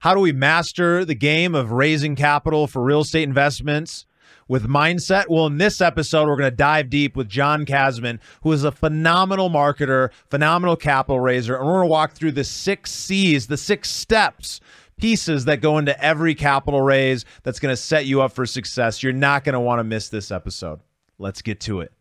How 0.00 0.14
do 0.14 0.20
we 0.20 0.32
master 0.32 1.04
the 1.04 1.14
game 1.14 1.54
of 1.54 1.72
raising 1.72 2.16
capital 2.16 2.66
for 2.66 2.82
real 2.82 3.00
estate 3.00 3.24
investments 3.24 4.06
with 4.48 4.66
mindset? 4.66 5.26
Well, 5.28 5.46
in 5.46 5.58
this 5.58 5.82
episode, 5.82 6.26
we're 6.26 6.38
going 6.38 6.50
to 6.50 6.56
dive 6.56 6.88
deep 6.88 7.16
with 7.16 7.28
John 7.28 7.66
Casmon, 7.66 8.18
who 8.42 8.50
is 8.52 8.64
a 8.64 8.72
phenomenal 8.72 9.50
marketer, 9.50 10.08
phenomenal 10.30 10.74
capital 10.74 11.20
raiser. 11.20 11.54
And 11.54 11.66
we're 11.66 11.74
going 11.74 11.88
to 11.88 11.90
walk 11.90 12.12
through 12.12 12.32
the 12.32 12.44
six 12.44 12.90
C's, 12.90 13.46
the 13.46 13.58
six 13.58 13.90
steps 13.90 14.60
pieces 14.96 15.44
that 15.44 15.60
go 15.60 15.76
into 15.76 16.02
every 16.02 16.34
capital 16.34 16.80
raise 16.80 17.26
that's 17.42 17.60
going 17.60 17.72
to 17.72 17.76
set 17.76 18.06
you 18.06 18.22
up 18.22 18.32
for 18.32 18.46
success. 18.46 19.02
You're 19.02 19.12
not 19.12 19.44
going 19.44 19.52
to 19.52 19.60
want 19.60 19.80
to 19.80 19.84
miss 19.84 20.08
this 20.08 20.30
episode. 20.30 20.80
Let's 21.18 21.42
get 21.42 21.60
to 21.60 21.80
it. 21.82 21.92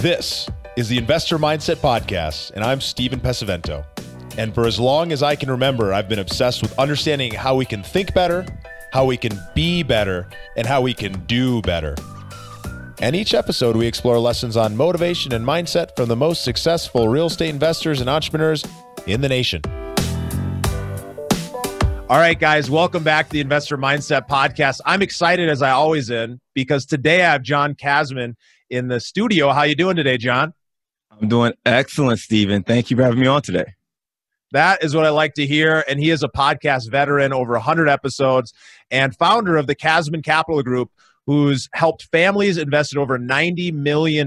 This 0.00 0.48
is 0.78 0.88
the 0.88 0.96
Investor 0.96 1.38
Mindset 1.38 1.76
Podcast, 1.76 2.52
and 2.52 2.64
I'm 2.64 2.80
Stephen 2.80 3.20
Pesavento. 3.20 3.84
And 4.38 4.54
for 4.54 4.66
as 4.66 4.80
long 4.80 5.12
as 5.12 5.22
I 5.22 5.36
can 5.36 5.50
remember, 5.50 5.92
I've 5.92 6.08
been 6.08 6.18
obsessed 6.18 6.62
with 6.62 6.78
understanding 6.78 7.34
how 7.34 7.54
we 7.54 7.66
can 7.66 7.82
think 7.82 8.14
better, 8.14 8.46
how 8.90 9.04
we 9.04 9.18
can 9.18 9.38
be 9.54 9.82
better, 9.82 10.26
and 10.56 10.66
how 10.66 10.80
we 10.80 10.94
can 10.94 11.12
do 11.26 11.60
better. 11.62 11.94
And 13.00 13.14
each 13.14 13.34
episode, 13.34 13.76
we 13.76 13.86
explore 13.86 14.18
lessons 14.18 14.56
on 14.56 14.74
motivation 14.74 15.34
and 15.34 15.44
mindset 15.44 15.94
from 15.96 16.08
the 16.08 16.16
most 16.16 16.44
successful 16.44 17.08
real 17.08 17.26
estate 17.26 17.50
investors 17.50 18.00
and 18.00 18.08
entrepreneurs 18.08 18.64
in 19.06 19.20
the 19.20 19.28
nation. 19.28 19.60
All 22.08 22.18
right, 22.18 22.38
guys, 22.38 22.70
welcome 22.70 23.02
back 23.02 23.26
to 23.26 23.32
the 23.32 23.40
Investor 23.40 23.76
Mindset 23.76 24.28
Podcast. 24.28 24.80
I'm 24.86 25.02
excited 25.02 25.48
as 25.48 25.62
I 25.62 25.70
always 25.70 26.10
am 26.10 26.40
because 26.54 26.86
today 26.86 27.22
I 27.22 27.32
have 27.32 27.42
John 27.42 27.74
Casmon 27.74 28.36
in 28.70 28.88
the 28.88 29.00
studio. 29.00 29.50
How 29.50 29.64
you 29.64 29.74
doing 29.74 29.96
today, 29.96 30.16
John? 30.16 30.54
I'm 31.10 31.28
doing 31.28 31.52
excellent, 31.66 32.18
Stephen. 32.18 32.62
Thank 32.62 32.90
you 32.90 32.96
for 32.96 33.02
having 33.02 33.20
me 33.20 33.26
on 33.26 33.42
today. 33.42 33.74
That 34.52 34.84
is 34.84 34.94
what 34.94 35.06
I 35.06 35.10
like 35.10 35.34
to 35.34 35.46
hear. 35.46 35.82
And 35.88 35.98
he 35.98 36.10
is 36.10 36.22
a 36.22 36.28
podcast 36.28 36.90
veteran, 36.90 37.32
over 37.32 37.52
100 37.52 37.88
episodes, 37.88 38.52
and 38.90 39.16
founder 39.16 39.56
of 39.56 39.66
the 39.66 39.74
Casmon 39.74 40.22
Capital 40.22 40.62
Group, 40.62 40.90
who's 41.26 41.68
helped 41.72 42.08
families 42.12 42.58
invest 42.58 42.96
over 42.96 43.18
$90 43.18 43.72
million 43.72 44.26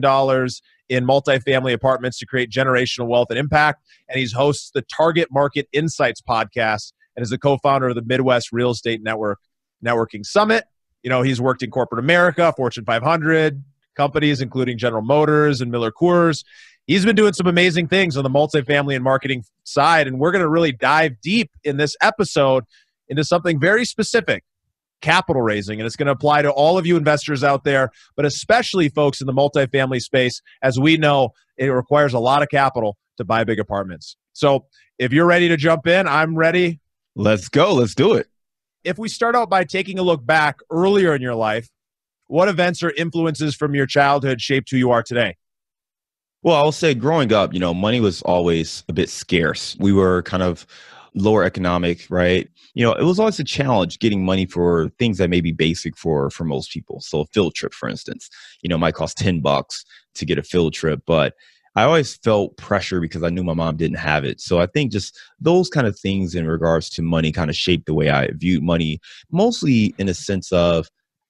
in 0.90 1.06
multifamily 1.06 1.73
apartments 1.73 2.18
to 2.20 2.26
create 2.26 2.50
generational 2.50 3.08
wealth 3.08 3.30
and 3.30 3.38
impact. 3.38 3.84
And 4.09 4.20
he's 4.20 4.34
hosts 4.34 4.72
the 4.73 4.81
Target 4.81 5.30
Market 5.31 5.68
Insights 5.72 6.22
podcast 6.22 6.92
and 7.16 7.23
is 7.23 7.31
a 7.31 7.38
co-founder 7.38 7.90
of 7.90 7.96
the 7.96 8.03
Midwest 8.03 8.52
Real 8.52 8.72
Estate 8.72 9.03
Network 9.03 9.40
Networking 9.86 10.26
Summit. 10.26 10.66
You 11.03 11.09
know, 11.09 11.22
he's 11.22 11.40
worked 11.40 11.62
in 11.62 11.70
corporate 11.70 12.03
America, 12.03 12.52
Fortune 12.58 12.84
500 12.84 13.64
companies, 13.96 14.42
including 14.42 14.80
General 14.80 15.03
Motors 15.03 15.62
and 15.62 15.72
MillerCoors 15.72 16.44
he's 16.88 17.05
been 17.05 17.16
doing 17.16 17.33
some 17.33 17.47
amazing 17.47 17.88
things 17.88 18.17
on 18.17 18.23
the 18.23 18.30
multifamily 18.30 18.95
and 18.95 19.03
marketing 19.03 19.44
side. 19.64 20.08
And 20.08 20.19
we're 20.19 20.31
going 20.31 20.44
to 20.44 20.50
really 20.50 20.72
dive 20.72 21.19
deep 21.22 21.52
in 21.64 21.78
this 21.78 21.95
episode 22.02 22.64
into 23.08 23.23
something 23.23 23.59
very 23.59 23.86
specific 23.86 24.44
capital 25.02 25.41
raising. 25.41 25.80
And 25.80 25.86
it's 25.86 25.95
going 25.95 26.08
to 26.08 26.13
apply 26.13 26.41
to 26.41 26.50
all 26.50 26.78
of 26.78 26.86
you 26.86 26.97
investors 26.97 27.44
out 27.44 27.63
there, 27.63 27.91
but 28.16 28.25
especially 28.25 28.89
folks 28.89 29.22
in 29.22 29.28
the 29.28 29.33
multifamily 29.33 30.02
space. 30.02 30.41
As 30.61 30.80
we 30.80 30.97
know, 30.97 31.30
it 31.58 31.67
requires 31.67 32.13
a 32.13 32.19
lot 32.19 32.41
of 32.41 32.50
capital 32.50 32.97
to 33.17 33.23
buy 33.23 33.44
big 33.44 33.59
apartments. 33.59 34.17
So 34.33 34.66
if 34.97 35.13
you're 35.13 35.25
ready 35.25 35.47
to 35.47 35.58
jump 35.58 35.88
in, 35.88 36.08
I'm 36.08 36.36
ready. 36.36 36.80
Let's 37.16 37.50
go. 37.50 37.73
Let's 37.73 37.95
do 37.95 38.13
it. 38.13 38.28
If 38.83 38.97
we 38.97 39.09
start 39.09 39.36
out 39.36 39.50
by 39.50 39.63
taking 39.63 39.97
a 40.00 40.03
look 40.03 40.25
back 40.25 40.59
earlier 40.69 41.16
in 41.16 41.22
your 41.22 41.36
life, 41.36 41.69
what 42.28 42.50
events 42.50 42.83
or 42.83 42.91
influences 42.91 43.56
from 43.56 43.75
your 43.75 43.86
childhood 43.86 44.41
shaped 44.41 44.69
who 44.72 44.78
you 44.78 44.91
are 44.91 45.03
today? 45.03 45.38
Well, 46.46 46.58
I'll 46.58 46.72
say 46.72 46.94
growing 46.94 47.34
up, 47.34 47.56
you 47.56 47.60
know, 47.60 47.74
money 47.74 48.00
was 48.00 48.22
always 48.22 48.84
a 48.88 48.94
bit 48.94 49.10
scarce. 49.10 49.76
We 49.80 49.92
were 49.92 50.22
kind 50.22 50.44
of 50.44 50.68
lower 51.16 51.44
economic, 51.44 52.06
right? 52.12 52.48
You 52.76 52.86
know, 52.86 52.94
it 52.94 53.04
was 53.04 53.20
always 53.20 53.40
a 53.40 53.44
challenge 53.44 53.98
getting 53.98 54.24
money 54.24 54.46
for 54.46 54.90
things 55.00 55.18
that 55.18 55.32
may 55.32 55.42
be 55.42 55.52
basic 55.52 55.98
for 55.98 56.30
for 56.30 56.44
most 56.44 56.72
people. 56.72 57.02
So 57.02 57.22
a 57.22 57.26
field 57.26 57.56
trip, 57.56 57.74
for 57.74 57.90
instance, 57.90 58.30
you 58.62 58.69
know, 58.69 58.78
might 58.78 58.94
cost 58.94 59.18
10 59.18 59.40
bucks 59.40 59.86
to 60.14 60.24
get 60.24 60.38
a 60.38 60.44
field 60.44 60.75
trip, 60.75 61.02
but 61.08 61.34
I 61.75 61.84
always 61.84 62.16
felt 62.18 62.56
pressure 62.58 63.02
because 63.02 63.24
I 63.24 63.30
knew 63.30 63.44
my 63.44 63.56
mom 63.56 63.75
didn't 63.75 63.98
have 63.98 64.24
it. 64.24 64.40
So 64.40 64.59
I 64.59 64.68
think 64.68 64.92
just 64.92 65.19
those 65.40 65.68
kind 65.68 65.88
of 65.88 65.98
things 65.98 66.36
in 66.36 66.48
regards 66.48 66.92
to 66.92 67.02
money 67.02 67.31
kind 67.31 67.50
of 67.50 67.56
shaped 67.56 67.88
the 67.88 67.96
way 67.96 68.12
I 68.12 68.30
viewed 68.36 68.64
money, 68.64 69.02
mostly 69.31 69.96
in 69.98 70.08
a 70.09 70.14
sense 70.14 70.52
of 70.53 70.88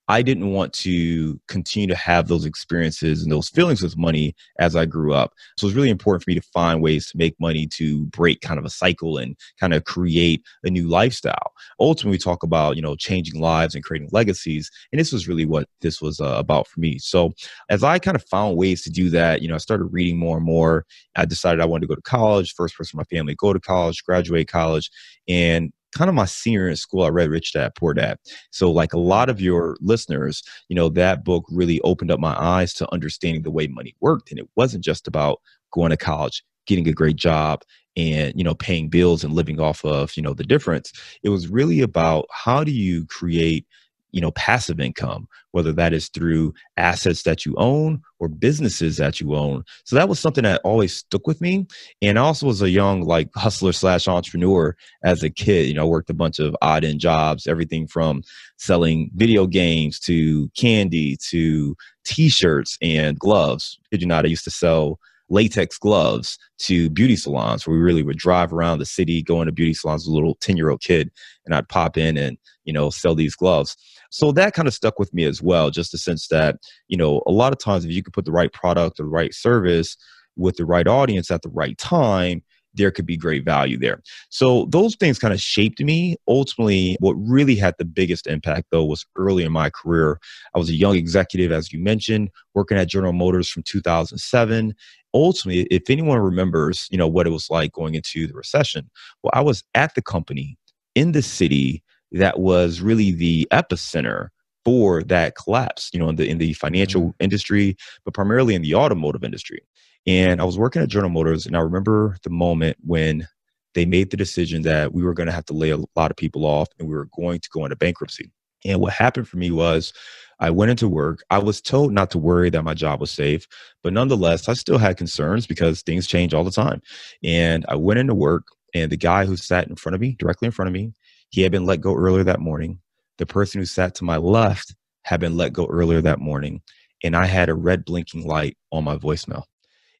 I 0.07 0.21
didn't 0.21 0.51
want 0.51 0.73
to 0.73 1.39
continue 1.47 1.87
to 1.87 1.95
have 1.95 2.27
those 2.27 2.45
experiences 2.45 3.23
and 3.23 3.31
those 3.31 3.49
feelings 3.49 3.81
with 3.81 3.97
money 3.97 4.35
as 4.59 4.75
I 4.75 4.85
grew 4.85 5.13
up. 5.13 5.33
So 5.57 5.67
it's 5.67 5.75
really 5.75 5.89
important 5.89 6.23
for 6.23 6.29
me 6.29 6.35
to 6.35 6.47
find 6.53 6.81
ways 6.81 7.09
to 7.09 7.17
make 7.17 7.39
money 7.39 7.67
to 7.67 8.05
break 8.07 8.41
kind 8.41 8.59
of 8.59 8.65
a 8.65 8.69
cycle 8.69 9.17
and 9.17 9.35
kind 9.59 9.73
of 9.73 9.83
create 9.85 10.43
a 10.63 10.69
new 10.69 10.87
lifestyle. 10.87 11.53
Ultimately, 11.79 12.15
we 12.15 12.19
talk 12.19 12.43
about, 12.43 12.75
you 12.75 12.81
know, 12.81 12.95
changing 12.95 13.41
lives 13.41 13.73
and 13.73 13.83
creating 13.83 14.09
legacies. 14.11 14.69
And 14.91 14.99
this 14.99 15.11
was 15.11 15.27
really 15.27 15.45
what 15.45 15.67
this 15.81 16.01
was 16.01 16.19
uh, 16.19 16.35
about 16.37 16.67
for 16.67 16.79
me. 16.79 16.99
So 16.99 17.33
as 17.69 17.83
I 17.83 17.99
kind 17.99 18.15
of 18.15 18.23
found 18.25 18.57
ways 18.57 18.83
to 18.83 18.89
do 18.89 19.09
that, 19.09 19.41
you 19.41 19.47
know, 19.47 19.55
I 19.55 19.59
started 19.59 19.85
reading 19.85 20.19
more 20.19 20.37
and 20.37 20.45
more. 20.45 20.85
I 21.15 21.25
decided 21.25 21.61
I 21.61 21.65
wanted 21.65 21.81
to 21.81 21.87
go 21.87 21.95
to 21.95 22.01
college, 22.01 22.53
first 22.53 22.77
person 22.77 22.97
in 22.97 22.99
my 22.99 23.17
family 23.17 23.35
go 23.35 23.53
to 23.53 23.59
college, 23.59 24.03
graduate 24.03 24.47
college. 24.47 24.89
And 25.27 25.71
kind 25.95 26.09
of 26.09 26.15
my 26.15 26.25
senior 26.25 26.69
in 26.69 26.75
school, 26.75 27.03
I 27.03 27.09
read 27.09 27.29
Rich 27.29 27.53
Dad 27.53 27.73
Poor 27.75 27.93
Dad. 27.93 28.17
So, 28.51 28.71
like 28.71 28.93
a 28.93 28.99
lot 28.99 29.29
of 29.29 29.41
your 29.41 29.77
listeners, 29.81 30.43
you 30.69 30.75
know, 30.75 30.89
that 30.89 31.23
book 31.23 31.45
really 31.49 31.81
opened 31.81 32.11
up 32.11 32.19
my 32.19 32.35
eyes 32.39 32.73
to 32.75 32.93
understanding 32.93 33.43
the 33.43 33.51
way 33.51 33.67
money 33.67 33.95
worked. 34.01 34.29
And 34.29 34.39
it 34.39 34.47
wasn't 34.55 34.83
just 34.83 35.07
about 35.07 35.41
going 35.71 35.89
to 35.89 35.97
college, 35.97 36.43
getting 36.67 36.87
a 36.87 36.93
great 36.93 37.15
job, 37.15 37.63
and 37.97 38.33
you 38.35 38.43
know 38.43 38.55
paying 38.55 38.89
bills 38.89 39.23
and 39.23 39.33
living 39.33 39.59
off 39.59 39.83
of 39.85 40.15
you 40.17 40.23
know 40.23 40.33
the 40.33 40.43
difference 40.43 40.91
it 41.23 41.29
was 41.29 41.47
really 41.47 41.81
about 41.81 42.25
how 42.31 42.63
do 42.63 42.71
you 42.71 43.05
create 43.05 43.65
you 44.15 44.21
know 44.21 44.31
passive 44.31 44.79
income 44.79 45.27
whether 45.51 45.73
that 45.73 45.93
is 45.93 46.09
through 46.09 46.53
assets 46.77 47.23
that 47.23 47.45
you 47.45 47.53
own 47.57 48.01
or 48.19 48.27
businesses 48.27 48.97
that 48.97 49.21
you 49.21 49.35
own. 49.35 49.63
So 49.85 49.95
that 49.95 50.09
was 50.09 50.19
something 50.19 50.43
that 50.43 50.59
always 50.65 50.93
stuck 50.97 51.25
with 51.25 51.39
me. 51.39 51.65
And 52.01 52.19
I 52.19 52.23
also 52.23 52.47
was 52.47 52.61
a 52.61 52.69
young 52.69 53.03
like 53.03 53.29
hustler 53.35 53.71
slash 53.71 54.05
entrepreneur 54.05 54.75
as 55.03 55.21
a 55.21 55.29
kid 55.29 55.67
you 55.67 55.73
know 55.73 55.83
I 55.83 55.89
worked 55.89 56.09
a 56.09 56.13
bunch 56.13 56.39
of 56.39 56.55
odd 56.61 56.83
end 56.83 56.99
jobs 56.99 57.45
everything 57.45 57.87
from 57.87 58.23
selling 58.57 59.11
video 59.15 59.47
games 59.47 59.99
to 60.01 60.49
candy 60.57 61.17
to 61.29 61.75
t-shirts 62.05 62.77
and 62.81 63.19
gloves. 63.19 63.79
Did 63.91 64.01
you 64.01 64.07
not 64.07 64.25
i 64.25 64.29
used 64.29 64.45
to 64.45 64.51
sell 64.51 64.99
latex 65.29 65.77
gloves 65.77 66.37
to 66.59 66.89
beauty 66.89 67.15
salons 67.15 67.65
where 67.65 67.75
we 67.75 67.81
really 67.81 68.03
would 68.03 68.17
drive 68.17 68.53
around 68.53 68.79
the 68.79 68.85
city 68.85 69.23
going 69.23 69.47
to 69.47 69.51
beauty 69.51 69.73
salons 69.73 70.03
as 70.03 70.07
a 70.07 70.13
little 70.13 70.35
10 70.35 70.55
year 70.55 70.69
old 70.69 70.81
kid 70.81 71.09
and 71.45 71.55
i'd 71.55 71.67
pop 71.67 71.97
in 71.97 72.15
and 72.15 72.37
you 72.63 72.71
know 72.71 72.89
sell 72.89 73.15
these 73.15 73.35
gloves 73.35 73.75
so 74.15 74.31
that 74.31 74.53
kind 74.53 74.65
of 74.65 74.73
stuck 74.73 74.97
with 74.97 75.13
me 75.13 75.25
as 75.25 75.41
well, 75.41 75.69
just 75.69 75.91
the 75.91 75.97
sense 75.97 76.29
that, 76.29 76.55
you 76.87 76.95
know, 76.95 77.21
a 77.27 77.31
lot 77.31 77.51
of 77.51 77.59
times 77.59 77.83
if 77.83 77.91
you 77.91 78.01
could 78.01 78.13
put 78.13 78.23
the 78.23 78.31
right 78.31 78.53
product 78.53 78.97
or 78.97 79.03
the 79.03 79.09
right 79.09 79.33
service 79.33 79.97
with 80.37 80.55
the 80.55 80.63
right 80.63 80.87
audience 80.87 81.29
at 81.29 81.41
the 81.41 81.49
right 81.49 81.77
time, 81.77 82.41
there 82.75 82.91
could 82.91 83.05
be 83.05 83.17
great 83.17 83.43
value 83.43 83.77
there. 83.77 84.01
So 84.29 84.67
those 84.69 84.95
things 84.95 85.19
kind 85.19 85.33
of 85.33 85.41
shaped 85.41 85.81
me. 85.81 86.15
Ultimately, 86.29 86.95
what 87.01 87.15
really 87.15 87.57
had 87.57 87.75
the 87.77 87.83
biggest 87.83 88.25
impact 88.25 88.67
though 88.71 88.85
was 88.85 89.05
early 89.17 89.43
in 89.43 89.51
my 89.51 89.69
career. 89.69 90.17
I 90.55 90.59
was 90.59 90.69
a 90.69 90.75
young 90.75 90.95
executive, 90.95 91.51
as 91.51 91.73
you 91.73 91.79
mentioned, 91.79 92.29
working 92.53 92.77
at 92.77 92.87
General 92.87 93.11
Motors 93.11 93.49
from 93.49 93.63
2007. 93.63 94.73
Ultimately, 95.13 95.63
if 95.63 95.89
anyone 95.89 96.19
remembers, 96.19 96.87
you 96.89 96.97
know, 96.97 97.07
what 97.07 97.27
it 97.27 97.31
was 97.31 97.49
like 97.49 97.73
going 97.73 97.95
into 97.95 98.27
the 98.27 98.33
recession, 98.33 98.89
well, 99.23 99.31
I 99.33 99.41
was 99.41 99.61
at 99.73 99.93
the 99.93 100.01
company 100.01 100.57
in 100.95 101.11
the 101.11 101.21
city 101.21 101.83
that 102.15 102.39
was 102.39 102.81
really 102.81 103.11
the 103.11 103.47
epicenter 103.51 104.29
for 104.63 105.03
that 105.03 105.35
collapse, 105.35 105.91
you 105.93 105.99
know, 105.99 106.09
in 106.09 106.15
the 106.15 106.27
in 106.27 106.37
the 106.39 106.53
financial 106.53 107.01
mm-hmm. 107.01 107.23
industry, 107.23 107.77
but 108.03 108.13
primarily 108.13 108.55
in 108.55 108.61
the 108.61 108.75
automotive 108.75 109.23
industry. 109.23 109.61
And 110.07 110.41
I 110.41 110.43
was 110.43 110.57
working 110.57 110.81
at 110.81 110.89
General 110.89 111.09
Motors, 111.09 111.45
and 111.45 111.55
I 111.55 111.59
remember 111.59 112.17
the 112.23 112.29
moment 112.29 112.77
when 112.81 113.27
they 113.73 113.85
made 113.85 114.11
the 114.11 114.17
decision 114.17 114.61
that 114.61 114.93
we 114.93 115.03
were 115.03 115.13
going 115.13 115.27
to 115.27 115.33
have 115.33 115.45
to 115.45 115.53
lay 115.53 115.71
a 115.71 115.77
lot 115.95 116.11
of 116.11 116.17
people 116.17 116.45
off, 116.45 116.69
and 116.79 116.87
we 116.87 116.95
were 116.95 117.09
going 117.15 117.39
to 117.39 117.49
go 117.51 117.65
into 117.65 117.75
bankruptcy. 117.75 118.31
And 118.63 118.79
what 118.79 118.93
happened 118.93 119.27
for 119.27 119.37
me 119.37 119.51
was 119.51 119.93
I 120.39 120.49
went 120.49 120.71
into 120.71 120.87
work. 120.87 121.23
I 121.29 121.37
was 121.37 121.61
told 121.61 121.93
not 121.93 122.11
to 122.11 122.17
worry 122.17 122.49
that 122.49 122.63
my 122.63 122.73
job 122.73 122.99
was 122.99 123.11
safe, 123.11 123.47
but 123.83 123.93
nonetheless, 123.93 124.49
I 124.49 124.53
still 124.53 124.77
had 124.77 124.97
concerns 124.97 125.47
because 125.47 125.81
things 125.81 126.07
change 126.07 126.33
all 126.33 126.43
the 126.43 126.51
time. 126.51 126.81
And 127.23 127.65
I 127.67 127.75
went 127.75 127.99
into 127.99 128.15
work, 128.15 128.47
and 128.73 128.91
the 128.91 128.97
guy 128.97 129.25
who 129.25 129.37
sat 129.37 129.67
in 129.67 129.75
front 129.75 129.95
of 129.95 130.01
me, 130.01 130.15
directly 130.17 130.47
in 130.47 130.51
front 130.51 130.67
of 130.67 130.73
me, 130.73 130.93
he 131.35 131.41
had 131.41 131.51
been 131.51 131.65
let 131.65 131.81
go 131.81 131.93
earlier 131.93 132.23
that 132.23 132.39
morning. 132.39 132.79
The 133.17 133.25
person 133.25 133.59
who 133.59 133.65
sat 133.65 133.93
to 133.95 134.05
my 134.05 134.15
left 134.15 134.73
had 135.03 135.19
been 135.19 135.35
let 135.35 135.51
go 135.51 135.65
earlier 135.65 135.99
that 135.99 136.21
morning. 136.21 136.61
And 137.03 137.13
I 137.13 137.25
had 137.25 137.49
a 137.49 137.53
red 137.53 137.83
blinking 137.83 138.25
light 138.25 138.57
on 138.71 138.85
my 138.85 138.95
voicemail. 138.95 139.43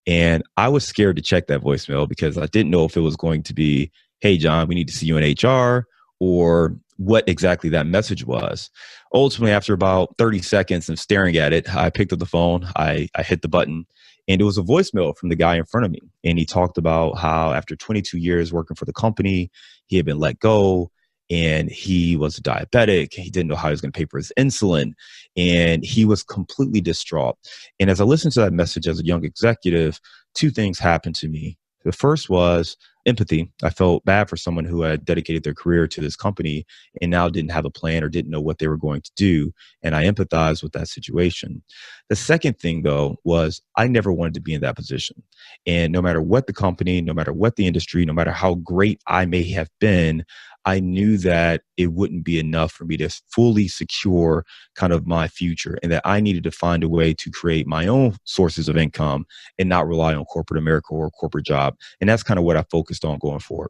And 0.07 0.43
I 0.55 0.69
was 0.69 0.85
scared 0.85 1.17
to 1.17 1.21
check 1.21 1.47
that 1.47 1.59
voicemail 1.59 2.07
because 2.07 2.37
I 2.37 2.45
didn't 2.45 2.71
know 2.71 2.85
if 2.85 2.95
it 2.95 3.01
was 3.01 3.17
going 3.17 3.43
to 3.43 3.53
be, 3.53 3.91
hey, 4.21 4.37
John, 4.37 4.69
we 4.69 4.75
need 4.75 4.87
to 4.87 4.93
see 4.93 5.07
you 5.07 5.17
in 5.17 5.35
HR, 5.43 5.87
or 6.21 6.77
what 6.95 7.27
exactly 7.27 7.69
that 7.71 7.85
message 7.85 8.25
was. 8.25 8.69
Ultimately, 9.13 9.51
after 9.51 9.73
about 9.73 10.15
30 10.17 10.41
seconds 10.41 10.87
of 10.87 10.97
staring 10.97 11.35
at 11.35 11.51
it, 11.51 11.75
I 11.75 11.89
picked 11.89 12.13
up 12.13 12.19
the 12.19 12.25
phone, 12.25 12.65
I, 12.77 13.09
I 13.13 13.23
hit 13.23 13.41
the 13.41 13.49
button, 13.49 13.87
And 14.29 14.39
it 14.39 14.45
was 14.45 14.57
a 14.57 14.63
voicemail 14.63 15.17
from 15.17 15.27
the 15.27 15.35
guy 15.35 15.57
in 15.57 15.65
front 15.65 15.85
of 15.85 15.91
me. 15.91 15.99
And 16.23 16.39
he 16.39 16.45
talked 16.45 16.77
about 16.77 17.17
how 17.17 17.51
after 17.51 17.75
22 17.75 18.19
years 18.19 18.53
working 18.53 18.75
for 18.75 18.85
the 18.85 18.93
company, 18.93 19.51
he 19.87 19.97
had 19.97 20.05
been 20.05 20.17
let 20.17 20.39
go 20.39 20.91
and 21.30 21.69
he 21.69 22.16
was 22.16 22.39
diabetic. 22.39 23.13
He 23.13 23.30
didn't 23.30 23.50
know 23.50 23.56
how 23.56 23.69
he 23.69 23.72
was 23.72 23.81
going 23.81 23.92
to 23.92 23.98
pay 23.98 24.06
for 24.06 24.18
his 24.18 24.31
insulin. 24.38 24.94
And 25.36 25.83
he 25.83 26.06
was 26.06 26.24
completely 26.24 26.81
distraught. 26.81 27.38
And 27.80 27.89
as 27.89 28.00
I 28.00 28.04
listened 28.04 28.33
to 28.33 28.42
that 28.42 28.54
message 28.54 28.88
as 28.88 29.00
a 29.00 29.06
young 29.06 29.25
executive, 29.25 30.00
two 30.33 30.51
things 30.51 30.80
happened 30.80 31.16
to 31.16 31.27
me. 31.27 31.57
The 31.83 31.92
first 31.92 32.30
was 32.30 32.77
empathy. 33.06 33.51
I 33.63 33.69
felt 33.69 34.04
bad 34.06 34.27
for 34.27 34.38
someone 34.38 34.66
who 34.66 34.81
had 34.81 35.06
dedicated 35.06 35.44
their 35.44 35.54
career 35.54 35.88
to 35.88 36.01
this 36.01 36.16
company 36.16 36.66
and 37.00 37.12
now 37.12 37.30
didn't 37.30 37.51
have 37.51 37.66
a 37.66 37.69
plan 37.69 38.04
or 38.04 38.10
didn't 38.10 38.31
know 38.31 38.42
what 38.42 38.57
they 38.57 38.68
were 38.68 38.78
going 38.78 39.01
to 39.01 39.12
do. 39.16 39.51
And 39.83 39.95
I 39.95 40.06
empathized 40.06 40.63
with 40.63 40.71
that 40.71 40.88
situation. 40.88 41.62
The 42.10 42.16
second 42.16 42.57
thing, 42.60 42.81
though, 42.81 43.18
was 43.24 43.62
I 43.78 43.88
never 43.88 44.12
wanted 44.12 44.33
to 44.36 44.42
be 44.42 44.56
in 44.56 44.62
that 44.62 44.75
position. 44.75 45.21
And 45.68 45.94
no 45.94 46.01
matter 46.01 46.21
what 46.21 46.48
the 46.48 46.54
company, 46.54 47.01
no 47.01 47.13
matter 47.13 47.33
what 47.33 47.56
the 47.56 47.68
industry, 47.68 48.04
no 48.04 48.13
matter 48.13 48.31
how 48.31 48.56
great 48.56 49.00
I 49.06 49.25
may 49.25 49.44
have 49.51 49.69
been, 49.80 50.25
I 50.65 50.79
knew 50.79 51.17
that 51.19 51.62
it 51.77 51.94
wouldn't 51.94 52.23
be 52.23 52.39
enough 52.39 52.71
for 52.71 52.85
me 52.85 52.97
to 52.97 53.09
fully 53.31 53.67
secure 53.67 54.45
kind 54.75 54.91
of 54.91 55.06
my 55.06 55.27
future 55.27 55.77
and 55.83 55.91
that 55.91 56.01
I 56.06 56.19
needed 56.19 56.44
to 56.44 56.51
find 56.51 56.83
a 56.83 56.89
way 56.89 57.13
to 57.13 57.31
create 57.31 57.67
my 57.67 57.88
own 57.88 58.15
sources 58.23 58.67
of 58.67 58.75
income 58.75 59.25
and 59.59 59.69
not 59.69 59.88
rely 59.88 60.15
on 60.15 60.25
corporate 60.25 60.57
America 60.57 60.88
or 60.91 61.07
a 61.07 61.12
corporate 61.12 61.45
job. 61.45 61.75
And 62.01 62.09
that's 62.09 62.23
kind 62.23 62.39
of 62.39 62.45
what 62.45 62.57
I 62.57 62.63
focused 62.63 63.06
on 63.06 63.19
going 63.19 63.39
forward. 63.39 63.69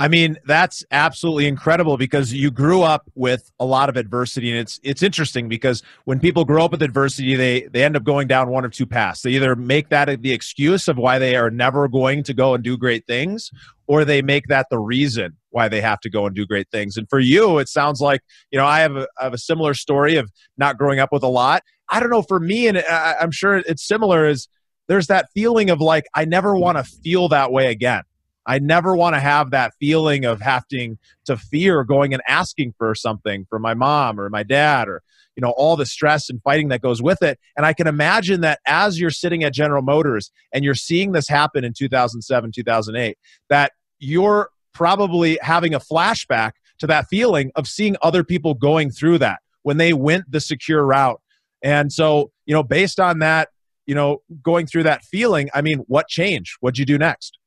I 0.00 0.06
mean, 0.06 0.38
that's 0.46 0.84
absolutely 0.92 1.48
incredible 1.48 1.96
because 1.96 2.32
you 2.32 2.52
grew 2.52 2.82
up 2.82 3.10
with 3.16 3.50
a 3.58 3.64
lot 3.64 3.88
of 3.88 3.96
adversity, 3.96 4.48
and 4.50 4.60
it's 4.60 4.78
it's 4.84 5.02
interesting 5.02 5.48
because 5.48 5.82
when 6.04 6.20
people 6.20 6.44
grow 6.44 6.64
up 6.64 6.70
with 6.70 6.82
adversity, 6.82 7.34
they 7.34 7.62
they 7.62 7.82
end 7.82 7.96
up 7.96 8.04
going 8.04 8.28
down 8.28 8.48
one 8.48 8.64
of 8.64 8.70
two 8.70 8.86
paths. 8.86 9.22
They 9.22 9.30
either 9.30 9.56
make 9.56 9.88
that 9.88 10.22
the 10.22 10.32
excuse 10.32 10.86
of 10.86 10.98
why 10.98 11.18
they 11.18 11.34
are 11.34 11.50
never 11.50 11.88
going 11.88 12.22
to 12.24 12.34
go 12.34 12.54
and 12.54 12.62
do 12.62 12.76
great 12.76 13.06
things, 13.06 13.50
or 13.88 14.04
they 14.04 14.22
make 14.22 14.46
that 14.46 14.66
the 14.70 14.78
reason 14.78 15.36
why 15.50 15.68
they 15.68 15.80
have 15.80 16.00
to 16.00 16.10
go 16.10 16.26
and 16.26 16.34
do 16.34 16.46
great 16.46 16.68
things. 16.70 16.96
And 16.96 17.08
for 17.08 17.20
you, 17.20 17.58
it 17.58 17.68
sounds 17.68 18.00
like 18.00 18.20
you 18.50 18.58
know 18.58 18.66
I 18.66 18.80
have 18.80 18.96
a, 18.96 19.06
I 19.20 19.24
have 19.24 19.34
a 19.34 19.38
similar 19.38 19.74
story 19.74 20.16
of 20.16 20.30
not 20.56 20.78
growing 20.78 20.98
up 20.98 21.12
with 21.12 21.22
a 21.22 21.28
lot. 21.28 21.62
I 21.88 22.00
don't 22.00 22.10
know 22.10 22.22
for 22.22 22.40
me, 22.40 22.68
and 22.68 22.78
I, 22.78 23.16
I'm 23.20 23.30
sure 23.30 23.56
it's 23.56 23.86
similar. 23.86 24.26
Is 24.26 24.48
there's 24.88 25.06
that 25.08 25.28
feeling 25.34 25.70
of 25.70 25.80
like 25.80 26.04
I 26.14 26.24
never 26.24 26.56
want 26.56 26.78
to 26.78 26.84
feel 26.84 27.28
that 27.28 27.52
way 27.52 27.70
again 27.70 28.02
I 28.48 28.58
never 28.58 28.96
want 28.96 29.14
to 29.14 29.20
have 29.20 29.50
that 29.50 29.74
feeling 29.78 30.24
of 30.24 30.40
having 30.40 30.98
to 31.26 31.36
fear 31.36 31.84
going 31.84 32.14
and 32.14 32.22
asking 32.26 32.74
for 32.78 32.94
something 32.94 33.46
from 33.50 33.60
my 33.60 33.74
mom 33.74 34.18
or 34.18 34.30
my 34.30 34.42
dad 34.42 34.88
or 34.88 35.02
you 35.36 35.42
know 35.42 35.50
all 35.50 35.76
the 35.76 35.86
stress 35.86 36.30
and 36.30 36.42
fighting 36.42 36.68
that 36.68 36.80
goes 36.80 37.00
with 37.00 37.22
it 37.22 37.38
and 37.56 37.64
i 37.64 37.72
can 37.72 37.86
imagine 37.86 38.40
that 38.40 38.58
as 38.66 38.98
you're 38.98 39.10
sitting 39.10 39.44
at 39.44 39.52
general 39.52 39.82
motors 39.82 40.32
and 40.52 40.64
you're 40.64 40.74
seeing 40.74 41.12
this 41.12 41.28
happen 41.28 41.62
in 41.62 41.72
2007 41.72 42.50
2008 42.52 43.16
that 43.48 43.72
you're 44.00 44.48
probably 44.78 45.38
having 45.42 45.74
a 45.74 45.80
flashback 45.80 46.52
to 46.78 46.86
that 46.86 47.06
feeling 47.08 47.50
of 47.56 47.66
seeing 47.66 47.96
other 48.00 48.22
people 48.22 48.54
going 48.54 48.90
through 48.90 49.18
that 49.18 49.40
when 49.62 49.76
they 49.76 49.92
went 49.92 50.30
the 50.30 50.40
secure 50.40 50.84
route 50.84 51.20
and 51.64 51.92
so 51.92 52.30
you 52.46 52.54
know 52.54 52.62
based 52.62 53.00
on 53.00 53.18
that 53.18 53.48
you 53.86 53.94
know 53.94 54.22
going 54.42 54.66
through 54.66 54.84
that 54.84 55.02
feeling 55.02 55.48
i 55.52 55.60
mean 55.60 55.78
what 55.88 56.06
changed 56.06 56.56
what'd 56.60 56.78
you 56.78 56.86
do 56.86 56.96
next 56.96 57.38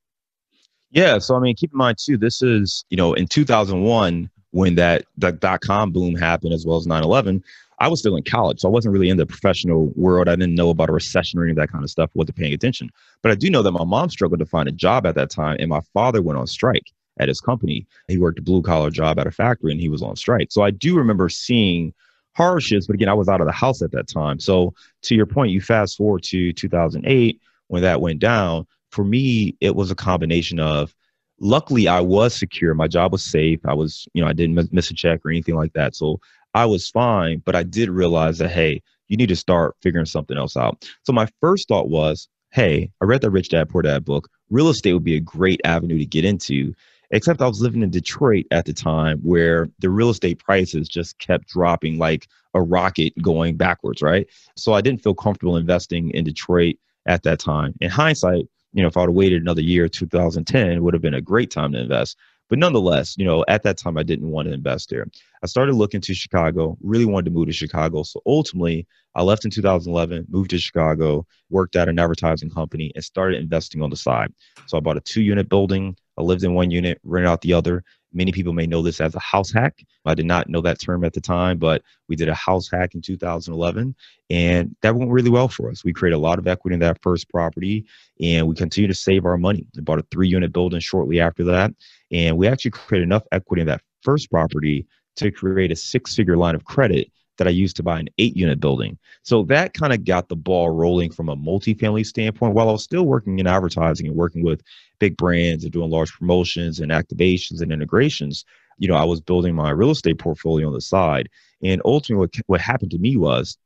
yeah. 0.91 1.19
So, 1.19 1.35
I 1.35 1.39
mean, 1.39 1.55
keep 1.55 1.71
in 1.71 1.77
mind, 1.77 1.97
too, 1.97 2.17
this 2.17 2.41
is, 2.41 2.85
you 2.89 2.97
know, 2.97 3.13
in 3.13 3.27
2001, 3.27 4.29
when 4.51 4.75
that, 4.75 5.05
dot 5.17 5.61
com 5.61 5.91
boom 5.91 6.15
happened, 6.15 6.53
as 6.53 6.65
well 6.65 6.77
as 6.77 6.85
9 6.85 7.03
11, 7.03 7.41
I 7.79 7.87
was 7.87 7.99
still 7.99 8.17
in 8.17 8.23
college. 8.23 8.59
So 8.59 8.67
I 8.67 8.71
wasn't 8.71 8.91
really 8.91 9.09
in 9.09 9.15
the 9.15 9.25
professional 9.25 9.85
world. 9.95 10.27
I 10.27 10.35
didn't 10.35 10.55
know 10.55 10.69
about 10.69 10.89
a 10.89 10.93
recession 10.93 11.39
or 11.39 11.43
any 11.43 11.51
of 11.51 11.57
that 11.57 11.71
kind 11.71 11.83
of 11.83 11.89
stuff, 11.89 12.11
wasn't 12.13 12.37
paying 12.37 12.53
attention. 12.53 12.89
But 13.21 13.31
I 13.31 13.35
do 13.35 13.49
know 13.49 13.63
that 13.63 13.71
my 13.71 13.85
mom 13.85 14.09
struggled 14.09 14.39
to 14.39 14.45
find 14.45 14.67
a 14.67 14.73
job 14.73 15.05
at 15.05 15.15
that 15.15 15.29
time, 15.29 15.57
and 15.59 15.69
my 15.69 15.79
father 15.93 16.21
went 16.21 16.37
on 16.37 16.45
strike 16.45 16.91
at 17.19 17.27
his 17.27 17.41
company. 17.41 17.85
He 18.07 18.17
worked 18.17 18.39
a 18.39 18.43
blue 18.43 18.61
collar 18.61 18.89
job 18.89 19.19
at 19.19 19.27
a 19.27 19.31
factory 19.31 19.71
and 19.71 19.81
he 19.81 19.89
was 19.89 20.01
on 20.01 20.15
strike. 20.15 20.51
So 20.51 20.61
I 20.61 20.71
do 20.71 20.95
remember 20.95 21.29
seeing 21.29 21.93
hardships, 22.35 22.87
but 22.87 22.93
again, 22.93 23.09
I 23.09 23.13
was 23.13 23.27
out 23.27 23.41
of 23.41 23.47
the 23.47 23.53
house 23.53 23.81
at 23.81 23.91
that 23.91 24.07
time. 24.07 24.39
So 24.39 24.73
to 25.03 25.15
your 25.15 25.25
point, 25.25 25.51
you 25.51 25.61
fast 25.61 25.97
forward 25.97 26.23
to 26.23 26.53
2008 26.53 27.41
when 27.67 27.81
that 27.81 28.01
went 28.01 28.19
down 28.19 28.65
for 28.91 29.03
me, 29.03 29.55
it 29.61 29.75
was 29.75 29.89
a 29.89 29.95
combination 29.95 30.59
of 30.59 30.93
luckily 31.39 31.87
I 31.87 32.01
was 32.01 32.35
secure. 32.35 32.73
My 32.73 32.87
job 32.87 33.11
was 33.11 33.23
safe. 33.23 33.59
I 33.65 33.73
was, 33.73 34.07
you 34.13 34.21
know, 34.21 34.27
I 34.27 34.33
didn't 34.33 34.71
miss 34.71 34.91
a 34.91 34.93
check 34.93 35.25
or 35.25 35.31
anything 35.31 35.55
like 35.55 35.73
that. 35.73 35.95
So 35.95 36.19
I 36.53 36.65
was 36.65 36.89
fine, 36.89 37.41
but 37.45 37.55
I 37.55 37.63
did 37.63 37.89
realize 37.89 38.37
that, 38.37 38.51
hey, 38.51 38.81
you 39.07 39.17
need 39.17 39.29
to 39.29 39.35
start 39.35 39.75
figuring 39.81 40.05
something 40.05 40.37
else 40.37 40.55
out. 40.55 40.87
So 41.03 41.13
my 41.13 41.27
first 41.39 41.67
thought 41.67 41.89
was, 41.89 42.27
hey, 42.51 42.91
I 43.01 43.05
read 43.05 43.21
that 43.21 43.31
Rich 43.31 43.49
Dad 43.49 43.69
Poor 43.69 43.81
Dad 43.81 44.05
book. 44.05 44.29
Real 44.49 44.69
estate 44.69 44.93
would 44.93 45.03
be 45.03 45.15
a 45.15 45.21
great 45.21 45.61
avenue 45.63 45.97
to 45.97 46.05
get 46.05 46.25
into. 46.25 46.73
Except 47.11 47.41
I 47.41 47.47
was 47.47 47.61
living 47.61 47.83
in 47.83 47.89
Detroit 47.89 48.45
at 48.51 48.65
the 48.65 48.73
time 48.73 49.19
where 49.19 49.69
the 49.79 49.89
real 49.89 50.09
estate 50.09 50.39
prices 50.39 50.87
just 50.87 51.19
kept 51.19 51.47
dropping 51.47 51.97
like 51.97 52.27
a 52.53 52.61
rocket 52.61 53.13
going 53.21 53.57
backwards, 53.57 54.01
right? 54.01 54.27
So 54.55 54.73
I 54.73 54.81
didn't 54.81 55.03
feel 55.03 55.13
comfortable 55.13 55.57
investing 55.57 56.11
in 56.11 56.23
Detroit 56.23 56.75
at 57.05 57.23
that 57.23 57.39
time. 57.39 57.73
In 57.81 57.89
hindsight, 57.89 58.45
you 58.73 58.81
know, 58.81 58.87
if 58.87 58.95
I 58.95 59.01
would 59.01 59.09
have 59.09 59.15
waited 59.15 59.41
another 59.41 59.61
year, 59.61 59.89
2010, 59.89 60.71
it 60.71 60.79
would 60.79 60.93
have 60.93 61.01
been 61.01 61.13
a 61.13 61.21
great 61.21 61.51
time 61.51 61.73
to 61.73 61.79
invest. 61.79 62.17
But 62.49 62.59
nonetheless, 62.59 63.17
you 63.17 63.23
know, 63.23 63.45
at 63.47 63.63
that 63.63 63.77
time, 63.77 63.97
I 63.97 64.03
didn't 64.03 64.29
want 64.29 64.49
to 64.49 64.53
invest 64.53 64.89
there. 64.89 65.07
I 65.41 65.47
started 65.47 65.73
looking 65.73 66.01
to 66.01 66.13
Chicago, 66.13 66.77
really 66.81 67.05
wanted 67.05 67.25
to 67.25 67.31
move 67.31 67.47
to 67.47 67.53
Chicago. 67.53 68.03
So 68.03 68.21
ultimately, 68.25 68.85
I 69.15 69.23
left 69.23 69.45
in 69.45 69.51
2011, 69.51 70.25
moved 70.29 70.49
to 70.49 70.57
Chicago, 70.57 71.25
worked 71.49 71.77
at 71.77 71.87
an 71.87 71.97
advertising 71.97 72.49
company, 72.49 72.91
and 72.93 73.03
started 73.03 73.39
investing 73.39 73.81
on 73.81 73.89
the 73.89 73.95
side. 73.95 74.33
So 74.65 74.77
I 74.77 74.81
bought 74.81 74.97
a 74.97 75.01
two 75.01 75.21
unit 75.21 75.47
building. 75.47 75.95
I 76.21 76.23
lived 76.23 76.43
in 76.43 76.53
one 76.53 76.71
unit, 76.71 76.99
rented 77.03 77.29
out 77.29 77.41
the 77.41 77.53
other, 77.53 77.83
Many 78.13 78.31
people 78.31 78.51
may 78.51 78.67
know 78.67 78.81
this 78.81 78.99
as 78.99 79.15
a 79.15 79.19
house 79.19 79.51
hack. 79.51 79.83
I 80.05 80.15
did 80.15 80.25
not 80.25 80.49
know 80.49 80.59
that 80.61 80.81
term 80.81 81.05
at 81.05 81.13
the 81.13 81.21
time, 81.21 81.57
but 81.57 81.81
we 82.09 82.15
did 82.15 82.27
a 82.27 82.33
house 82.33 82.69
hack 82.69 82.93
in 82.93 83.01
2011, 83.01 83.95
and 84.29 84.75
that 84.81 84.95
went 84.95 85.11
really 85.11 85.29
well 85.29 85.47
for 85.47 85.69
us. 85.69 85.85
We 85.85 85.93
created 85.93 86.17
a 86.17 86.19
lot 86.19 86.37
of 86.37 86.47
equity 86.47 86.73
in 86.73 86.81
that 86.81 87.01
first 87.01 87.29
property, 87.29 87.85
and 88.21 88.47
we 88.47 88.55
continue 88.55 88.89
to 88.89 88.93
save 88.93 89.25
our 89.25 89.37
money. 89.37 89.65
We 89.75 89.81
bought 89.81 89.99
a 89.99 90.05
three 90.11 90.27
unit 90.27 90.51
building 90.51 90.81
shortly 90.81 91.21
after 91.21 91.43
that, 91.45 91.73
and 92.11 92.37
we 92.37 92.47
actually 92.47 92.71
created 92.71 93.05
enough 93.05 93.23
equity 93.31 93.61
in 93.61 93.67
that 93.67 93.81
first 94.01 94.29
property 94.29 94.85
to 95.15 95.31
create 95.31 95.71
a 95.71 95.75
six 95.75 96.15
figure 96.15 96.37
line 96.37 96.55
of 96.55 96.65
credit 96.65 97.09
that 97.37 97.47
I 97.47 97.51
used 97.51 97.75
to 97.77 97.83
buy 97.83 97.99
an 97.99 98.09
eight 98.17 98.35
unit 98.35 98.59
building. 98.59 98.97
So 99.23 99.43
that 99.43 99.73
kind 99.73 99.93
of 99.93 100.05
got 100.05 100.29
the 100.29 100.35
ball 100.35 100.69
rolling 100.69 101.11
from 101.11 101.29
a 101.29 101.35
multifamily 101.35 102.05
standpoint 102.05 102.53
while 102.53 102.69
I 102.69 102.73
was 102.73 102.83
still 102.83 103.05
working 103.05 103.39
in 103.39 103.47
advertising 103.47 104.07
and 104.07 104.15
working 104.15 104.43
with 104.43 104.61
big 104.99 105.17
brands 105.17 105.63
and 105.63 105.73
doing 105.73 105.89
large 105.89 106.11
promotions 106.13 106.79
and 106.79 106.91
activations 106.91 107.61
and 107.61 107.71
integrations. 107.71 108.45
You 108.77 108.87
know, 108.87 108.95
I 108.95 109.05
was 109.05 109.21
building 109.21 109.55
my 109.55 109.71
real 109.71 109.91
estate 109.91 110.19
portfolio 110.19 110.67
on 110.67 110.73
the 110.73 110.81
side. 110.81 111.29
And 111.63 111.81
ultimately, 111.85 112.19
what, 112.19 112.47
what 112.47 112.61
happened 112.61 112.91
to 112.91 112.99
me 112.99 113.15
was 113.17 113.57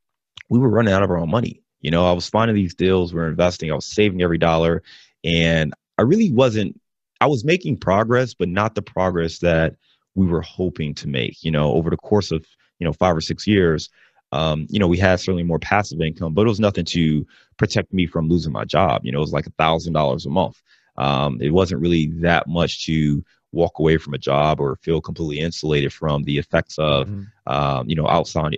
we 0.48 0.58
were 0.58 0.68
running 0.68 0.94
out 0.94 1.02
of 1.02 1.10
our 1.10 1.18
own 1.18 1.30
money. 1.30 1.62
You 1.80 1.90
know, 1.90 2.08
I 2.08 2.12
was 2.12 2.28
finding 2.28 2.54
these 2.54 2.74
deals, 2.74 3.12
we 3.12 3.20
are 3.20 3.28
investing, 3.28 3.70
I 3.70 3.74
was 3.74 3.86
saving 3.86 4.22
every 4.22 4.38
dollar. 4.38 4.82
And 5.24 5.74
I 5.98 6.02
really 6.02 6.32
wasn't, 6.32 6.80
I 7.20 7.26
was 7.26 7.44
making 7.44 7.78
progress, 7.78 8.34
but 8.34 8.48
not 8.48 8.74
the 8.74 8.82
progress 8.82 9.38
that 9.40 9.74
we 10.14 10.26
were 10.26 10.42
hoping 10.42 10.94
to 10.94 11.08
make. 11.08 11.42
You 11.42 11.50
know, 11.50 11.72
over 11.72 11.90
the 11.90 11.96
course 11.96 12.30
of 12.30 12.44
you 12.78 12.84
know 12.84 12.92
five 12.92 13.16
or 13.16 13.20
six 13.20 13.46
years 13.46 13.90
um, 14.32 14.66
you 14.68 14.78
know 14.78 14.88
we 14.88 14.98
had 14.98 15.20
certainly 15.20 15.42
more 15.42 15.58
passive 15.58 16.00
income 16.00 16.34
but 16.34 16.42
it 16.42 16.48
was 16.48 16.60
nothing 16.60 16.84
to 16.84 17.26
protect 17.56 17.92
me 17.92 18.06
from 18.06 18.28
losing 18.28 18.52
my 18.52 18.64
job. 18.64 19.04
You 19.04 19.12
know 19.12 19.18
it 19.18 19.22
was 19.22 19.32
like 19.32 19.46
a 19.46 19.52
thousand 19.58 19.92
dollars 19.92 20.26
a 20.26 20.30
month. 20.30 20.62
Um, 20.96 21.40
it 21.40 21.50
wasn't 21.50 21.82
really 21.82 22.06
that 22.20 22.48
much 22.48 22.86
to 22.86 23.24
walk 23.52 23.78
away 23.78 23.96
from 23.96 24.14
a 24.14 24.18
job 24.18 24.60
or 24.60 24.76
feel 24.76 25.00
completely 25.00 25.38
insulated 25.38 25.92
from 25.92 26.24
the 26.24 26.38
effects 26.38 26.78
of 26.78 27.08
mm-hmm. 27.08 27.52
um, 27.52 27.88
you 27.88 27.96
know 27.96 28.08
outside 28.08 28.56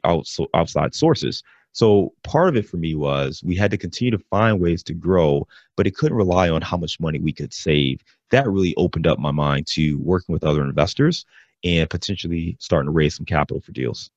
outside 0.54 0.94
sources. 0.94 1.42
So 1.72 2.12
part 2.24 2.48
of 2.48 2.56
it 2.56 2.68
for 2.68 2.76
me 2.76 2.94
was 2.94 3.42
we 3.44 3.54
had 3.54 3.70
to 3.70 3.76
continue 3.76 4.10
to 4.10 4.24
find 4.30 4.60
ways 4.60 4.82
to 4.84 4.94
grow 4.94 5.46
but 5.76 5.86
it 5.86 5.94
couldn't 5.94 6.16
rely 6.16 6.48
on 6.48 6.60
how 6.60 6.76
much 6.76 6.98
money 6.98 7.20
we 7.20 7.32
could 7.32 7.54
save. 7.54 8.02
That 8.30 8.48
really 8.48 8.74
opened 8.76 9.06
up 9.06 9.18
my 9.18 9.30
mind 9.30 9.68
to 9.68 9.96
working 9.98 10.32
with 10.32 10.42
other 10.42 10.64
investors 10.64 11.24
and 11.64 11.88
potentially 11.88 12.56
starting 12.60 12.86
to 12.86 12.92
raise 12.92 13.16
some 13.16 13.26
capital 13.26 13.60
for 13.60 13.72
deals. 13.72 14.10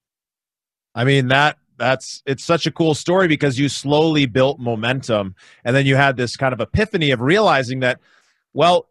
I 0.96 1.04
mean 1.04 1.30
that 1.30 1.58
that's 1.78 2.22
it's 2.26 2.44
such 2.44 2.68
a 2.68 2.72
cool 2.72 2.94
story 2.94 3.28
because 3.28 3.58
you 3.58 3.70
slowly 3.70 4.26
built 4.26 4.60
momentum 4.60 5.36
and 5.64 5.76
then 5.76 5.86
you 5.86 5.96
had 5.96 6.18
this 6.18 6.36
kind 6.36 6.54
of 6.54 6.60
epiphany 6.60 7.12
of 7.12 7.22
realizing 7.22 7.80
that 7.80 8.00
well 8.54 8.88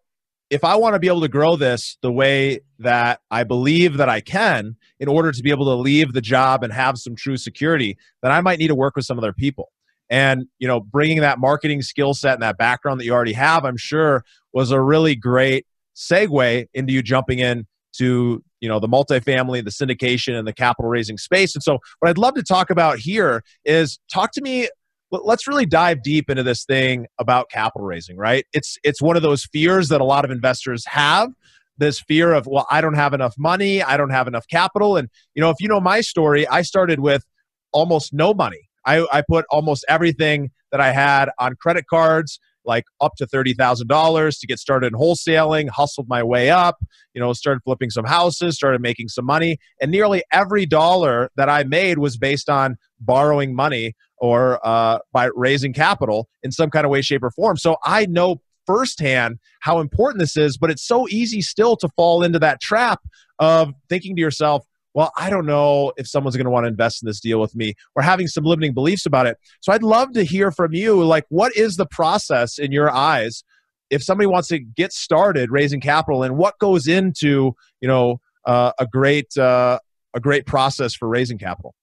if 0.50 0.64
I 0.64 0.74
want 0.74 0.94
to 0.94 0.98
be 0.98 1.06
able 1.06 1.20
to 1.20 1.28
grow 1.28 1.54
this 1.54 1.96
the 2.02 2.10
way 2.10 2.60
that 2.80 3.20
I 3.30 3.44
believe 3.44 3.96
that 3.98 4.08
I 4.08 4.20
can 4.20 4.76
in 4.98 5.08
order 5.08 5.30
to 5.30 5.42
be 5.42 5.50
able 5.50 5.66
to 5.66 5.76
leave 5.76 6.12
the 6.12 6.20
job 6.20 6.64
and 6.64 6.72
have 6.72 6.98
some 6.98 7.14
true 7.14 7.36
security, 7.36 7.96
then 8.20 8.32
I 8.32 8.40
might 8.40 8.58
need 8.58 8.68
to 8.68 8.74
work 8.74 8.96
with 8.96 9.04
some 9.04 9.16
other 9.16 9.32
people. 9.32 9.70
And, 10.10 10.46
you 10.58 10.66
know, 10.66 10.80
bringing 10.80 11.20
that 11.20 11.38
marketing 11.38 11.82
skill 11.82 12.14
set 12.14 12.34
and 12.34 12.42
that 12.42 12.58
background 12.58 12.98
that 12.98 13.04
you 13.04 13.12
already 13.12 13.32
have, 13.34 13.64
I'm 13.64 13.76
sure 13.76 14.24
was 14.52 14.72
a 14.72 14.80
really 14.80 15.14
great 15.14 15.66
segue 15.94 16.66
into 16.74 16.92
you 16.92 17.02
jumping 17.02 17.38
in 17.38 17.66
to 17.92 18.42
you 18.60 18.68
know 18.68 18.78
the 18.78 18.88
multifamily 18.88 19.64
the 19.64 19.70
syndication 19.70 20.38
and 20.38 20.46
the 20.46 20.52
capital 20.52 20.88
raising 20.88 21.18
space 21.18 21.54
and 21.54 21.62
so 21.62 21.78
what 21.98 22.08
i'd 22.08 22.18
love 22.18 22.34
to 22.34 22.42
talk 22.42 22.70
about 22.70 22.98
here 22.98 23.42
is 23.64 23.98
talk 24.12 24.32
to 24.32 24.42
me 24.42 24.68
let's 25.10 25.46
really 25.46 25.66
dive 25.66 26.02
deep 26.02 26.30
into 26.30 26.42
this 26.42 26.64
thing 26.64 27.06
about 27.18 27.50
capital 27.50 27.86
raising, 27.86 28.16
right? 28.16 28.46
It's 28.52 28.78
it's 28.84 29.02
one 29.02 29.16
of 29.16 29.22
those 29.22 29.44
fears 29.44 29.88
that 29.88 30.00
a 30.00 30.04
lot 30.04 30.24
of 30.24 30.30
investors 30.30 30.84
have. 30.86 31.30
This 31.78 32.00
fear 32.00 32.34
of, 32.34 32.46
well, 32.46 32.66
I 32.70 32.82
don't 32.82 32.94
have 32.94 33.14
enough 33.14 33.34
money, 33.38 33.82
I 33.82 33.96
don't 33.96 34.10
have 34.10 34.28
enough 34.28 34.46
capital. 34.48 34.96
And 34.96 35.08
you 35.34 35.40
know, 35.40 35.50
if 35.50 35.56
you 35.60 35.68
know 35.68 35.80
my 35.80 36.00
story, 36.02 36.46
I 36.46 36.62
started 36.62 37.00
with 37.00 37.24
almost 37.72 38.12
no 38.12 38.34
money. 38.34 38.68
I, 38.84 39.06
I 39.12 39.22
put 39.26 39.44
almost 39.50 39.84
everything 39.88 40.50
that 40.72 40.80
I 40.80 40.92
had 40.92 41.30
on 41.38 41.54
credit 41.56 41.86
cards, 41.88 42.38
like 42.64 42.84
up 43.00 43.12
to 43.16 43.26
$30,000 43.26 44.40
to 44.40 44.46
get 44.46 44.58
started 44.58 44.92
in 44.92 44.98
wholesaling, 44.98 45.68
hustled 45.68 46.08
my 46.08 46.22
way 46.22 46.50
up, 46.50 46.76
you 47.14 47.20
know, 47.20 47.32
started 47.32 47.60
flipping 47.64 47.90
some 47.90 48.04
houses, 48.04 48.54
started 48.54 48.80
making 48.80 49.08
some 49.08 49.24
money. 49.24 49.58
And 49.80 49.90
nearly 49.90 50.22
every 50.32 50.66
dollar 50.66 51.30
that 51.36 51.48
I 51.48 51.64
made 51.64 51.98
was 51.98 52.16
based 52.16 52.48
on 52.48 52.76
borrowing 53.00 53.54
money 53.54 53.94
or 54.18 54.64
uh, 54.66 54.98
by 55.12 55.30
raising 55.34 55.72
capital 55.72 56.28
in 56.42 56.52
some 56.52 56.70
kind 56.70 56.84
of 56.84 56.90
way, 56.90 57.02
shape, 57.02 57.22
or 57.22 57.30
form. 57.30 57.56
So 57.56 57.76
I 57.84 58.06
know 58.06 58.40
firsthand 58.66 59.38
how 59.60 59.80
important 59.80 60.20
this 60.20 60.36
is, 60.36 60.56
but 60.56 60.70
it's 60.70 60.86
so 60.86 61.08
easy 61.08 61.40
still 61.40 61.76
to 61.76 61.88
fall 61.96 62.22
into 62.22 62.38
that 62.38 62.60
trap 62.60 63.00
of 63.38 63.72
thinking 63.88 64.14
to 64.14 64.20
yourself, 64.20 64.64
well, 64.94 65.12
I 65.16 65.30
don't 65.30 65.46
know 65.46 65.92
if 65.96 66.08
someone's 66.08 66.36
going 66.36 66.46
to 66.46 66.50
want 66.50 66.64
to 66.64 66.68
invest 66.68 67.02
in 67.02 67.06
this 67.06 67.20
deal 67.20 67.40
with 67.40 67.54
me 67.54 67.74
or 67.94 68.02
having 68.02 68.26
some 68.26 68.44
limiting 68.44 68.74
beliefs 68.74 69.06
about 69.06 69.26
it. 69.26 69.38
So 69.60 69.72
I'd 69.72 69.82
love 69.82 70.12
to 70.14 70.24
hear 70.24 70.50
from 70.50 70.72
you. 70.72 71.02
Like, 71.04 71.26
what 71.28 71.56
is 71.56 71.76
the 71.76 71.86
process 71.86 72.58
in 72.58 72.72
your 72.72 72.90
eyes 72.90 73.44
if 73.90 74.02
somebody 74.02 74.26
wants 74.26 74.48
to 74.48 74.58
get 74.58 74.92
started 74.92 75.50
raising 75.50 75.80
capital 75.80 76.22
and 76.22 76.36
what 76.36 76.58
goes 76.58 76.86
into, 76.86 77.54
you 77.80 77.88
know, 77.88 78.20
uh, 78.46 78.72
a 78.78 78.86
great, 78.86 79.36
uh, 79.36 79.78
a 80.14 80.20
great 80.20 80.46
process 80.46 80.94
for 80.94 81.08
raising 81.08 81.38
capital? 81.38 81.74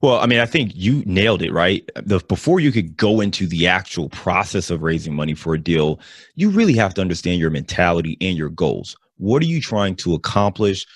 Well, 0.00 0.20
I 0.20 0.26
mean, 0.26 0.38
I 0.38 0.44
think 0.44 0.72
you 0.74 1.02
nailed 1.06 1.40
it, 1.40 1.50
right? 1.50 1.88
The, 1.96 2.18
before 2.18 2.60
you 2.60 2.72
could 2.72 2.94
go 2.94 3.22
into 3.22 3.46
the 3.46 3.66
actual 3.66 4.10
process 4.10 4.68
of 4.68 4.82
raising 4.82 5.14
money 5.14 5.32
for 5.32 5.54
a 5.54 5.58
deal, 5.58 5.98
you 6.34 6.50
really 6.50 6.74
have 6.74 6.92
to 6.94 7.00
understand 7.00 7.40
your 7.40 7.48
mentality 7.48 8.18
and 8.20 8.36
your 8.36 8.50
goals. 8.50 8.98
What 9.16 9.40
are 9.40 9.46
you 9.46 9.62
trying 9.62 9.96
to 9.96 10.12
accomplish? 10.12 10.86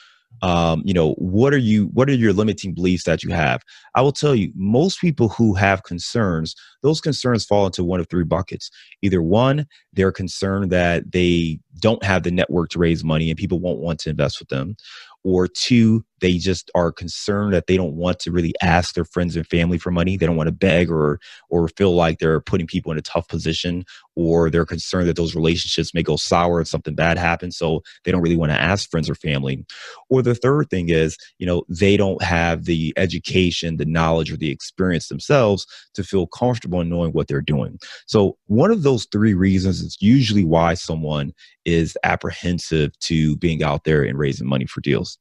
Um, 0.43 0.83
you 0.85 0.95
know 0.95 1.13
what 1.15 1.53
are 1.53 1.59
you 1.59 1.87
what 1.95 2.09
are 2.09 2.15
your 2.15 2.33
limiting 2.33 2.75
beliefs 2.75 3.05
that 3.05 3.23
you 3.23 3.31
have? 3.31 3.63
I 3.95 4.03
will 4.03 4.13
tell 4.13 4.35
you 4.35 4.53
most 4.55 5.01
people 5.01 5.29
who 5.29 5.55
have 5.55 5.83
concerns 5.83 6.55
those 6.83 7.01
concerns 7.01 7.45
fall 7.45 7.67
into 7.67 7.83
one 7.83 8.01
of 8.01 8.09
three 8.09 8.25
buckets. 8.25 8.71
Either 9.03 9.23
one 9.23 9.67
they're 9.93 10.13
concerned 10.13 10.71
that 10.71 11.11
they 11.13 11.59
don't 11.81 12.03
have 12.05 12.23
the 12.23 12.31
network 12.31 12.71
to 12.71 12.79
raise 12.79 13.05
money 13.05 13.31
and 13.31 13.39
people 13.39 13.59
won't 13.59 13.81
want 13.81 13.99
to 14.01 14.11
invest 14.11 14.39
with 14.39 14.49
them. 14.49 14.77
Or 15.25 15.49
two, 15.49 16.05
they 16.21 16.39
just 16.39 16.71
are 16.75 16.93
concerned 16.93 17.53
that 17.53 17.67
they 17.67 17.77
don't 17.77 17.95
want 17.95 18.19
to 18.21 18.33
really 18.33 18.55
ask 18.63 18.95
their 18.95 19.05
friends 19.05 19.37
and 19.37 19.47
family 19.47 19.79
for 19.79 19.91
money. 19.91 20.17
They 20.17 20.27
don't 20.27 20.37
want 20.37 20.49
to 20.49 20.53
beg 20.53 20.91
or 20.91 21.21
or 21.51 21.69
feel 21.69 21.95
like 21.95 22.19
they're 22.19 22.41
putting 22.41 22.67
people 22.67 22.93
in 22.93 22.99
a 22.99 23.03
tough 23.03 23.29
position, 23.29 23.85
or 24.17 24.51
they're 24.51 24.67
concerned 24.67 25.09
that 25.09 25.17
those 25.17 25.35
relationships 25.35 25.95
may 25.95 26.03
go 26.03 26.17
sour 26.17 26.61
if 26.61 26.69
something 26.69 26.95
bad 26.95 27.19
happens. 27.19 27.57
So 27.57 27.83
they 28.05 28.13
don't 28.13 28.23
really 28.23 28.37
want 28.37 28.53
to 28.53 28.61
ask 28.61 28.91
friends 28.91 29.09
or 29.09 29.15
family. 29.15 29.65
Or 30.11 30.23
the 30.23 30.35
third 30.35 30.71
thing 30.71 30.89
is, 30.89 31.17
you 31.39 31.47
know, 31.47 31.65
they 31.69 31.97
don't 31.97 32.23
have 32.23 32.65
the 32.65 32.93
education, 32.97 33.77
the 33.77 33.85
knowledge, 33.85 34.33
or 34.33 34.37
the 34.37 34.51
experience 34.51 35.09
themselves 35.09 35.67
to 35.95 36.03
feel 36.03 36.27
comfortable 36.27 36.81
in 36.81 36.89
knowing 36.89 37.13
what 37.13 37.29
they're 37.29 37.41
doing. 37.41 37.79
So 38.07 38.37
one 38.47 38.71
of 38.71 38.83
those 38.83 39.07
three 39.13 39.35
reasons 39.35 39.81
is 39.81 39.97
usually 40.01 40.45
why 40.45 40.75
someone 40.75 41.33
is 41.65 41.97
apprehensive 42.05 42.99
to 43.01 43.37
being 43.37 43.63
out 43.63 43.85
there 43.85 44.03
and 44.03 44.19
raising 44.19 44.49
money 44.49 44.67
for 44.67 44.81
deals. 44.81 45.19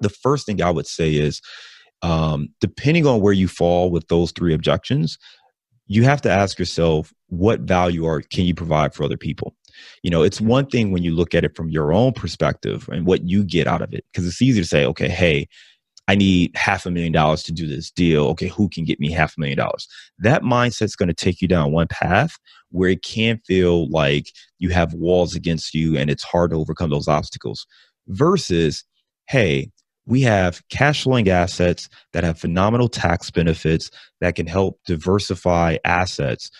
The 0.00 0.08
first 0.08 0.46
thing 0.46 0.62
I 0.62 0.70
would 0.70 0.86
say 0.86 1.14
is, 1.14 1.40
um, 2.02 2.48
depending 2.60 3.06
on 3.06 3.20
where 3.20 3.32
you 3.32 3.48
fall 3.48 3.90
with 3.90 4.08
those 4.08 4.32
three 4.32 4.54
objections, 4.54 5.18
you 5.86 6.04
have 6.04 6.22
to 6.22 6.30
ask 6.30 6.58
yourself 6.58 7.12
what 7.26 7.60
value 7.60 8.06
are 8.06 8.22
can 8.22 8.44
you 8.44 8.54
provide 8.54 8.94
for 8.94 9.04
other 9.04 9.16
people 9.16 9.54
you 10.02 10.10
know 10.10 10.22
it's 10.22 10.40
one 10.40 10.66
thing 10.66 10.90
when 10.90 11.02
you 11.02 11.12
look 11.12 11.34
at 11.34 11.44
it 11.44 11.56
from 11.56 11.70
your 11.70 11.92
own 11.92 12.12
perspective 12.12 12.88
and 12.92 13.06
what 13.06 13.28
you 13.28 13.44
get 13.44 13.66
out 13.66 13.82
of 13.82 13.92
it 13.92 14.04
because 14.12 14.26
it's 14.26 14.42
easy 14.42 14.60
to 14.60 14.66
say 14.66 14.84
okay 14.84 15.08
hey 15.08 15.46
I 16.10 16.16
need 16.16 16.50
half 16.56 16.86
a 16.86 16.90
million 16.90 17.12
dollars 17.12 17.44
to 17.44 17.52
do 17.52 17.68
this 17.68 17.88
deal. 17.88 18.26
Okay, 18.30 18.48
who 18.48 18.68
can 18.68 18.84
get 18.84 18.98
me 18.98 19.12
half 19.12 19.36
a 19.36 19.40
million 19.40 19.58
dollars? 19.58 19.86
That 20.18 20.42
mindset's 20.42 20.96
going 20.96 21.06
to 21.06 21.14
take 21.14 21.40
you 21.40 21.46
down 21.46 21.70
one 21.70 21.86
path 21.86 22.36
where 22.70 22.90
it 22.90 23.04
can 23.04 23.38
feel 23.46 23.88
like 23.90 24.26
you 24.58 24.70
have 24.70 24.92
walls 24.92 25.36
against 25.36 25.72
you 25.72 25.96
and 25.96 26.10
it's 26.10 26.24
hard 26.24 26.50
to 26.50 26.56
overcome 26.56 26.90
those 26.90 27.06
obstacles. 27.06 27.64
Versus, 28.08 28.82
hey, 29.28 29.70
we 30.10 30.20
have 30.22 30.60
cash 30.68 31.04
flowing 31.04 31.28
assets 31.28 31.88
that 32.12 32.24
have 32.24 32.38
phenomenal 32.38 32.88
tax 32.88 33.30
benefits 33.30 33.90
that 34.20 34.34
can 34.34 34.46
help 34.46 34.80
diversify 34.86 35.78
assets. 35.84 36.50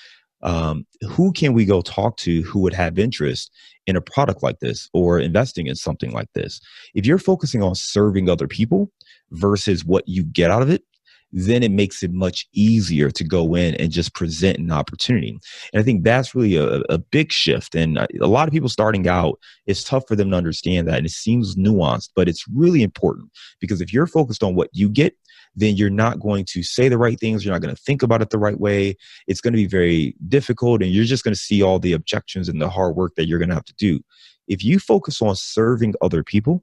Um, 0.43 0.87
who 1.03 1.33
can 1.33 1.53
we 1.53 1.67
go 1.67 1.83
talk 1.83 2.17
to 2.19 2.43
who 2.43 2.61
would 2.61 2.73
have 2.73 2.99
interest 2.99 3.51
in 3.87 3.97
a 3.97 4.01
product 4.01 4.43
like 4.43 4.61
this 4.61 4.89
or 4.95 5.19
investing 5.19 5.67
in 5.67 5.75
something 5.75 6.13
like 6.13 6.33
this? 6.35 6.61
If 6.95 7.05
you're 7.05 7.19
focusing 7.19 7.63
on 7.63 7.75
serving 7.75 8.31
other 8.31 8.49
people, 8.49 8.91
versus 9.33 9.85
what 9.85 10.07
you 10.07 10.25
get 10.25 10.51
out 10.51 10.63
of 10.63 10.71
it, 10.71 10.83
then 11.33 11.63
it 11.63 11.71
makes 11.71 12.03
it 12.03 12.13
much 12.13 12.47
easier 12.53 13.11
to 13.11 13.25
go 13.25 13.55
in 13.55 13.75
and 13.77 13.93
just 13.93 14.15
present 14.15 14.59
an 14.59 14.73
opportunity. 14.73 15.39
And 15.73 15.81
I 15.81 15.85
think 15.85 16.05
that's 16.05 16.35
really 16.35 16.57
a, 16.57 16.81
a 16.89 16.99
big 16.99 17.33
shift. 17.33 17.75
And 17.75 17.99
a 18.21 18.27
lot 18.27 18.49
of 18.49 18.53
people 18.53 18.69
starting 18.69 19.07
out, 19.09 19.39
it's 19.67 19.85
tough 19.85 20.05
for 20.09 20.17
them 20.17 20.31
to 20.31 20.37
understand 20.37 20.89
that. 20.89 20.99
And 20.99 21.07
it 21.07 21.13
seems 21.13 21.57
nuanced, 21.57 22.11
but 22.17 22.29
it's 22.29 22.45
really 22.49 22.83
important 22.83 23.31
because 23.61 23.81
if 23.81 23.93
you're 23.93 24.07
focused 24.07 24.43
on 24.43 24.55
what 24.55 24.71
you 24.73 24.89
get, 24.89 25.15
then 25.57 25.77
you're 25.77 25.91
not 25.91 26.21
going 26.21 26.45
to 26.45 26.63
say 26.63 26.89
the 26.89 26.99
right 26.99 27.19
things. 27.19 27.45
You're 27.45 27.55
not 27.55 27.63
going 27.63 27.75
to 27.75 27.83
think 27.83 28.03
about 28.03 28.23
it 28.23 28.31
the 28.31 28.39
right 28.39 28.59
way. 28.59 28.97
It's 29.27 29.41
going 29.41 29.53
to 29.53 29.57
be 29.57 29.67
very 29.67 30.15
difficult, 30.29 30.83
and 30.83 30.93
you're 30.93 31.05
just 31.05 31.25
going 31.25 31.35
to 31.35 31.41
see 31.41 31.63
all 31.63 31.79
the 31.79 31.93
objections 31.93 32.49
and 32.49 32.61
the 32.61 32.71
hard 32.71 32.95
work 32.95 33.15
that 33.17 33.27
you're 33.27 33.39
going 33.39 33.49
to 33.49 33.55
have 33.57 33.65
to 33.65 33.75
do. 33.75 34.01
If 34.47 34.65
you 34.65 34.79
focus 34.79 35.21
on 35.21 35.35
serving 35.37 35.95
other 36.01 36.23
people, 36.23 36.63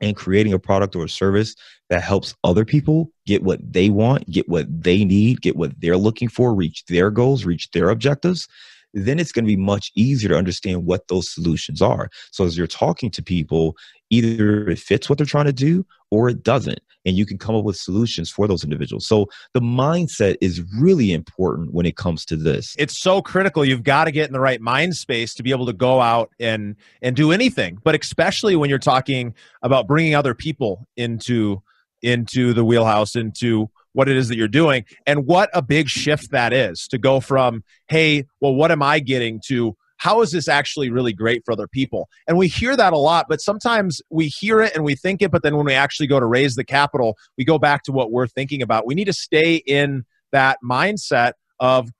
and 0.00 0.16
creating 0.16 0.52
a 0.52 0.58
product 0.58 0.96
or 0.96 1.04
a 1.04 1.08
service 1.08 1.54
that 1.88 2.02
helps 2.02 2.34
other 2.44 2.64
people 2.64 3.10
get 3.26 3.42
what 3.42 3.60
they 3.72 3.90
want, 3.90 4.28
get 4.30 4.48
what 4.48 4.66
they 4.82 5.04
need, 5.04 5.42
get 5.42 5.56
what 5.56 5.78
they're 5.80 5.96
looking 5.96 6.28
for, 6.28 6.54
reach 6.54 6.84
their 6.86 7.10
goals, 7.10 7.44
reach 7.44 7.70
their 7.72 7.90
objectives, 7.90 8.48
then 8.94 9.18
it's 9.18 9.32
going 9.32 9.44
to 9.44 9.48
be 9.48 9.56
much 9.56 9.90
easier 9.94 10.30
to 10.30 10.36
understand 10.36 10.84
what 10.84 11.08
those 11.08 11.32
solutions 11.32 11.80
are. 11.80 12.08
So 12.32 12.44
as 12.44 12.56
you're 12.56 12.66
talking 12.66 13.10
to 13.12 13.22
people, 13.22 13.76
either 14.10 14.68
it 14.68 14.78
fits 14.78 15.08
what 15.08 15.18
they're 15.18 15.26
trying 15.26 15.46
to 15.46 15.52
do 15.52 15.86
or 16.10 16.28
it 16.28 16.42
doesn't. 16.42 16.80
And 17.06 17.16
you 17.16 17.24
can 17.24 17.38
come 17.38 17.54
up 17.54 17.64
with 17.64 17.76
solutions 17.76 18.30
for 18.30 18.46
those 18.46 18.62
individuals. 18.62 19.06
So 19.06 19.26
the 19.54 19.60
mindset 19.60 20.36
is 20.40 20.62
really 20.78 21.12
important 21.12 21.72
when 21.72 21.86
it 21.86 21.96
comes 21.96 22.26
to 22.26 22.36
this. 22.36 22.74
It's 22.78 22.98
so 22.98 23.22
critical. 23.22 23.64
You've 23.64 23.84
got 23.84 24.04
to 24.04 24.10
get 24.10 24.26
in 24.26 24.34
the 24.34 24.40
right 24.40 24.60
mind 24.60 24.96
space 24.96 25.34
to 25.34 25.42
be 25.42 25.50
able 25.50 25.66
to 25.66 25.72
go 25.72 26.00
out 26.00 26.30
and 26.38 26.76
and 27.00 27.16
do 27.16 27.32
anything. 27.32 27.78
But 27.82 27.98
especially 27.98 28.54
when 28.54 28.68
you're 28.68 28.78
talking 28.78 29.34
about 29.62 29.86
bringing 29.86 30.14
other 30.14 30.34
people 30.34 30.86
into 30.96 31.62
into 32.02 32.52
the 32.52 32.64
wheelhouse 32.64 33.14
into 33.14 33.70
what 33.92 34.08
it 34.08 34.16
is 34.16 34.28
that 34.28 34.36
you're 34.36 34.48
doing 34.48 34.84
and 35.06 35.26
what 35.26 35.50
a 35.52 35.62
big 35.62 35.88
shift 35.88 36.30
that 36.30 36.52
is 36.52 36.86
to 36.88 36.98
go 36.98 37.20
from 37.20 37.62
hey 37.88 38.24
well 38.40 38.54
what 38.54 38.70
am 38.70 38.82
i 38.82 38.98
getting 38.98 39.40
to 39.44 39.76
how 40.00 40.22
is 40.22 40.32
this 40.32 40.48
actually 40.48 40.88
really 40.88 41.12
great 41.12 41.42
for 41.44 41.52
other 41.52 41.68
people? 41.68 42.08
And 42.26 42.38
we 42.38 42.48
hear 42.48 42.74
that 42.74 42.94
a 42.94 42.98
lot 42.98 43.26
but 43.28 43.40
sometimes 43.40 44.00
we 44.10 44.28
hear 44.28 44.60
it 44.62 44.74
and 44.74 44.82
we 44.82 44.94
think 44.96 45.20
it 45.20 45.30
but 45.30 45.42
then 45.42 45.56
when 45.56 45.66
we 45.66 45.74
actually 45.74 46.06
go 46.06 46.18
to 46.18 46.26
raise 46.26 46.54
the 46.54 46.64
capital 46.64 47.16
we 47.36 47.44
go 47.44 47.58
back 47.58 47.82
to 47.84 47.92
what 47.92 48.10
we're 48.10 48.26
thinking 48.26 48.62
about. 48.62 48.86
We 48.86 48.94
need 48.94 49.04
to 49.04 49.12
stay 49.12 49.56
in 49.56 50.04
that 50.32 50.58
mindset 50.64 51.32
of 51.60 51.90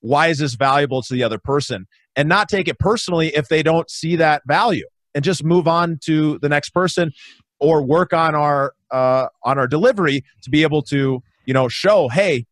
why 0.00 0.28
is 0.28 0.38
this 0.38 0.54
valuable 0.54 1.02
to 1.02 1.12
the 1.12 1.24
other 1.24 1.38
person 1.38 1.86
and 2.14 2.28
not 2.28 2.48
take 2.48 2.68
it 2.68 2.78
personally 2.78 3.34
if 3.34 3.48
they 3.48 3.64
don't 3.64 3.90
see 3.90 4.14
that 4.16 4.42
value 4.46 4.86
and 5.16 5.24
just 5.24 5.42
move 5.42 5.66
on 5.66 5.98
to 6.04 6.38
the 6.38 6.48
next 6.48 6.70
person 6.70 7.10
or 7.58 7.82
work 7.82 8.12
on 8.12 8.36
our 8.36 8.74
uh, 8.92 9.26
on 9.42 9.58
our 9.58 9.66
delivery 9.66 10.24
to 10.42 10.50
be 10.50 10.62
able 10.62 10.82
to 10.82 11.20
you 11.50 11.54
know 11.54 11.66
show 11.66 12.08
hey 12.08 12.46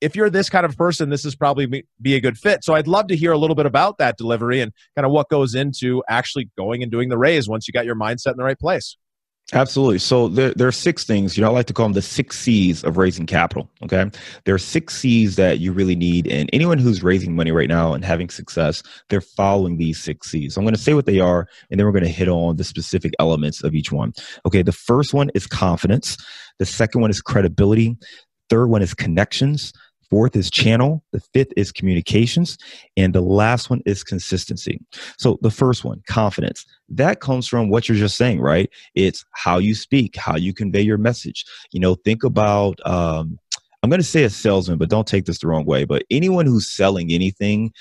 if 0.00 0.14
you're 0.14 0.30
this 0.30 0.48
kind 0.48 0.64
of 0.64 0.76
person 0.76 1.10
this 1.10 1.24
is 1.24 1.34
probably 1.34 1.84
be 2.00 2.14
a 2.14 2.20
good 2.20 2.38
fit. 2.38 2.62
So 2.62 2.72
i'd 2.74 2.86
love 2.86 3.08
to 3.08 3.16
hear 3.16 3.32
a 3.32 3.36
little 3.36 3.56
bit 3.56 3.66
about 3.66 3.98
that 3.98 4.16
delivery 4.16 4.60
and 4.60 4.72
kind 4.94 5.04
of 5.04 5.10
what 5.10 5.28
goes 5.28 5.56
into 5.56 6.04
actually 6.08 6.48
going 6.56 6.84
and 6.84 6.92
doing 6.92 7.08
the 7.08 7.18
raise 7.18 7.48
once 7.48 7.66
you 7.66 7.72
got 7.72 7.84
your 7.84 7.96
mindset 7.96 8.30
in 8.30 8.36
the 8.36 8.44
right 8.44 8.58
place 8.58 8.96
Absolutely. 9.52 9.98
So 10.00 10.26
there, 10.26 10.52
there 10.54 10.66
are 10.66 10.72
six 10.72 11.04
things, 11.04 11.36
you 11.36 11.40
know, 11.42 11.48
I 11.48 11.52
like 11.52 11.66
to 11.66 11.72
call 11.72 11.86
them 11.86 11.92
the 11.92 12.02
six 12.02 12.36
C's 12.36 12.82
of 12.82 12.96
raising 12.96 13.26
capital. 13.26 13.70
Okay. 13.84 14.10
There 14.44 14.56
are 14.56 14.58
six 14.58 14.96
C's 14.96 15.36
that 15.36 15.60
you 15.60 15.72
really 15.72 15.94
need. 15.94 16.26
And 16.26 16.50
anyone 16.52 16.78
who's 16.78 17.04
raising 17.04 17.36
money 17.36 17.52
right 17.52 17.68
now 17.68 17.92
and 17.92 18.04
having 18.04 18.28
success, 18.28 18.82
they're 19.08 19.20
following 19.20 19.76
these 19.76 20.02
six 20.02 20.30
C's. 20.30 20.54
So 20.54 20.60
I'm 20.60 20.64
going 20.64 20.74
to 20.74 20.80
say 20.80 20.94
what 20.94 21.06
they 21.06 21.20
are, 21.20 21.46
and 21.70 21.78
then 21.78 21.86
we're 21.86 21.92
going 21.92 22.02
to 22.02 22.10
hit 22.10 22.28
on 22.28 22.56
the 22.56 22.64
specific 22.64 23.12
elements 23.20 23.62
of 23.62 23.76
each 23.76 23.92
one. 23.92 24.14
Okay. 24.46 24.62
The 24.62 24.72
first 24.72 25.14
one 25.14 25.30
is 25.32 25.46
confidence. 25.46 26.16
The 26.58 26.66
second 26.66 27.00
one 27.00 27.10
is 27.10 27.20
credibility. 27.20 27.96
Third 28.50 28.66
one 28.66 28.82
is 28.82 28.94
connections. 28.94 29.72
Fourth 30.10 30.36
is 30.36 30.50
channel. 30.50 31.02
The 31.12 31.20
fifth 31.34 31.52
is 31.56 31.72
communications. 31.72 32.56
And 32.96 33.14
the 33.14 33.20
last 33.20 33.70
one 33.70 33.82
is 33.86 34.04
consistency. 34.04 34.80
So 35.18 35.38
the 35.42 35.50
first 35.50 35.84
one, 35.84 36.02
confidence, 36.08 36.64
that 36.88 37.20
comes 37.20 37.48
from 37.48 37.68
what 37.68 37.88
you're 37.88 37.98
just 37.98 38.16
saying, 38.16 38.40
right? 38.40 38.70
It's 38.94 39.24
how 39.32 39.58
you 39.58 39.74
speak, 39.74 40.16
how 40.16 40.36
you 40.36 40.54
convey 40.54 40.82
your 40.82 40.98
message. 40.98 41.44
You 41.72 41.80
know, 41.80 41.96
think 41.96 42.22
about, 42.22 42.78
um, 42.86 43.38
I'm 43.82 43.90
going 43.90 44.00
to 44.00 44.06
say 44.06 44.24
a 44.24 44.30
salesman, 44.30 44.78
but 44.78 44.88
don't 44.88 45.06
take 45.06 45.24
this 45.26 45.38
the 45.38 45.48
wrong 45.48 45.64
way. 45.64 45.84
But 45.84 46.04
anyone 46.10 46.46
who's 46.46 46.70
selling 46.70 47.12
anything, 47.12 47.72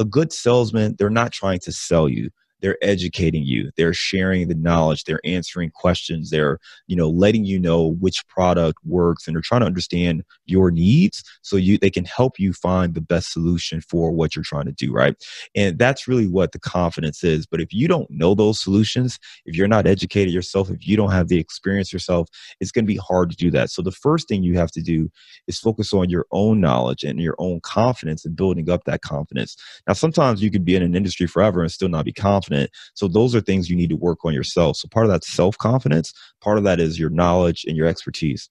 a 0.00 0.04
good 0.04 0.32
salesman, 0.32 0.96
they're 0.98 1.10
not 1.10 1.32
trying 1.32 1.58
to 1.60 1.72
sell 1.72 2.08
you 2.08 2.30
they're 2.60 2.78
educating 2.82 3.44
you 3.44 3.70
they're 3.76 3.94
sharing 3.94 4.48
the 4.48 4.54
knowledge 4.54 5.04
they're 5.04 5.20
answering 5.24 5.70
questions 5.70 6.30
they're 6.30 6.58
you 6.86 6.96
know 6.96 7.08
letting 7.08 7.44
you 7.44 7.58
know 7.58 7.94
which 8.00 8.26
product 8.28 8.78
works 8.84 9.26
and 9.26 9.34
they're 9.34 9.42
trying 9.42 9.60
to 9.60 9.66
understand 9.66 10.22
your 10.46 10.70
needs 10.70 11.22
so 11.42 11.56
you 11.56 11.78
they 11.78 11.90
can 11.90 12.04
help 12.04 12.38
you 12.38 12.52
find 12.52 12.94
the 12.94 13.00
best 13.00 13.32
solution 13.32 13.80
for 13.80 14.10
what 14.10 14.34
you're 14.34 14.42
trying 14.42 14.66
to 14.66 14.72
do 14.72 14.92
right? 14.92 15.14
And 15.54 15.78
that's 15.78 16.08
really 16.08 16.26
what 16.26 16.52
the 16.52 16.58
confidence 16.58 17.22
is. 17.22 17.46
But 17.46 17.60
if 17.60 17.72
you 17.72 17.88
don't 17.88 18.10
know 18.10 18.34
those 18.34 18.60
solutions 18.60 19.18
if 19.44 19.56
you're 19.56 19.68
not 19.68 19.86
educated 19.86 20.32
yourself 20.32 20.70
if 20.70 20.86
you 20.86 20.96
don't 20.96 21.12
have 21.12 21.28
the 21.28 21.38
experience 21.38 21.92
yourself 21.92 22.28
it's 22.60 22.72
going 22.72 22.84
to 22.84 22.92
be 22.92 22.96
hard 22.96 23.30
to 23.30 23.36
do 23.36 23.50
that. 23.52 23.70
So 23.70 23.82
the 23.82 23.92
first 23.92 24.28
thing 24.28 24.42
you 24.42 24.56
have 24.58 24.70
to 24.72 24.82
do 24.82 25.10
is 25.46 25.58
focus 25.58 25.92
on 25.92 26.10
your 26.10 26.26
own 26.32 26.60
knowledge 26.60 27.04
and 27.04 27.20
your 27.20 27.36
own 27.38 27.60
confidence 27.60 28.24
and 28.24 28.36
building 28.36 28.68
up 28.70 28.84
that 28.84 29.02
confidence. 29.02 29.56
Now 29.86 29.94
sometimes 29.94 30.42
you 30.42 30.50
could 30.50 30.64
be 30.64 30.76
in 30.76 30.82
an 30.82 30.94
industry 30.94 31.26
forever 31.26 31.62
and 31.62 31.70
still 31.70 31.88
not 31.88 32.04
be 32.04 32.12
confident 32.12 32.47
confident. 32.48 32.70
So 32.94 33.08
those 33.08 33.34
are 33.34 33.40
things 33.40 33.68
you 33.70 33.76
need 33.76 33.90
to 33.90 33.96
work 33.96 34.24
on 34.24 34.32
yourself. 34.34 34.76
So 34.76 34.88
part 34.88 35.06
of 35.06 35.12
that 35.12 35.24
self 35.24 35.56
confidence, 35.58 36.12
part 36.40 36.58
of 36.58 36.64
that 36.64 36.80
is 36.80 36.98
your 36.98 37.10
knowledge 37.10 37.64
and 37.66 37.76
your 37.76 37.86
expertise. 37.86 38.48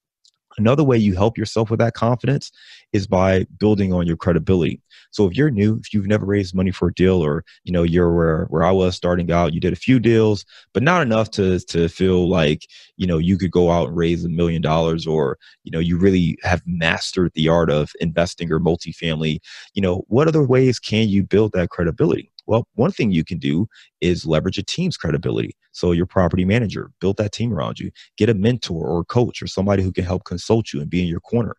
Another 0.59 0.83
way 0.83 0.97
you 0.97 1.13
help 1.13 1.37
yourself 1.37 1.69
with 1.69 1.79
that 1.79 1.93
confidence 1.93 2.51
is 2.91 3.05
by 3.05 3.45
building 3.59 3.93
on 3.93 4.07
your 4.07 4.17
credibility. 4.17 4.81
So 5.11 5.27
if 5.27 5.37
you're 5.37 5.51
new, 5.51 5.77
if 5.77 5.93
you've 5.93 6.07
never 6.07 6.25
raised 6.25 6.55
money 6.55 6.71
for 6.71 6.87
a 6.87 6.93
deal 6.93 7.23
or 7.23 7.43
you 7.63 7.71
know 7.71 7.83
you're 7.83 8.11
where 8.11 8.45
where 8.49 8.63
I 8.63 8.71
was 8.71 8.95
starting 8.95 9.31
out, 9.31 9.53
you 9.53 9.59
did 9.59 9.73
a 9.73 9.75
few 9.75 9.99
deals, 9.99 10.45
but 10.73 10.81
not 10.81 11.03
enough 11.03 11.29
to 11.31 11.59
to 11.59 11.87
feel 11.87 12.27
like, 12.27 12.65
you 12.97 13.05
know, 13.05 13.19
you 13.19 13.37
could 13.37 13.51
go 13.51 13.69
out 13.69 13.89
and 13.89 13.97
raise 13.97 14.25
a 14.25 14.29
million 14.29 14.61
dollars 14.63 15.05
or, 15.05 15.37
you 15.63 15.71
know, 15.71 15.79
you 15.79 15.95
really 15.97 16.37
have 16.41 16.63
mastered 16.65 17.31
the 17.35 17.49
art 17.49 17.69
of 17.69 17.91
investing 17.99 18.51
or 18.51 18.59
multifamily, 18.59 19.37
you 19.75 19.81
know, 19.81 20.05
what 20.07 20.27
other 20.27 20.43
ways 20.43 20.79
can 20.79 21.07
you 21.07 21.23
build 21.23 21.51
that 21.53 21.69
credibility? 21.69 22.31
Well, 22.47 22.65
one 22.75 22.91
thing 22.91 23.11
you 23.11 23.23
can 23.23 23.37
do 23.37 23.67
is 24.01 24.25
leverage 24.25 24.57
a 24.57 24.63
team's 24.63 24.97
credibility. 24.97 25.55
So 25.73 25.91
your 25.91 26.07
property 26.07 26.43
manager, 26.43 26.89
build 26.99 27.17
that 27.17 27.33
team 27.33 27.53
around 27.53 27.77
you. 27.77 27.91
Get 28.17 28.29
a 28.29 28.33
mentor 28.33 28.87
or 28.87 29.01
a 29.01 29.05
coach 29.05 29.41
or 29.41 29.47
somebody 29.47 29.83
who 29.83 29.91
can 29.91 30.05
help 30.05 30.23
consult 30.23 30.73
you 30.73 30.81
and 30.81 30.89
be 30.89 31.01
in 31.01 31.07
your 31.07 31.19
corner. 31.19 31.55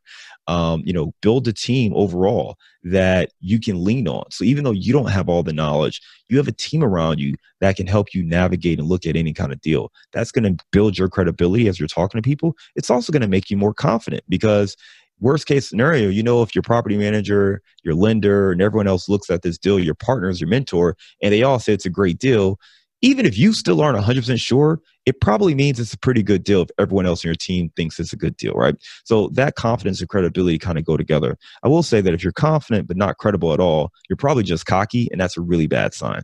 Um, 0.49 0.83
you 0.85 0.93
know, 0.93 1.13
build 1.21 1.47
a 1.47 1.53
team 1.53 1.93
overall 1.95 2.57
that 2.83 3.31
you 3.41 3.61
can 3.61 3.85
lean 3.85 4.09
on. 4.09 4.31
So 4.31 4.45
even 4.45 4.65
though 4.65 4.73
you 4.73 4.93
don't 4.93 5.11
have 5.11 5.29
all 5.29 5.43
the 5.43 5.53
knowledge, 5.53 6.01
you 6.29 6.37
have 6.39 6.49
a 6.49 6.53
team 6.53 6.83
around 6.83 7.21
you 7.21 7.37
that 7.61 7.77
can 7.77 7.87
help 7.87 8.15
you 8.15 8.25
navigate 8.25 8.79
and 8.79 8.89
look 8.89 9.07
at 9.07 9.15
any 9.15 9.33
kind 9.33 9.53
of 9.53 9.61
deal. 9.61 9.93
That's 10.13 10.33
going 10.33 10.57
to 10.57 10.65
build 10.73 10.99
your 10.99 11.09
credibility 11.09 11.69
as 11.69 11.79
you're 11.79 11.87
talking 11.87 12.21
to 12.21 12.27
people. 12.27 12.57
It's 12.75 12.91
also 12.91 13.13
going 13.13 13.23
to 13.23 13.29
make 13.29 13.51
you 13.51 13.57
more 13.57 13.75
confident 13.75 14.25
because 14.29 14.77
worst 15.21 15.47
case 15.47 15.69
scenario, 15.69 16.09
you 16.09 16.23
know, 16.23 16.43
if 16.43 16.55
your 16.55 16.63
property 16.63 16.97
manager, 16.97 17.63
your 17.83 17.95
lender, 17.95 18.53
and 18.53 18.63
everyone 18.63 18.87
else 18.87 19.09
looks 19.09 19.31
at 19.31 19.43
this 19.43 19.59
deal, 19.59 19.79
your 19.79 19.95
partners, 19.95 20.41
your 20.41 20.49
mentor, 20.49 20.97
and 21.23 21.33
they 21.33 21.43
all 21.43 21.59
say 21.59 21.73
it's 21.73 21.87
a 21.87 21.91
great 21.91 22.19
deal, 22.19 22.59
even 23.03 23.27
if 23.27 23.39
you 23.39 23.53
still 23.53 23.81
aren't 23.81 23.99
100% 23.99 24.41
sure, 24.41 24.81
it 25.07 25.21
probably 25.21 25.55
means 25.55 25.79
it's 25.79 25.95
a 25.95 25.99
pretty 25.99 26.23
good 26.23 26.45
deal 26.45 26.63
if 26.63 26.69
everyone 26.79 27.07
else 27.07 27.25
in 27.25 27.29
your 27.29 27.37
team 27.37 27.71
thinks 27.77 27.99
it's 27.99 28.13
a 28.13 28.17
good 28.17 28.37
deal, 28.37 28.53
right? 28.55 28.75
So 29.05 29.29
that 29.35 29.55
confidence 29.55 30.01
and 30.01 30.09
credibility 30.09 30.59
kind 30.59 30.79
of 30.79 30.85
go 30.85 30.97
together. 30.97 31.37
I 31.63 31.69
will 31.69 31.83
say 31.83 32.01
that 32.01 32.13
if 32.13 32.23
you're 32.23 32.33
confident 32.33 32.89
but 32.89 32.97
not 32.97 33.19
credible 33.19 33.53
at 33.53 33.61
all, 33.61 33.91
you're 34.09 34.17
probably 34.17 34.43
just 34.43 34.67
cocky, 34.67 35.09
and 35.11 35.21
that's 35.21 35.37
a 35.37 35.41
really 35.41 35.67
bad 35.67 35.95
sign. 35.95 36.23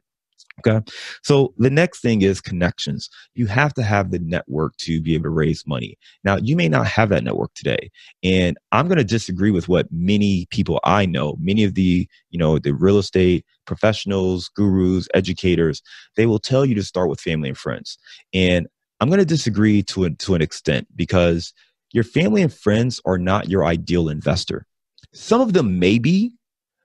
Okay. 0.60 0.80
So 1.22 1.52
the 1.58 1.70
next 1.70 2.00
thing 2.00 2.22
is 2.22 2.40
connections. 2.40 3.10
You 3.34 3.46
have 3.46 3.74
to 3.74 3.82
have 3.82 4.10
the 4.10 4.20
network 4.20 4.76
to 4.78 5.00
be 5.00 5.14
able 5.14 5.24
to 5.24 5.30
raise 5.30 5.66
money. 5.66 5.98
Now, 6.22 6.36
you 6.36 6.54
may 6.54 6.68
not 6.68 6.86
have 6.86 7.08
that 7.08 7.24
network 7.24 7.52
today. 7.54 7.90
And 8.22 8.56
I'm 8.70 8.86
going 8.86 8.98
to 8.98 9.04
disagree 9.04 9.50
with 9.50 9.68
what 9.68 9.88
many 9.90 10.46
people 10.50 10.80
I 10.84 11.06
know, 11.06 11.36
many 11.40 11.64
of 11.64 11.74
the, 11.74 12.08
you 12.30 12.38
know, 12.38 12.58
the 12.58 12.72
real 12.72 12.98
estate 12.98 13.44
professionals, 13.66 14.48
gurus, 14.54 15.08
educators, 15.12 15.82
they 16.16 16.26
will 16.26 16.38
tell 16.38 16.64
you 16.64 16.74
to 16.76 16.84
start 16.84 17.08
with 17.08 17.20
family 17.20 17.48
and 17.48 17.58
friends. 17.58 17.98
And 18.32 18.68
I'm 19.00 19.08
going 19.08 19.18
to 19.18 19.26
disagree 19.26 19.82
to, 19.84 20.04
a, 20.04 20.10
to 20.10 20.34
an 20.34 20.42
extent 20.42 20.86
because 20.94 21.52
your 21.92 22.04
family 22.04 22.42
and 22.42 22.52
friends 22.52 23.00
are 23.04 23.18
not 23.18 23.48
your 23.48 23.64
ideal 23.64 24.08
investor. 24.08 24.66
Some 25.12 25.40
of 25.40 25.52
them 25.52 25.78
may 25.78 25.98
be, 25.98 26.32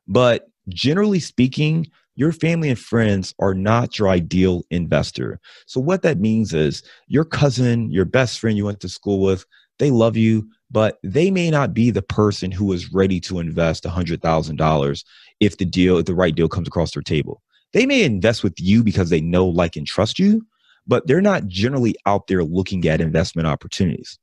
but 0.07 0.47
generally 0.69 1.19
speaking, 1.19 1.87
your 2.19 2.33
family 2.33 2.67
and 2.67 2.77
friends 2.77 3.33
are 3.39 3.53
not 3.55 3.97
your 3.97 4.09
ideal 4.09 4.63
investor. 4.71 5.39
So, 5.67 5.79
what 5.79 6.01
that 6.01 6.19
means 6.19 6.53
is 6.53 6.83
your 7.07 7.23
cousin, 7.23 7.89
your 7.89 8.03
best 8.03 8.39
friend 8.39 8.57
you 8.57 8.65
went 8.65 8.81
to 8.81 8.89
school 8.89 9.21
with, 9.21 9.45
they 9.79 9.89
love 9.89 10.17
you, 10.17 10.45
but 10.69 10.99
they 11.01 11.31
may 11.31 11.49
not 11.49 11.73
be 11.73 11.91
the 11.91 12.01
person 12.01 12.51
who 12.51 12.73
is 12.73 12.91
ready 12.91 13.21
to 13.21 13.39
invest 13.39 13.85
$100,000 13.85 15.03
if 15.39 15.57
the 15.57 15.65
deal, 15.65 15.97
if 15.97 16.07
the 16.07 16.13
right 16.13 16.35
deal 16.35 16.49
comes 16.49 16.67
across 16.67 16.91
their 16.91 17.01
table. 17.01 17.41
They 17.71 17.85
may 17.85 18.03
invest 18.03 18.43
with 18.43 18.59
you 18.59 18.83
because 18.83 19.09
they 19.09 19.21
know, 19.21 19.47
like, 19.47 19.77
and 19.77 19.87
trust 19.87 20.19
you, 20.19 20.45
but 20.85 21.07
they're 21.07 21.21
not 21.21 21.47
generally 21.47 21.95
out 22.05 22.27
there 22.27 22.43
looking 22.43 22.85
at 22.85 22.99
investment 22.99 23.47
opportunities. 23.47 24.19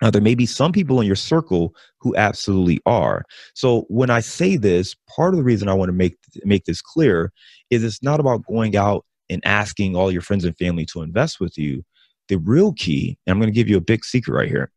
Now, 0.00 0.10
there 0.10 0.22
may 0.22 0.34
be 0.34 0.46
some 0.46 0.72
people 0.72 1.00
in 1.00 1.06
your 1.06 1.16
circle 1.16 1.74
who 1.98 2.14
absolutely 2.16 2.80
are. 2.86 3.24
So, 3.54 3.84
when 3.88 4.10
I 4.10 4.20
say 4.20 4.56
this, 4.56 4.94
part 5.08 5.34
of 5.34 5.38
the 5.38 5.44
reason 5.44 5.68
I 5.68 5.74
want 5.74 5.88
to 5.88 5.94
make 5.94 6.16
make 6.44 6.64
this 6.64 6.80
clear 6.80 7.32
is 7.70 7.84
it's 7.84 8.02
not 8.02 8.20
about 8.20 8.46
going 8.46 8.76
out 8.76 9.04
and 9.30 9.44
asking 9.44 9.96
all 9.96 10.10
your 10.10 10.22
friends 10.22 10.44
and 10.44 10.56
family 10.56 10.86
to 10.86 11.02
invest 11.02 11.40
with 11.40 11.58
you. 11.58 11.84
The 12.28 12.38
real 12.38 12.72
key, 12.74 13.18
and 13.26 13.32
I'm 13.32 13.40
going 13.40 13.52
to 13.52 13.54
give 13.54 13.68
you 13.68 13.76
a 13.76 13.82
big 13.82 14.04
secret 14.04 14.34
right 14.34 14.48
here. 14.48 14.70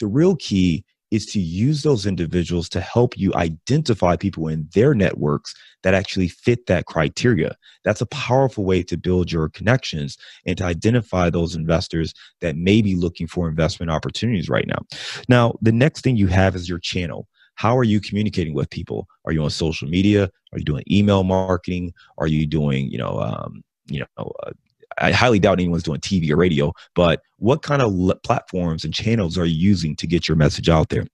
The 0.00 0.06
real 0.06 0.36
key 0.36 0.84
is 1.10 1.26
to 1.26 1.40
use 1.40 1.82
those 1.82 2.06
individuals 2.06 2.68
to 2.68 2.80
help 2.80 3.16
you 3.16 3.32
identify 3.34 4.16
people 4.16 4.48
in 4.48 4.68
their 4.74 4.94
networks 4.94 5.54
that 5.82 5.94
actually 5.94 6.28
fit 6.28 6.66
that 6.66 6.86
criteria. 6.86 7.56
That's 7.84 8.00
a 8.00 8.06
powerful 8.06 8.64
way 8.64 8.82
to 8.84 8.96
build 8.96 9.32
your 9.32 9.48
connections 9.48 10.18
and 10.44 10.58
to 10.58 10.64
identify 10.64 11.30
those 11.30 11.54
investors 11.54 12.12
that 12.40 12.56
may 12.56 12.82
be 12.82 12.94
looking 12.94 13.26
for 13.26 13.48
investment 13.48 13.90
opportunities 13.90 14.48
right 14.48 14.66
now. 14.66 14.84
Now, 15.28 15.54
the 15.62 15.72
next 15.72 16.02
thing 16.02 16.16
you 16.16 16.26
have 16.28 16.54
is 16.54 16.68
your 16.68 16.78
channel. 16.78 17.26
How 17.54 17.76
are 17.76 17.84
you 17.84 18.00
communicating 18.00 18.54
with 18.54 18.70
people? 18.70 19.08
Are 19.24 19.32
you 19.32 19.42
on 19.42 19.50
social 19.50 19.88
media? 19.88 20.30
Are 20.52 20.58
you 20.58 20.64
doing 20.64 20.84
email 20.90 21.24
marketing? 21.24 21.92
Are 22.18 22.28
you 22.28 22.46
doing, 22.46 22.90
you 22.90 22.98
know, 22.98 23.20
um, 23.20 23.62
you 23.86 24.00
know, 24.00 24.32
uh, 24.44 24.52
I 25.00 25.12
highly 25.12 25.38
doubt 25.38 25.60
anyone's 25.60 25.82
doing 25.82 26.00
TV 26.00 26.30
or 26.30 26.36
radio, 26.36 26.72
but 26.94 27.22
what 27.38 27.62
kind 27.62 27.82
of 27.82 27.92
l- 27.92 28.18
platforms 28.24 28.84
and 28.84 28.92
channels 28.92 29.38
are 29.38 29.44
you 29.44 29.56
using 29.56 29.96
to 29.96 30.06
get 30.06 30.28
your 30.28 30.36
message 30.36 30.68
out 30.68 30.88
there? 30.88 31.06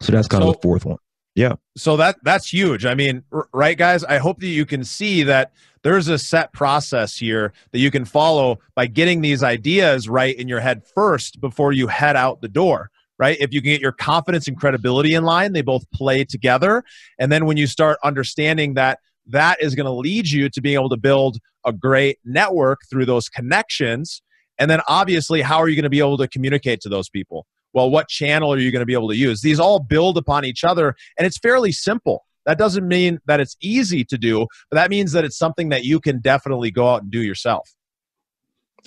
So 0.00 0.12
that's 0.12 0.28
kind 0.28 0.42
so, 0.42 0.50
of 0.50 0.56
the 0.56 0.62
fourth 0.62 0.84
one. 0.84 0.98
Yeah. 1.34 1.54
So 1.76 1.96
that 1.98 2.16
that's 2.22 2.52
huge. 2.52 2.86
I 2.86 2.94
mean, 2.94 3.22
r- 3.32 3.48
right 3.52 3.76
guys, 3.76 4.04
I 4.04 4.18
hope 4.18 4.40
that 4.40 4.46
you 4.46 4.64
can 4.64 4.84
see 4.84 5.22
that 5.24 5.52
there's 5.82 6.08
a 6.08 6.18
set 6.18 6.52
process 6.52 7.16
here 7.16 7.52
that 7.72 7.78
you 7.78 7.90
can 7.90 8.04
follow 8.04 8.58
by 8.74 8.86
getting 8.86 9.20
these 9.20 9.42
ideas 9.42 10.08
right 10.08 10.34
in 10.34 10.48
your 10.48 10.60
head 10.60 10.82
first 10.94 11.40
before 11.40 11.72
you 11.72 11.86
head 11.86 12.16
out 12.16 12.40
the 12.40 12.48
door 12.48 12.90
right? 13.18 13.38
If 13.40 13.52
you 13.52 13.62
can 13.62 13.70
get 13.70 13.80
your 13.80 13.92
confidence 13.92 14.48
and 14.48 14.58
credibility 14.58 15.14
in 15.14 15.24
line, 15.24 15.52
they 15.52 15.62
both 15.62 15.90
play 15.90 16.24
together. 16.24 16.84
And 17.18 17.32
then 17.32 17.46
when 17.46 17.56
you 17.56 17.66
start 17.66 17.98
understanding 18.04 18.74
that 18.74 19.00
that 19.28 19.62
is 19.62 19.74
going 19.74 19.86
to 19.86 19.92
lead 19.92 20.28
you 20.30 20.48
to 20.50 20.60
being 20.60 20.74
able 20.74 20.90
to 20.90 20.96
build 20.96 21.38
a 21.66 21.72
great 21.72 22.18
network 22.24 22.80
through 22.88 23.06
those 23.06 23.28
connections. 23.28 24.22
And 24.58 24.70
then 24.70 24.80
obviously, 24.88 25.42
how 25.42 25.58
are 25.58 25.68
you 25.68 25.76
going 25.76 25.82
to 25.82 25.90
be 25.90 25.98
able 25.98 26.16
to 26.18 26.28
communicate 26.28 26.80
to 26.82 26.88
those 26.88 27.10
people? 27.10 27.46
Well, 27.74 27.90
what 27.90 28.08
channel 28.08 28.52
are 28.52 28.58
you 28.58 28.72
going 28.72 28.80
to 28.80 28.86
be 28.86 28.94
able 28.94 29.08
to 29.08 29.16
use? 29.16 29.42
These 29.42 29.60
all 29.60 29.80
build 29.80 30.16
upon 30.16 30.46
each 30.46 30.64
other, 30.64 30.94
and 31.18 31.26
it's 31.26 31.36
fairly 31.36 31.72
simple. 31.72 32.24
That 32.46 32.58
doesn't 32.58 32.86
mean 32.86 33.18
that 33.26 33.40
it's 33.40 33.56
easy 33.60 34.04
to 34.04 34.16
do, 34.16 34.46
but 34.70 34.76
that 34.76 34.88
means 34.88 35.12
that 35.12 35.24
it's 35.24 35.36
something 35.36 35.68
that 35.70 35.84
you 35.84 36.00
can 36.00 36.20
definitely 36.20 36.70
go 36.70 36.88
out 36.88 37.02
and 37.02 37.10
do 37.10 37.20
yourself. 37.20 37.75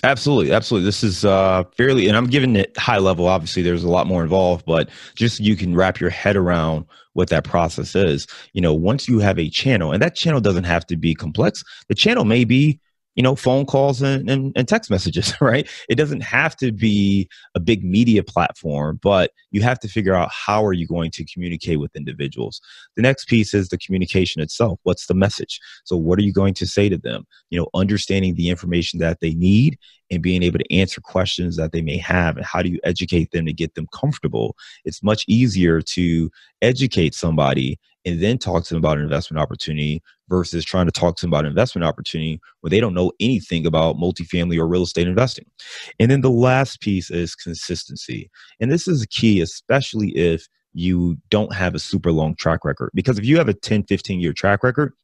Absolutely, 0.02 0.52
absolutely. 0.52 0.86
This 0.86 1.02
is 1.04 1.24
uh, 1.24 1.64
fairly, 1.76 2.08
and 2.08 2.16
I'm 2.16 2.26
giving 2.26 2.56
it 2.56 2.76
high 2.78 2.98
level. 2.98 3.26
Obviously, 3.28 3.62
there's 3.62 3.84
a 3.84 3.88
lot 3.88 4.06
more 4.06 4.22
involved, 4.22 4.64
but 4.64 4.88
just 5.14 5.40
you 5.40 5.56
can 5.56 5.74
wrap 5.74 6.00
your 6.00 6.08
head 6.10 6.36
around 6.36 6.86
what 7.12 7.28
that 7.28 7.44
process 7.44 7.94
is. 7.94 8.26
You 8.54 8.62
know, 8.62 8.72
once 8.72 9.08
you 9.08 9.18
have 9.18 9.38
a 9.38 9.50
channel, 9.50 9.92
and 9.92 10.02
that 10.02 10.14
channel 10.14 10.40
doesn't 10.40 10.64
have 10.64 10.86
to 10.86 10.96
be 10.96 11.14
complex. 11.14 11.62
The 11.88 11.94
channel 11.94 12.24
may 12.24 12.44
be 12.44 12.80
you 13.14 13.22
know 13.22 13.34
phone 13.34 13.66
calls 13.66 14.02
and, 14.02 14.30
and, 14.30 14.52
and, 14.56 14.68
text 14.68 14.90
messages 14.90 15.34
right? 15.40 15.68
It 15.88 15.96
doesn't 15.96 16.22
have 16.22 16.56
to 16.56 16.72
be 16.72 17.28
a 17.54 17.60
big 17.60 17.84
media 17.84 18.22
platform 18.22 18.98
but 19.02 19.32
you 19.50 19.62
have 19.62 19.80
to 19.80 19.88
figure 19.88 20.14
out 20.14 20.30
how 20.30 20.64
are 20.64 20.72
you 20.72 20.86
going 20.86 21.10
to 21.12 21.24
communicate 21.24 21.80
with 21.80 21.94
individuals. 21.96 22.60
The 22.96 23.02
next 23.02 23.26
piece 23.26 23.52
is 23.54 23.68
the 23.68 23.78
communication 23.78 24.40
itself. 24.40 24.78
What's 24.84 25.06
the 25.06 25.14
message? 25.14 25.60
So 25.84 25.96
what 25.96 26.18
are 26.18 26.22
you 26.22 26.32
going 26.32 26.54
to 26.54 26.66
say 26.66 26.88
to 26.88 26.98
them? 26.98 27.24
You 27.50 27.60
know 27.60 27.68
understanding 27.74 28.34
the 28.34 28.48
information 28.48 29.00
that 29.00 29.20
they 29.20 29.34
need 29.34 29.78
and 30.10 30.22
being 30.22 30.42
able 30.42 30.58
to 30.58 30.74
answer 30.74 31.00
questions 31.00 31.56
that 31.56 31.72
they 31.72 31.82
may 31.82 31.96
have 31.96 32.36
and 32.36 32.44
how 32.44 32.62
do 32.62 32.68
you 32.68 32.80
educate 32.84 33.30
them 33.30 33.46
to 33.46 33.52
get 33.52 33.74
them 33.74 33.86
comfortable? 33.94 34.56
It's 34.84 35.02
much 35.02 35.24
easier 35.28 35.80
to 35.82 36.30
educate 36.62 37.14
somebody 37.14 37.78
and 38.04 38.20
then 38.22 38.38
talk 38.38 38.64
to 38.64 38.74
them 38.74 38.78
about 38.78 38.98
an 38.98 39.04
investment 39.04 39.40
opportunity 39.40 40.02
versus 40.28 40.64
trying 40.64 40.86
to 40.86 40.92
talk 40.92 41.16
to 41.16 41.22
them 41.22 41.30
about 41.30 41.44
an 41.44 41.50
investment 41.50 41.84
opportunity 41.84 42.40
where 42.60 42.70
they 42.70 42.80
don't 42.80 42.94
know 42.94 43.12
anything 43.20 43.66
about 43.66 43.96
multifamily 43.96 44.58
or 44.58 44.66
real 44.66 44.82
estate 44.82 45.08
investing. 45.08 45.46
And 45.98 46.10
then 46.10 46.20
the 46.20 46.30
last 46.30 46.80
piece 46.80 47.10
is 47.10 47.34
consistency. 47.34 48.30
And 48.60 48.70
this 48.70 48.88
is 48.88 49.06
key, 49.06 49.40
especially 49.40 50.10
if 50.16 50.46
you 50.72 51.18
don't 51.30 51.54
have 51.54 51.74
a 51.74 51.80
super 51.80 52.12
long 52.12 52.34
track 52.36 52.64
record. 52.64 52.90
Because 52.94 53.18
if 53.18 53.24
you 53.24 53.36
have 53.38 53.48
a 53.48 53.54
10, 53.54 53.84
15 53.84 54.20
year 54.20 54.32
track 54.32 54.62
record, 54.62 54.94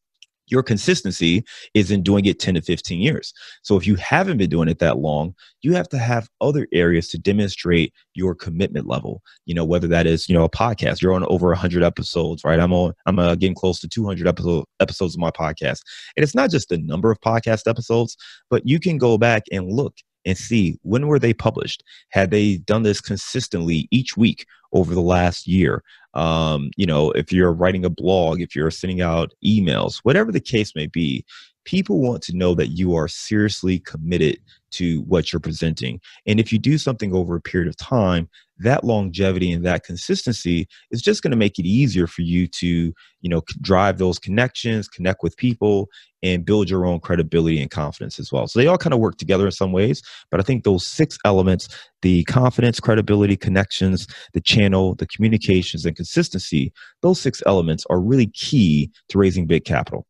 your 0.49 0.63
consistency 0.63 1.45
is 1.75 1.91
in 1.91 2.03
doing 2.03 2.25
it 2.25 2.39
10 2.39 2.55
to 2.55 2.63
15 2.63 3.01
years. 3.01 3.33
So 3.63 3.77
if 3.77 3.87
you 3.87 3.97
haven't 3.97 4.39
been 4.39 4.51
doing 4.51 4.69
it 4.69 4.79
that 4.79 4.99
long, 4.99 5.35
you 5.63 5.75
have 5.75 5.89
to 5.91 5.99
have 5.99 6.29
other 6.41 6.69
areas 6.73 7.09
to 7.09 7.19
demonstrate 7.19 7.93
your 8.15 8.35
commitment 8.35 8.87
level. 8.87 9.23
You 9.45 9.55
know, 9.55 9.65
whether 9.65 9.89
that 9.89 10.07
is, 10.07 10.29
you 10.29 10.37
know, 10.37 10.45
a 10.45 10.51
podcast, 10.51 11.03
you're 11.03 11.15
on 11.15 11.25
over 11.27 11.49
100 11.49 11.83
episodes, 11.83 12.45
right? 12.45 12.61
I'm 12.61 12.73
on 12.73 12.93
I'm 13.07 13.19
uh, 13.19 13.35
getting 13.35 13.55
close 13.55 13.81
to 13.81 13.89
200 13.89 14.27
episode, 14.27 14.65
episodes 14.81 15.15
of 15.15 15.21
my 15.21 15.31
podcast. 15.31 15.81
And 16.17 16.23
it's 16.25 16.35
not 16.35 16.51
just 16.51 16.69
the 16.69 16.79
number 16.79 17.11
of 17.11 17.21
podcast 17.21 17.69
episodes, 17.69 18.17
but 18.51 18.67
you 18.67 18.79
can 18.79 18.99
go 18.99 19.19
back 19.19 19.45
and 19.51 19.71
look 19.71 19.97
and 20.25 20.37
see 20.37 20.79
when 20.83 21.07
were 21.07 21.19
they 21.19 21.33
published 21.33 21.83
had 22.11 22.31
they 22.31 22.59
done 22.59 22.83
this 22.83 23.01
consistently 23.01 23.89
each 23.91 24.17
week 24.17 24.45
over 24.73 24.93
the 24.93 25.01
last 25.01 25.47
year 25.47 25.83
um, 26.17 26.71
you 26.77 26.87
know 26.87 27.11
if 27.13 27.33
you're 27.33 27.53
writing 27.53 27.85
a 27.85 27.91
blog 27.91 28.41
if 28.41 28.57
you're 28.57 28.71
sending 28.71 29.01
out 29.01 29.33
emails 29.45 29.99
whatever 30.03 30.33
the 30.33 30.41
case 30.41 30.75
may 30.75 30.87
be 30.87 31.25
people 31.67 32.01
want 32.01 32.23
to 32.23 32.37
know 32.37 32.55
that 32.55 32.69
you 32.69 32.95
are 32.95 33.09
seriously 33.09 33.81
committed 33.81 34.39
to 34.71 35.03
what 35.03 35.33
you're 35.33 35.41
presenting. 35.41 36.01
And 36.27 36.41
if 36.41 36.53
you 36.53 36.59
do 36.59 36.79
something 36.79 37.15
over 37.15 37.37
a 37.37 37.41
period 37.41 37.69
of 37.69 37.77
time, 37.77 38.29
that 38.59 38.85
longevity 38.85 39.53
and 39.53 39.65
that 39.67 39.85
consistency 39.85 40.67
is 40.91 41.03
just 41.03 41.23
going 41.23 41.31
to 41.31 41.37
make 41.37 41.59
it 41.59 41.67
easier 41.67 42.07
for 42.07 42.23
you 42.23 42.47
to, 42.47 42.93
you 43.21 43.29
know, 43.29 43.43
drive 43.61 43.99
those 43.99 44.19
connections, 44.19 44.89
connect 44.89 45.23
with 45.23 45.37
people, 45.37 45.89
and 46.23 46.45
build 46.45 46.71
your 46.71 46.87
own 46.87 47.01
credibility 47.01 47.61
and 47.61 47.71
confidence 47.71 48.19
as 48.19 48.33
well. 48.33 48.47
So 48.47 48.59
they 48.59 48.67
all 48.67 48.79
kind 48.79 48.95
of 48.95 49.01
work 49.01 49.19
together 49.19 49.45
in 49.45 49.53
some 49.53 49.73
ways, 49.73 50.03
but 50.31 50.41
I 50.41 50.43
think 50.43 50.65
those 50.65 50.87
six 50.87 51.19
elements 51.25 51.69
the 52.03 52.25
confidence, 52.25 52.79
credibility, 52.79 53.37
connections, 53.37 54.07
the 54.33 54.41
channel, 54.41 54.95
the 54.95 55.07
communications, 55.07 55.85
and 55.85 55.97
consistency 55.97 56.73
those 57.03 57.21
six 57.21 57.43
elements 57.47 57.85
are 57.91 58.01
really 58.01 58.29
key 58.29 58.91
to 59.09 59.19
raising 59.19 59.47
big 59.47 59.65
capital. 59.65 60.07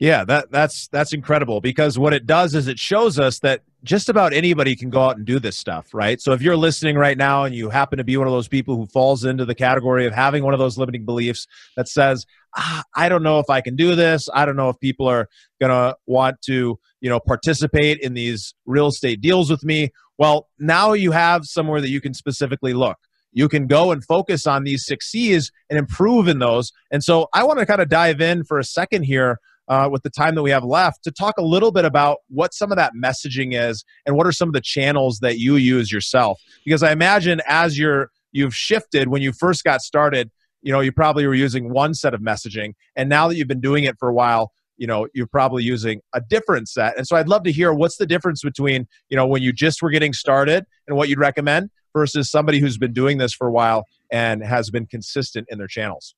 Yeah, 0.00 0.24
that 0.24 0.50
that's 0.50 0.88
that's 0.88 1.12
incredible 1.12 1.60
because 1.60 1.98
what 1.98 2.12
it 2.12 2.26
does 2.26 2.54
is 2.54 2.66
it 2.66 2.78
shows 2.78 3.18
us 3.18 3.38
that 3.40 3.62
just 3.84 4.08
about 4.08 4.32
anybody 4.32 4.74
can 4.74 4.90
go 4.90 5.02
out 5.02 5.16
and 5.16 5.24
do 5.24 5.38
this 5.38 5.56
stuff, 5.56 5.94
right? 5.94 6.20
So 6.20 6.32
if 6.32 6.42
you're 6.42 6.56
listening 6.56 6.96
right 6.96 7.16
now 7.16 7.44
and 7.44 7.54
you 7.54 7.70
happen 7.70 7.98
to 7.98 8.04
be 8.04 8.16
one 8.16 8.26
of 8.26 8.32
those 8.32 8.48
people 8.48 8.76
who 8.76 8.86
falls 8.86 9.24
into 9.24 9.44
the 9.44 9.54
category 9.54 10.04
of 10.04 10.12
having 10.12 10.42
one 10.42 10.52
of 10.52 10.58
those 10.58 10.76
limiting 10.76 11.04
beliefs 11.04 11.46
that 11.76 11.86
says, 11.86 12.26
ah, 12.56 12.82
"I 12.96 13.08
don't 13.08 13.22
know 13.22 13.38
if 13.38 13.48
I 13.48 13.60
can 13.60 13.76
do 13.76 13.94
this. 13.94 14.28
I 14.34 14.44
don't 14.44 14.56
know 14.56 14.68
if 14.68 14.80
people 14.80 15.06
are 15.06 15.28
going 15.60 15.70
to 15.70 15.96
want 16.06 16.42
to, 16.42 16.78
you 17.00 17.08
know, 17.08 17.20
participate 17.20 18.00
in 18.00 18.14
these 18.14 18.54
real 18.66 18.88
estate 18.88 19.20
deals 19.20 19.48
with 19.48 19.62
me." 19.62 19.90
Well, 20.18 20.48
now 20.58 20.92
you 20.92 21.12
have 21.12 21.44
somewhere 21.44 21.80
that 21.80 21.90
you 21.90 22.00
can 22.00 22.14
specifically 22.14 22.72
look 22.72 22.98
you 23.36 23.48
can 23.48 23.66
go 23.66 23.90
and 23.90 24.02
focus 24.04 24.46
on 24.46 24.62
these 24.62 24.86
six 24.86 25.10
C's 25.10 25.50
and 25.68 25.76
improve 25.76 26.28
in 26.28 26.38
those. 26.38 26.72
And 26.92 27.02
so 27.02 27.28
I 27.34 27.42
want 27.42 27.58
to 27.58 27.66
kind 27.66 27.82
of 27.82 27.88
dive 27.88 28.20
in 28.20 28.44
for 28.44 28.60
a 28.60 28.64
second 28.64 29.02
here 29.02 29.40
uh, 29.68 29.88
with 29.90 30.02
the 30.02 30.10
time 30.10 30.34
that 30.34 30.42
we 30.42 30.50
have 30.50 30.64
left 30.64 31.02
to 31.04 31.10
talk 31.10 31.36
a 31.38 31.42
little 31.42 31.72
bit 31.72 31.84
about 31.84 32.18
what 32.28 32.52
some 32.52 32.70
of 32.70 32.76
that 32.76 32.92
messaging 32.94 33.54
is 33.54 33.84
and 34.06 34.16
what 34.16 34.26
are 34.26 34.32
some 34.32 34.48
of 34.48 34.52
the 34.52 34.60
channels 34.60 35.18
that 35.20 35.38
you 35.38 35.56
use 35.56 35.90
yourself. 35.90 36.40
Because 36.64 36.82
i 36.82 36.92
imagine 36.92 37.40
as 37.48 37.78
you're 37.78 38.10
you've 38.32 38.54
shifted 38.54 39.08
when 39.08 39.22
you 39.22 39.32
first 39.32 39.64
got 39.64 39.80
started 39.80 40.30
you 40.62 40.72
know 40.72 40.80
you 40.80 40.92
probably 40.92 41.26
were 41.26 41.34
using 41.34 41.72
one 41.72 41.94
set 41.94 42.14
of 42.14 42.20
messaging. 42.20 42.74
And 42.96 43.08
now 43.08 43.28
that 43.28 43.36
you've 43.36 43.48
been 43.48 43.60
doing 43.60 43.84
it 43.84 43.96
for 43.98 44.08
a 44.08 44.14
while 44.14 44.52
you 44.76 44.86
know 44.86 45.06
you're 45.14 45.26
probably 45.26 45.62
using 45.62 46.00
a 46.12 46.20
different 46.20 46.68
set. 46.68 46.96
And 46.96 47.06
so 47.06 47.16
i'd 47.16 47.28
love 47.28 47.44
to 47.44 47.52
hear 47.52 47.72
what's 47.72 47.96
the 47.96 48.06
difference 48.06 48.42
between 48.42 48.86
you 49.08 49.16
know 49.16 49.26
when 49.26 49.42
you 49.42 49.52
just 49.52 49.82
were 49.82 49.90
getting 49.90 50.12
started 50.12 50.64
and 50.86 50.96
what 50.96 51.08
you'd 51.08 51.18
recommend 51.18 51.70
versus 51.94 52.30
somebody 52.30 52.58
who's 52.58 52.76
been 52.76 52.92
doing 52.92 53.18
this 53.18 53.32
for 53.32 53.46
a 53.46 53.52
while 53.52 53.84
and 54.10 54.44
has 54.44 54.70
been 54.70 54.86
consistent 54.86 55.46
in 55.50 55.58
their 55.58 55.68
channels 55.68 56.14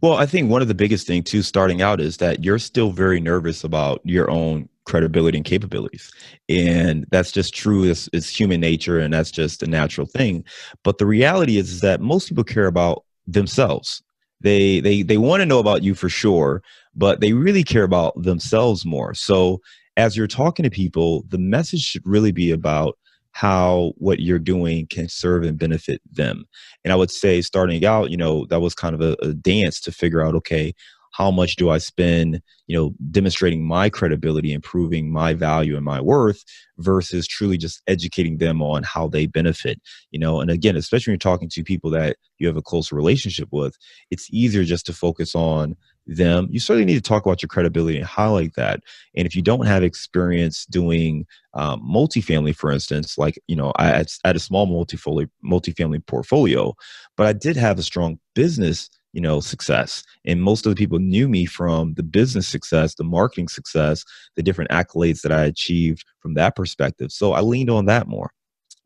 well, 0.00 0.14
I 0.14 0.26
think 0.26 0.50
one 0.50 0.62
of 0.62 0.68
the 0.68 0.74
biggest 0.74 1.06
thing 1.06 1.22
too, 1.22 1.42
starting 1.42 1.82
out, 1.82 2.00
is 2.00 2.16
that 2.18 2.44
you're 2.44 2.58
still 2.58 2.90
very 2.90 3.20
nervous 3.20 3.64
about 3.64 4.00
your 4.04 4.30
own 4.30 4.68
credibility 4.84 5.38
and 5.38 5.44
capabilities, 5.44 6.10
and 6.48 7.06
that's 7.10 7.32
just 7.32 7.54
true. 7.54 7.84
It's, 7.84 8.08
it's 8.12 8.28
human 8.28 8.60
nature, 8.60 8.98
and 8.98 9.14
that's 9.14 9.30
just 9.30 9.62
a 9.62 9.66
natural 9.66 10.06
thing. 10.06 10.44
But 10.82 10.98
the 10.98 11.06
reality 11.06 11.56
is, 11.58 11.70
is 11.70 11.80
that 11.82 12.00
most 12.00 12.28
people 12.28 12.44
care 12.44 12.66
about 12.66 13.04
themselves. 13.26 14.02
They 14.40 14.80
they 14.80 15.02
they 15.02 15.18
want 15.18 15.40
to 15.40 15.46
know 15.46 15.60
about 15.60 15.82
you 15.82 15.94
for 15.94 16.08
sure, 16.08 16.62
but 16.94 17.20
they 17.20 17.32
really 17.32 17.62
care 17.62 17.84
about 17.84 18.20
themselves 18.20 18.84
more. 18.84 19.14
So 19.14 19.60
as 19.96 20.16
you're 20.16 20.26
talking 20.26 20.64
to 20.64 20.70
people, 20.70 21.24
the 21.28 21.38
message 21.38 21.82
should 21.82 22.02
really 22.04 22.32
be 22.32 22.50
about 22.50 22.98
how 23.32 23.92
what 23.96 24.20
you're 24.20 24.38
doing 24.38 24.86
can 24.86 25.08
serve 25.08 25.42
and 25.42 25.58
benefit 25.58 26.00
them. 26.10 26.44
And 26.84 26.92
I 26.92 26.96
would 26.96 27.10
say, 27.10 27.42
starting 27.42 27.84
out, 27.84 28.10
you 28.10 28.16
know, 28.16 28.46
that 28.46 28.60
was 28.60 28.74
kind 28.74 28.94
of 28.94 29.00
a, 29.00 29.16
a 29.22 29.32
dance 29.32 29.80
to 29.80 29.92
figure 29.92 30.24
out, 30.24 30.34
okay, 30.36 30.74
how 31.12 31.30
much 31.30 31.56
do 31.56 31.70
I 31.70 31.78
spend, 31.78 32.40
you 32.66 32.76
know, 32.76 32.94
demonstrating 33.10 33.64
my 33.64 33.90
credibility, 33.90 34.52
improving 34.52 35.12
my 35.12 35.34
value 35.34 35.76
and 35.76 35.84
my 35.84 36.00
worth 36.00 36.42
versus 36.78 37.26
truly 37.26 37.58
just 37.58 37.82
educating 37.86 38.38
them 38.38 38.62
on 38.62 38.82
how 38.82 39.08
they 39.08 39.26
benefit, 39.26 39.80
you 40.10 40.18
know. 40.18 40.40
And 40.40 40.50
again, 40.50 40.74
especially 40.76 41.10
when 41.10 41.14
you're 41.14 41.32
talking 41.32 41.50
to 41.50 41.62
people 41.62 41.90
that 41.90 42.16
you 42.38 42.46
have 42.46 42.56
a 42.56 42.62
close 42.62 42.92
relationship 42.92 43.48
with, 43.52 43.76
it's 44.10 44.28
easier 44.32 44.64
just 44.64 44.86
to 44.86 44.92
focus 44.92 45.34
on 45.34 45.76
them, 46.06 46.48
you 46.50 46.60
certainly 46.60 46.84
need 46.84 47.02
to 47.02 47.08
talk 47.08 47.24
about 47.24 47.42
your 47.42 47.48
credibility 47.48 47.96
and 47.96 48.06
highlight 48.06 48.54
that. 48.54 48.80
And 49.16 49.26
if 49.26 49.36
you 49.36 49.42
don't 49.42 49.66
have 49.66 49.82
experience 49.82 50.66
doing 50.66 51.26
um, 51.54 51.82
multifamily, 51.82 52.56
for 52.56 52.72
instance, 52.72 53.18
like 53.18 53.40
you 53.46 53.56
know, 53.56 53.72
I 53.76 53.86
had, 53.86 54.08
a 54.24 54.38
small 54.38 54.66
multifamily 54.66 55.28
multifamily 55.44 56.06
portfolio, 56.06 56.74
but 57.16 57.26
I 57.26 57.32
did 57.32 57.56
have 57.56 57.78
a 57.78 57.82
strong 57.82 58.18
business 58.34 58.88
you 59.12 59.20
know 59.20 59.40
success. 59.40 60.02
And 60.24 60.42
most 60.42 60.66
of 60.66 60.70
the 60.70 60.76
people 60.76 60.98
knew 60.98 61.28
me 61.28 61.46
from 61.46 61.94
the 61.94 62.02
business 62.02 62.48
success 62.48 62.94
the 62.94 63.04
marketing 63.04 63.48
success 63.48 64.04
the 64.36 64.42
different 64.42 64.70
accolades 64.70 65.20
that 65.20 65.32
i 65.32 65.44
achieved 65.44 66.04
from 66.20 66.34
that 66.34 66.56
perspective. 66.56 67.12
So 67.12 67.32
i 67.32 67.40
leaned 67.40 67.70
on 67.70 67.84
that 67.86 68.08
more 68.08 68.32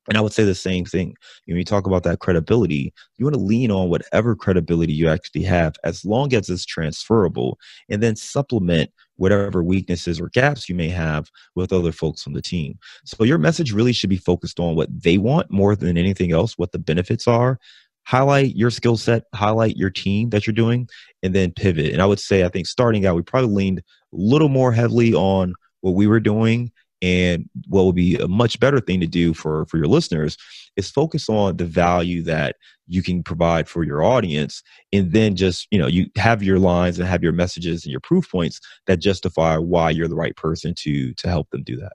and 0.09 0.17
I 0.17 0.21
would 0.21 0.33
say 0.33 0.45
the 0.45 0.55
same 0.55 0.85
thing. 0.85 1.17
When 1.47 1.57
you 1.57 1.65
talk 1.65 1.87
about 1.87 2.03
that 2.05 2.21
credibility, 2.21 2.93
you 3.17 3.25
want 3.25 3.35
to 3.35 3.41
lean 3.41 3.71
on 3.71 3.89
whatever 3.89 4.37
credibility 4.37 4.93
you 4.93 5.09
actually 5.09 5.43
have, 5.43 5.77
as 5.85 6.05
long 6.05 6.33
as 6.35 6.49
it's 6.49 6.65
transferable, 6.65 7.59
and 7.89 8.03
then 8.03 8.17
supplement 8.17 8.91
whatever 9.17 9.63
weaknesses 9.63 10.21
or 10.21 10.29
gaps 10.29 10.69
you 10.69 10.75
may 10.75 10.89
have 10.89 11.31
with 11.55 11.73
other 11.73 11.93
folks 11.93 12.27
on 12.27 12.35
the 12.35 12.43
team. 12.43 12.79
So 13.05 13.25
your 13.25 13.39
message 13.39 13.73
really 13.73 13.93
should 13.93 14.11
be 14.11 14.19
focused 14.19 14.61
on 14.61 14.77
what 14.77 14.89
they 14.91 15.19
want 15.19 15.51
more 15.51 15.75
than 15.75 15.97
anything 15.97 16.33
else, 16.33 16.59
what 16.59 16.73
the 16.73 16.79
benefits 16.79 17.27
are. 17.27 17.59
Highlight 18.05 18.55
your 18.55 18.71
skill 18.71 18.97
set, 18.97 19.25
highlight 19.35 19.77
your 19.77 19.91
team 19.91 20.31
that 20.31 20.47
you're 20.47 20.55
doing, 20.55 20.89
and 21.25 21.35
then 21.35 21.51
pivot. 21.51 21.93
And 21.93 22.01
I 22.01 22.07
would 22.07 22.21
say, 22.21 22.45
I 22.45 22.49
think 22.49 22.69
starting 22.69 23.05
out, 23.05 23.17
we 23.17 23.23
probably 23.23 23.53
leaned 23.53 23.79
a 23.79 23.83
little 24.13 24.49
more 24.49 24.71
heavily 24.71 25.13
on 25.13 25.55
what 25.81 25.95
we 25.95 26.07
were 26.07 26.21
doing 26.21 26.71
and 27.03 27.49
what 27.69 27.85
would 27.85 27.95
be 27.95 28.17
a 28.17 28.29
much 28.29 28.59
better 28.59 28.81
thing 28.81 29.01
to 29.01 29.07
do 29.07 29.35
for, 29.35 29.67
for 29.67 29.77
your 29.77 29.87
listeners 29.87 30.37
is 30.77 30.91
focus 30.91 31.29
on 31.29 31.57
the 31.57 31.65
value 31.65 32.23
that 32.23 32.57
you 32.87 33.03
can 33.03 33.23
provide 33.23 33.69
for 33.69 33.83
your 33.83 34.03
audience. 34.03 34.63
And 34.93 35.13
then 35.13 35.37
just, 35.37 35.67
you 35.71 35.79
know, 35.79 35.87
you 35.87 36.07
have 36.17 36.43
your 36.43 36.59
lines 36.59 36.99
and 36.99 37.09
have 37.09 37.23
your 37.23 37.33
messages 37.33 37.85
and 37.85 37.91
your 37.91 38.01
proof 38.01 38.31
points 38.31 38.61
that 38.87 38.99
justify 38.99 39.57
why 39.57 39.91
you're 39.91 40.09
the 40.09 40.15
right 40.15 40.37
person 40.37 40.75
to 40.79 41.13
to 41.15 41.29
help 41.29 41.51
them 41.51 41.63
do 41.63 41.77
that. 41.77 41.93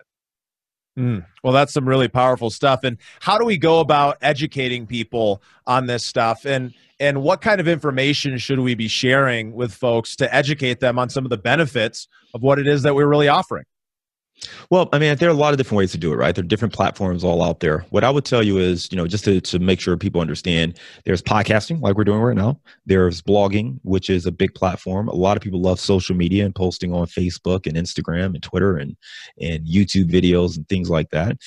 Mm. 0.99 1.25
Well, 1.43 1.53
that's 1.53 1.73
some 1.73 1.87
really 1.87 2.09
powerful 2.09 2.49
stuff. 2.49 2.83
And 2.83 2.97
how 3.21 3.37
do 3.37 3.45
we 3.45 3.57
go 3.57 3.79
about 3.79 4.17
educating 4.21 4.85
people 4.85 5.41
on 5.65 5.85
this 5.85 6.05
stuff? 6.05 6.45
And 6.45 6.73
and 6.99 7.23
what 7.23 7.41
kind 7.41 7.59
of 7.59 7.67
information 7.67 8.37
should 8.37 8.59
we 8.59 8.75
be 8.75 8.87
sharing 8.87 9.53
with 9.53 9.73
folks 9.73 10.15
to 10.17 10.33
educate 10.35 10.81
them 10.81 10.99
on 10.99 11.09
some 11.09 11.25
of 11.25 11.29
the 11.29 11.37
benefits 11.37 12.07
of 12.33 12.43
what 12.43 12.59
it 12.59 12.67
is 12.67 12.83
that 12.83 12.93
we're 12.93 13.07
really 13.07 13.27
offering? 13.27 13.63
Well, 14.69 14.89
I 14.91 14.99
mean, 14.99 15.15
there 15.17 15.29
are 15.29 15.31
a 15.31 15.35
lot 15.35 15.53
of 15.53 15.57
different 15.57 15.77
ways 15.77 15.91
to 15.91 15.97
do 15.97 16.11
it, 16.11 16.15
right? 16.15 16.33
There 16.33 16.43
are 16.43 16.47
different 16.47 16.73
platforms 16.73 17.23
all 17.23 17.43
out 17.43 17.59
there. 17.59 17.85
What 17.91 18.03
I 18.03 18.09
would 18.09 18.25
tell 18.25 18.41
you 18.41 18.57
is, 18.57 18.89
you 18.91 18.97
know, 18.97 19.05
just 19.05 19.23
to, 19.25 19.39
to 19.39 19.59
make 19.59 19.79
sure 19.79 19.95
people 19.97 20.19
understand, 20.19 20.79
there's 21.05 21.21
podcasting, 21.21 21.79
like 21.81 21.95
we're 21.95 22.03
doing 22.03 22.21
right 22.21 22.35
now. 22.35 22.59
There's 22.85 23.21
blogging, 23.21 23.79
which 23.83 24.09
is 24.09 24.25
a 24.25 24.31
big 24.31 24.55
platform. 24.55 25.07
A 25.09 25.15
lot 25.15 25.37
of 25.37 25.43
people 25.43 25.61
love 25.61 25.79
social 25.79 26.15
media 26.15 26.43
and 26.43 26.55
posting 26.55 26.91
on 26.93 27.05
Facebook 27.05 27.67
and 27.67 27.75
Instagram 27.75 28.33
and 28.33 28.41
Twitter 28.41 28.77
and, 28.77 28.95
and 29.39 29.65
YouTube 29.65 30.11
videos 30.11 30.57
and 30.57 30.67
things 30.67 30.89
like 30.89 31.11
that. 31.11 31.37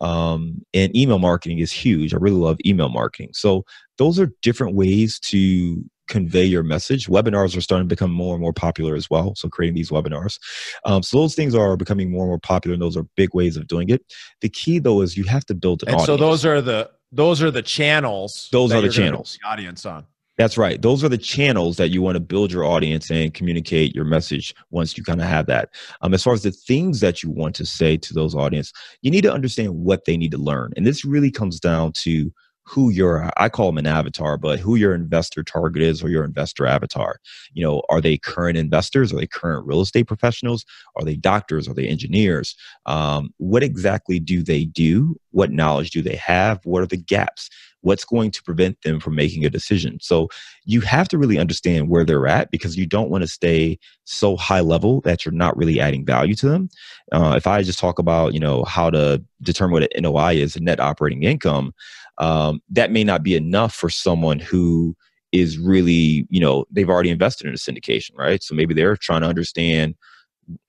Um, 0.00 0.64
and 0.74 0.94
email 0.94 1.18
marketing 1.18 1.58
is 1.58 1.72
huge. 1.72 2.14
I 2.14 2.18
really 2.18 2.36
love 2.36 2.58
email 2.64 2.88
marketing. 2.88 3.30
So 3.32 3.64
those 3.98 4.20
are 4.20 4.32
different 4.42 4.74
ways 4.74 5.18
to 5.20 5.84
convey 6.08 6.44
your 6.44 6.62
message. 6.62 7.06
Webinars 7.06 7.56
are 7.56 7.60
starting 7.60 7.88
to 7.88 7.92
become 7.92 8.10
more 8.10 8.34
and 8.34 8.42
more 8.42 8.52
popular 8.52 8.94
as 8.94 9.08
well. 9.08 9.34
So 9.34 9.48
creating 9.48 9.74
these 9.74 9.90
webinars. 9.90 10.38
Um, 10.84 11.02
so 11.02 11.18
those 11.18 11.34
things 11.34 11.54
are 11.54 11.76
becoming 11.76 12.10
more 12.10 12.24
and 12.24 12.30
more 12.30 12.38
popular 12.38 12.74
and 12.74 12.82
those 12.82 12.96
are 12.96 13.06
big 13.16 13.34
ways 13.34 13.56
of 13.56 13.66
doing 13.66 13.88
it. 13.88 14.02
The 14.40 14.48
key 14.48 14.78
though 14.78 15.00
is 15.02 15.16
you 15.16 15.24
have 15.24 15.44
to 15.46 15.54
build 15.54 15.82
an 15.82 15.88
and 15.88 15.96
audience. 15.96 16.06
so 16.06 16.16
those 16.16 16.44
are 16.44 16.60
the 16.60 16.90
those 17.12 17.42
are 17.42 17.50
the 17.50 17.62
channels. 17.62 18.48
Those 18.50 18.72
are 18.72 18.80
the 18.80 18.88
channels. 18.88 19.38
The 19.40 19.48
audience 19.48 19.86
on. 19.86 20.04
That's 20.36 20.58
right. 20.58 20.82
Those 20.82 21.04
are 21.04 21.08
the 21.08 21.18
channels 21.18 21.76
that 21.76 21.90
you 21.90 22.02
want 22.02 22.16
to 22.16 22.20
build 22.20 22.50
your 22.50 22.64
audience 22.64 23.08
and 23.08 23.32
communicate 23.32 23.94
your 23.94 24.04
message 24.04 24.52
once 24.70 24.98
you 24.98 25.04
kind 25.04 25.20
of 25.20 25.28
have 25.28 25.46
that. 25.46 25.68
Um, 26.00 26.12
as 26.12 26.24
far 26.24 26.32
as 26.32 26.42
the 26.42 26.50
things 26.50 26.98
that 27.00 27.22
you 27.22 27.30
want 27.30 27.54
to 27.56 27.64
say 27.64 27.96
to 27.98 28.12
those 28.12 28.34
audience, 28.34 28.72
you 29.02 29.12
need 29.12 29.22
to 29.22 29.32
understand 29.32 29.76
what 29.76 30.06
they 30.06 30.16
need 30.16 30.32
to 30.32 30.38
learn. 30.38 30.72
And 30.76 30.84
this 30.84 31.04
really 31.04 31.30
comes 31.30 31.60
down 31.60 31.92
to 31.92 32.32
who 32.66 32.90
your 32.90 33.30
I 33.36 33.48
call 33.48 33.66
them 33.66 33.78
an 33.78 33.86
avatar, 33.86 34.38
but 34.38 34.58
who 34.58 34.74
your 34.74 34.94
investor 34.94 35.42
target 35.42 35.82
is 35.82 36.02
or 36.02 36.08
your 36.08 36.24
investor 36.24 36.66
avatar. 36.66 37.20
You 37.52 37.64
know, 37.64 37.82
are 37.88 38.00
they 38.00 38.16
current 38.16 38.56
investors? 38.56 39.12
Are 39.12 39.16
they 39.16 39.26
current 39.26 39.66
real 39.66 39.80
estate 39.80 40.06
professionals? 40.06 40.64
Are 40.96 41.04
they 41.04 41.16
doctors? 41.16 41.68
Are 41.68 41.74
they 41.74 41.86
engineers? 41.86 42.56
Um, 42.86 43.34
what 43.36 43.62
exactly 43.62 44.18
do 44.18 44.42
they 44.42 44.64
do? 44.64 45.16
What 45.30 45.50
knowledge 45.50 45.90
do 45.90 46.02
they 46.02 46.16
have? 46.16 46.60
What 46.64 46.82
are 46.82 46.86
the 46.86 46.96
gaps? 46.96 47.50
What's 47.82 48.06
going 48.06 48.30
to 48.30 48.42
prevent 48.42 48.80
them 48.80 48.98
from 48.98 49.14
making 49.14 49.44
a 49.44 49.50
decision? 49.50 49.98
So 50.00 50.28
you 50.64 50.80
have 50.80 51.06
to 51.08 51.18
really 51.18 51.36
understand 51.36 51.90
where 51.90 52.06
they're 52.06 52.26
at 52.26 52.50
because 52.50 52.78
you 52.78 52.86
don't 52.86 53.10
want 53.10 53.22
to 53.22 53.28
stay 53.28 53.78
so 54.04 54.36
high 54.38 54.60
level 54.60 55.02
that 55.02 55.24
you're 55.24 55.34
not 55.34 55.54
really 55.54 55.80
adding 55.80 56.06
value 56.06 56.34
to 56.36 56.48
them. 56.48 56.70
Uh, 57.12 57.34
if 57.36 57.46
I 57.46 57.62
just 57.62 57.78
talk 57.78 57.98
about, 57.98 58.32
you 58.32 58.40
know, 58.40 58.64
how 58.64 58.88
to 58.88 59.22
determine 59.42 59.74
what 59.74 59.82
an 59.82 60.02
NOI 60.02 60.36
is, 60.36 60.56
a 60.56 60.60
net 60.60 60.80
operating 60.80 61.24
income, 61.24 61.74
um, 62.18 62.60
that 62.70 62.90
may 62.90 63.04
not 63.04 63.22
be 63.22 63.34
enough 63.34 63.74
for 63.74 63.90
someone 63.90 64.38
who 64.38 64.96
is 65.32 65.58
really, 65.58 66.26
you 66.30 66.40
know, 66.40 66.64
they've 66.70 66.88
already 66.88 67.10
invested 67.10 67.46
in 67.46 67.54
a 67.54 67.56
syndication, 67.56 68.10
right? 68.16 68.42
So 68.42 68.54
maybe 68.54 68.72
they're 68.72 68.96
trying 68.96 69.22
to 69.22 69.26
understand 69.26 69.96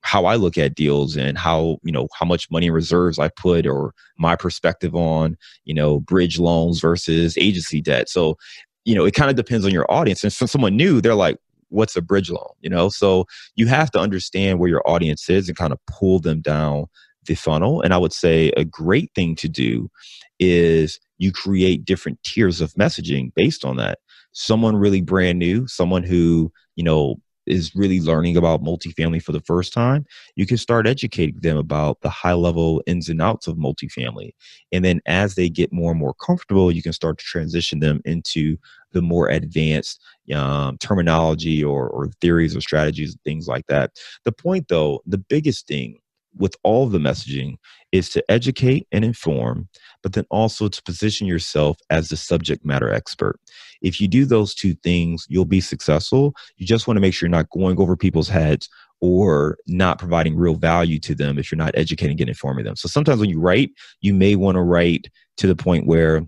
how 0.00 0.24
I 0.24 0.36
look 0.36 0.58
at 0.58 0.74
deals 0.74 1.16
and 1.16 1.36
how, 1.38 1.78
you 1.82 1.92
know, 1.92 2.08
how 2.18 2.26
much 2.26 2.50
money 2.50 2.70
reserves 2.70 3.18
I 3.18 3.28
put 3.28 3.66
or 3.66 3.92
my 4.18 4.34
perspective 4.34 4.94
on, 4.94 5.36
you 5.64 5.74
know, 5.74 6.00
bridge 6.00 6.38
loans 6.38 6.80
versus 6.80 7.36
agency 7.38 7.80
debt. 7.80 8.08
So, 8.08 8.36
you 8.84 8.94
know, 8.94 9.04
it 9.04 9.14
kind 9.14 9.30
of 9.30 9.36
depends 9.36 9.66
on 9.66 9.72
your 9.72 9.90
audience. 9.90 10.24
And 10.24 10.32
for 10.32 10.46
someone 10.46 10.76
new, 10.76 11.00
they're 11.00 11.14
like, 11.14 11.38
what's 11.68 11.96
a 11.96 12.02
bridge 12.02 12.30
loan? 12.30 12.48
You 12.60 12.70
know, 12.70 12.88
so 12.88 13.26
you 13.54 13.66
have 13.66 13.90
to 13.92 13.98
understand 13.98 14.58
where 14.58 14.70
your 14.70 14.88
audience 14.88 15.28
is 15.28 15.48
and 15.48 15.56
kind 15.56 15.72
of 15.72 15.78
pull 15.86 16.20
them 16.20 16.40
down 16.40 16.86
the 17.26 17.34
funnel. 17.34 17.82
And 17.82 17.92
I 17.92 17.98
would 17.98 18.12
say 18.12 18.52
a 18.56 18.64
great 18.64 19.12
thing 19.14 19.34
to 19.36 19.48
do 19.48 19.90
is 20.38 20.98
you 21.18 21.32
create 21.32 21.84
different 21.84 22.22
tiers 22.22 22.60
of 22.60 22.72
messaging 22.74 23.32
based 23.34 23.64
on 23.64 23.76
that. 23.76 23.98
Someone 24.32 24.76
really 24.76 25.00
brand 25.00 25.38
new, 25.38 25.66
someone 25.66 26.02
who, 26.02 26.52
you 26.76 26.84
know, 26.84 27.16
is 27.46 27.74
really 27.74 28.00
learning 28.00 28.36
about 28.36 28.62
multifamily 28.62 29.22
for 29.22 29.32
the 29.32 29.40
first 29.40 29.72
time, 29.72 30.04
you 30.34 30.46
can 30.46 30.56
start 30.56 30.86
educating 30.86 31.38
them 31.40 31.56
about 31.56 32.00
the 32.00 32.08
high 32.08 32.32
level 32.32 32.82
ins 32.86 33.08
and 33.08 33.22
outs 33.22 33.46
of 33.46 33.56
multifamily. 33.56 34.32
And 34.72 34.84
then 34.84 35.00
as 35.06 35.36
they 35.36 35.48
get 35.48 35.72
more 35.72 35.92
and 35.92 36.00
more 36.00 36.14
comfortable, 36.14 36.72
you 36.72 36.82
can 36.82 36.92
start 36.92 37.18
to 37.18 37.24
transition 37.24 37.78
them 37.78 38.00
into 38.04 38.56
the 38.92 39.02
more 39.02 39.28
advanced 39.28 40.02
um, 40.34 40.76
terminology 40.78 41.62
or, 41.62 41.88
or 41.88 42.10
theories 42.20 42.56
or 42.56 42.60
strategies, 42.60 43.16
things 43.24 43.46
like 43.46 43.66
that. 43.68 43.92
The 44.24 44.32
point, 44.32 44.68
though, 44.68 45.02
the 45.06 45.18
biggest 45.18 45.66
thing 45.68 45.98
with 46.38 46.54
all 46.64 46.86
the 46.86 46.98
messaging 46.98 47.56
is 47.92 48.10
to 48.10 48.24
educate 48.30 48.86
and 48.92 49.04
inform, 49.04 49.68
but 50.06 50.12
then 50.12 50.24
also 50.30 50.68
to 50.68 50.80
position 50.84 51.26
yourself 51.26 51.78
as 51.90 52.10
the 52.10 52.16
subject 52.16 52.64
matter 52.64 52.92
expert. 52.92 53.40
If 53.82 54.00
you 54.00 54.06
do 54.06 54.24
those 54.24 54.54
two 54.54 54.74
things, 54.84 55.26
you'll 55.28 55.46
be 55.46 55.60
successful. 55.60 56.32
You 56.58 56.64
just 56.64 56.86
want 56.86 56.96
to 56.96 57.00
make 57.00 57.12
sure 57.12 57.26
you're 57.26 57.36
not 57.36 57.50
going 57.50 57.76
over 57.80 57.96
people's 57.96 58.28
heads 58.28 58.68
or 59.00 59.58
not 59.66 59.98
providing 59.98 60.36
real 60.36 60.54
value 60.54 61.00
to 61.00 61.16
them 61.16 61.40
if 61.40 61.50
you're 61.50 61.56
not 61.56 61.76
educating 61.76 62.20
and 62.20 62.28
informing 62.28 62.64
them. 62.64 62.76
So 62.76 62.86
sometimes 62.86 63.18
when 63.18 63.30
you 63.30 63.40
write, 63.40 63.70
you 64.00 64.14
may 64.14 64.36
want 64.36 64.54
to 64.54 64.62
write 64.62 65.08
to 65.38 65.48
the 65.48 65.56
point 65.56 65.88
where 65.88 66.24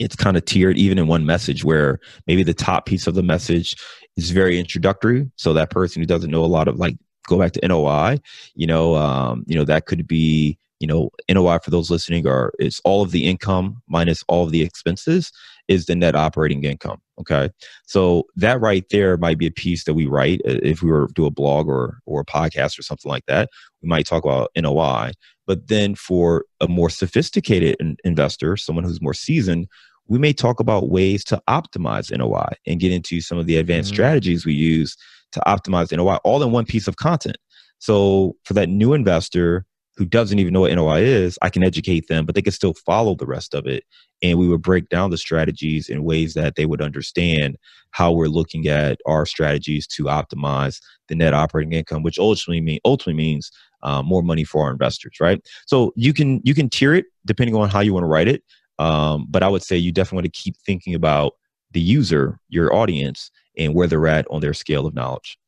it's 0.00 0.16
kind 0.16 0.36
of 0.36 0.44
tiered 0.44 0.76
even 0.76 0.98
in 0.98 1.06
one 1.06 1.24
message 1.24 1.62
where 1.62 2.00
maybe 2.26 2.42
the 2.42 2.54
top 2.54 2.86
piece 2.86 3.06
of 3.06 3.14
the 3.14 3.22
message 3.22 3.76
is 4.16 4.32
very 4.32 4.58
introductory 4.58 5.30
so 5.36 5.52
that 5.52 5.70
person 5.70 6.02
who 6.02 6.06
doesn't 6.06 6.32
know 6.32 6.44
a 6.44 6.46
lot 6.46 6.66
of 6.66 6.80
like 6.80 6.96
go 7.28 7.38
back 7.38 7.52
to 7.52 7.68
NOI, 7.68 8.18
you 8.56 8.66
know, 8.66 8.96
um, 8.96 9.44
you 9.46 9.56
know 9.56 9.64
that 9.64 9.86
could 9.86 10.08
be 10.08 10.58
you 10.80 10.86
know 10.86 11.10
NOI 11.30 11.58
for 11.58 11.70
those 11.70 11.90
listening 11.90 12.26
are 12.26 12.52
it's 12.58 12.80
all 12.84 13.02
of 13.02 13.10
the 13.10 13.28
income 13.28 13.82
minus 13.88 14.22
all 14.28 14.44
of 14.44 14.50
the 14.50 14.62
expenses 14.62 15.32
is 15.68 15.86
the 15.86 15.96
net 15.96 16.14
operating 16.14 16.64
income. 16.64 17.00
Okay, 17.18 17.50
so 17.86 18.24
that 18.36 18.60
right 18.60 18.84
there 18.90 19.16
might 19.16 19.38
be 19.38 19.46
a 19.46 19.50
piece 19.52 19.84
that 19.84 19.94
we 19.94 20.06
write 20.06 20.40
uh, 20.46 20.60
if 20.62 20.82
we 20.82 20.90
were 20.90 21.06
to 21.06 21.12
do 21.14 21.26
a 21.26 21.30
blog 21.30 21.68
or 21.68 21.98
or 22.06 22.20
a 22.20 22.24
podcast 22.24 22.78
or 22.78 22.82
something 22.82 23.10
like 23.10 23.26
that. 23.26 23.48
We 23.82 23.88
might 23.88 24.06
talk 24.06 24.24
about 24.24 24.50
NOI, 24.56 25.12
but 25.46 25.68
then 25.68 25.94
for 25.94 26.44
a 26.60 26.68
more 26.68 26.90
sophisticated 26.90 27.76
investor, 28.04 28.56
someone 28.56 28.84
who's 28.84 29.00
more 29.00 29.14
seasoned, 29.14 29.68
we 30.08 30.18
may 30.18 30.32
talk 30.32 30.60
about 30.60 30.90
ways 30.90 31.24
to 31.24 31.42
optimize 31.48 32.16
NOI 32.16 32.52
and 32.66 32.80
get 32.80 32.92
into 32.92 33.20
some 33.20 33.38
of 33.38 33.46
the 33.46 33.56
advanced 33.56 33.88
mm-hmm. 33.88 33.96
strategies 33.96 34.44
we 34.44 34.52
use 34.52 34.96
to 35.32 35.40
optimize 35.46 35.96
NOI 35.96 36.16
all 36.24 36.42
in 36.42 36.52
one 36.52 36.64
piece 36.64 36.86
of 36.86 36.96
content. 36.96 37.36
So 37.78 38.36
for 38.44 38.54
that 38.54 38.68
new 38.68 38.92
investor 38.92 39.64
who 39.96 40.04
doesn't 40.04 40.38
even 40.38 40.52
know 40.52 40.60
what 40.60 40.74
NOI 40.74 41.00
is, 41.00 41.38
I 41.42 41.48
can 41.48 41.64
educate 41.64 42.08
them, 42.08 42.26
but 42.26 42.34
they 42.34 42.42
can 42.42 42.52
still 42.52 42.74
follow 42.74 43.14
the 43.14 43.26
rest 43.26 43.54
of 43.54 43.66
it. 43.66 43.84
And 44.22 44.38
we 44.38 44.48
would 44.48 44.62
break 44.62 44.88
down 44.88 45.10
the 45.10 45.18
strategies 45.18 45.88
in 45.88 46.04
ways 46.04 46.34
that 46.34 46.56
they 46.56 46.66
would 46.66 46.82
understand 46.82 47.56
how 47.90 48.12
we're 48.12 48.28
looking 48.28 48.68
at 48.68 48.98
our 49.06 49.24
strategies 49.24 49.86
to 49.88 50.04
optimize 50.04 50.80
the 51.08 51.14
net 51.14 51.34
operating 51.34 51.72
income, 51.72 52.02
which 52.02 52.18
ultimately 52.18 52.60
mean 52.60 52.78
ultimately 52.84 53.14
means 53.14 53.50
uh, 53.82 54.02
more 54.02 54.22
money 54.22 54.44
for 54.44 54.64
our 54.64 54.70
investors, 54.70 55.16
right? 55.20 55.40
So 55.66 55.92
you 55.96 56.12
can 56.12 56.40
you 56.44 56.54
can 56.54 56.68
tier 56.68 56.94
it 56.94 57.06
depending 57.24 57.56
on 57.56 57.68
how 57.68 57.80
you 57.80 57.94
want 57.94 58.04
to 58.04 58.08
write 58.08 58.28
it, 58.28 58.42
um, 58.78 59.26
but 59.28 59.42
I 59.42 59.48
would 59.48 59.62
say 59.62 59.76
you 59.76 59.92
definitely 59.92 60.16
want 60.16 60.34
to 60.34 60.42
keep 60.42 60.56
thinking 60.58 60.94
about 60.94 61.34
the 61.72 61.80
user, 61.80 62.38
your 62.48 62.74
audience, 62.74 63.30
and 63.56 63.74
where 63.74 63.86
they're 63.86 64.06
at 64.06 64.26
on 64.30 64.40
their 64.40 64.54
scale 64.54 64.86
of 64.86 64.94
knowledge. 64.94 65.38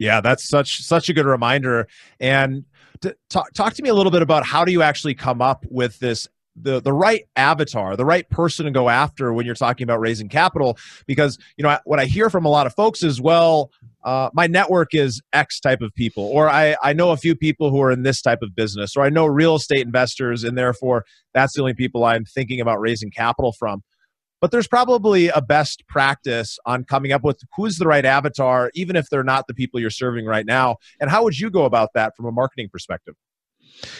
Yeah, 0.00 0.22
that's 0.22 0.48
such 0.48 0.82
such 0.82 1.10
a 1.10 1.12
good 1.12 1.26
reminder. 1.26 1.86
And 2.18 2.64
to, 3.02 3.14
talk 3.28 3.52
talk 3.52 3.74
to 3.74 3.82
me 3.82 3.90
a 3.90 3.94
little 3.94 4.10
bit 4.10 4.22
about 4.22 4.44
how 4.46 4.64
do 4.64 4.72
you 4.72 4.82
actually 4.82 5.14
come 5.14 5.42
up 5.42 5.64
with 5.70 5.98
this 5.98 6.26
the 6.56 6.80
the 6.80 6.92
right 6.92 7.26
avatar, 7.36 7.96
the 7.96 8.04
right 8.06 8.28
person 8.30 8.64
to 8.64 8.70
go 8.70 8.88
after 8.88 9.32
when 9.34 9.44
you're 9.44 9.54
talking 9.54 9.84
about 9.84 10.00
raising 10.00 10.30
capital. 10.30 10.78
Because 11.06 11.38
you 11.58 11.62
know 11.62 11.78
what 11.84 12.00
I 12.00 12.06
hear 12.06 12.30
from 12.30 12.46
a 12.46 12.48
lot 12.48 12.66
of 12.66 12.74
folks 12.74 13.02
is, 13.02 13.20
well, 13.20 13.70
uh, 14.02 14.30
my 14.32 14.46
network 14.46 14.94
is 14.94 15.20
X 15.34 15.60
type 15.60 15.82
of 15.82 15.94
people, 15.94 16.24
or 16.24 16.48
I 16.48 16.76
I 16.82 16.94
know 16.94 17.10
a 17.10 17.18
few 17.18 17.36
people 17.36 17.70
who 17.70 17.82
are 17.82 17.92
in 17.92 18.02
this 18.02 18.22
type 18.22 18.40
of 18.40 18.56
business, 18.56 18.96
or 18.96 19.04
I 19.04 19.10
know 19.10 19.26
real 19.26 19.56
estate 19.56 19.82
investors, 19.82 20.44
and 20.44 20.56
therefore 20.56 21.04
that's 21.34 21.54
the 21.54 21.60
only 21.60 21.74
people 21.74 22.06
I'm 22.06 22.24
thinking 22.24 22.58
about 22.62 22.80
raising 22.80 23.10
capital 23.10 23.52
from 23.52 23.82
but 24.40 24.50
there's 24.50 24.68
probably 24.68 25.28
a 25.28 25.40
best 25.40 25.86
practice 25.86 26.58
on 26.66 26.84
coming 26.84 27.12
up 27.12 27.22
with 27.22 27.40
who's 27.56 27.78
the 27.78 27.86
right 27.86 28.04
avatar 28.04 28.70
even 28.74 28.96
if 28.96 29.08
they're 29.10 29.24
not 29.24 29.46
the 29.46 29.54
people 29.54 29.80
you're 29.80 29.90
serving 29.90 30.26
right 30.26 30.46
now 30.46 30.76
and 31.00 31.10
how 31.10 31.22
would 31.22 31.38
you 31.38 31.50
go 31.50 31.64
about 31.64 31.90
that 31.94 32.16
from 32.16 32.26
a 32.26 32.32
marketing 32.32 32.68
perspective 32.70 33.14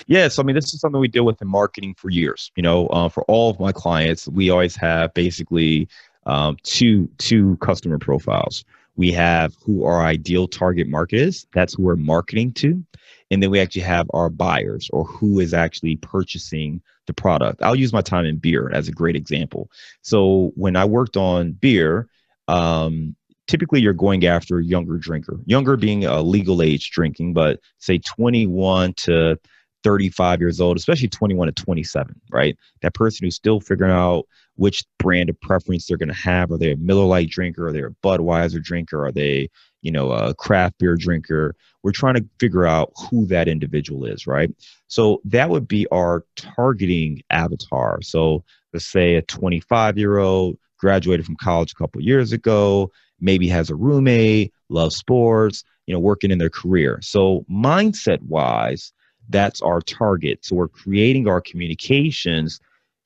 Yes, 0.07 0.39
I 0.39 0.43
mean 0.43 0.55
this 0.55 0.75
is 0.75 0.81
something 0.81 1.01
we 1.01 1.09
deal 1.09 1.25
with 1.25 1.41
in 1.41 1.49
marketing 1.49 1.95
for 1.97 2.11
years. 2.11 2.51
You 2.57 2.63
know, 2.63 2.87
uh, 2.89 3.09
for 3.09 3.25
all 3.25 3.51
of 3.51 3.61
my 3.61 3.73
clients, 3.73 4.29
we 4.29 4.51
always 4.51 4.77
have 4.77 5.15
basically 5.15 5.89
um, 6.27 6.57
two 6.63 7.09
two 7.19 7.57
customer 7.59 7.99
profiles. 7.99 8.65
We 8.97 9.13
have 9.13 9.55
who 9.65 9.85
our 9.85 10.03
ideal 10.03 10.47
target 10.47 10.89
market 10.89 11.21
is. 11.21 11.47
That's 11.55 11.75
who 11.75 11.85
we're 11.85 11.97
marketing 11.97 12.53
to, 12.55 12.85
and 13.31 13.43
then 13.43 13.51
we 13.51 13.61
actually 13.61 13.83
have 13.83 14.11
our 14.13 14.29
buyers 14.29 14.91
or 14.93 15.05
who 15.05 15.41
is 15.41 15.55
actually 15.55 15.97
purchasing 15.97 16.83
the 17.11 17.23
product. 17.23 17.63
I'll 17.63 17.77
use 17.77 17.93
my 17.93 18.01
time 18.01 18.25
in 18.25 18.37
beer 18.37 18.71
as 18.73 18.89
a 18.89 18.93
great 18.93 19.17
example. 19.17 19.71
So 20.03 20.53
when 20.55 20.77
I 20.77 20.85
worked 20.85 21.17
on 21.17 21.53
beer, 21.53 22.09
um, 22.49 23.17
typically 23.49 23.81
you're 23.81 23.93
going 23.93 24.25
after 24.25 24.59
a 24.59 24.65
younger 24.65 24.97
drinker, 24.97 25.41
younger 25.45 25.77
being 25.77 26.05
a 26.05 26.23
legal 26.23 26.63
age 26.63 26.91
drinking, 26.93 27.33
but 27.33 27.61
say 27.79 27.99
21 27.99 28.95
to 28.95 29.39
35 29.83 30.41
years 30.41 30.61
old, 30.61 30.77
especially 30.77 31.09
21 31.09 31.47
to 31.49 31.53
27, 31.53 32.21
right? 32.31 32.57
That 32.83 32.95
person 32.95 33.27
who's 33.27 33.35
still 33.35 33.61
figuring 33.61 33.93
out 33.93 34.27
which 34.57 34.85
brand 34.99 35.31
of 35.31 35.41
preference 35.41 35.87
they're 35.87 35.97
going 35.97 36.09
to 36.09 36.15
have. 36.15 36.51
Are 36.51 36.59
they 36.59 36.73
a 36.73 36.77
Miller 36.77 37.05
Lite 37.05 37.31
drinker? 37.31 37.69
Are 37.69 37.73
they 37.73 37.83
a 37.83 37.91
Budweiser 38.05 38.63
drinker? 38.63 39.05
Are 39.05 39.13
they, 39.13 39.49
you 39.83 39.91
know, 39.91 40.13
a 40.13 40.35
craft 40.35 40.79
beer 40.79 40.97
drinker? 40.97 41.55
We're 41.83 41.93
trying 41.93 42.17
to 42.17 42.29
figure 42.39 42.67
out 42.67 42.93
who 42.97 43.27
that 43.27 43.49
individual 43.49 44.05
is, 44.05 44.27
right? 44.27 44.51
So 44.89 45.23
that 45.25 45.49
would 45.49 45.67
be 45.67 45.87
our 45.89 46.25
targeting 46.37 47.23
avatar. 47.31 48.03
So 48.03 48.45
let's 48.73 48.87
say 48.87 49.15
a 49.15 49.23
25 49.23 49.97
year 49.97 50.19
old 50.19 50.59
graduated 50.79 51.27
from 51.27 51.37
college 51.37 51.73
a 51.73 51.77
couple 51.77 52.03
years 52.03 52.33
ago, 52.33 52.91
maybe 53.21 53.49
has 53.49 53.71
a 53.71 53.75
roommate, 53.75 54.53
loves 54.69 54.97
sports, 54.97 55.65
you 55.87 55.95
know, 55.95 56.01
working 56.01 56.31
in 56.31 56.39
their 56.39 56.51
career. 56.51 56.99
So 57.03 57.45
mindset 57.51 58.21
wise, 58.23 58.93
that's 59.31 59.63
our 59.63 59.81
target. 59.81 60.45
So 60.45 60.57
we're 60.57 60.69
creating 60.69 61.29
our 61.29 61.41
communications 61.41 62.61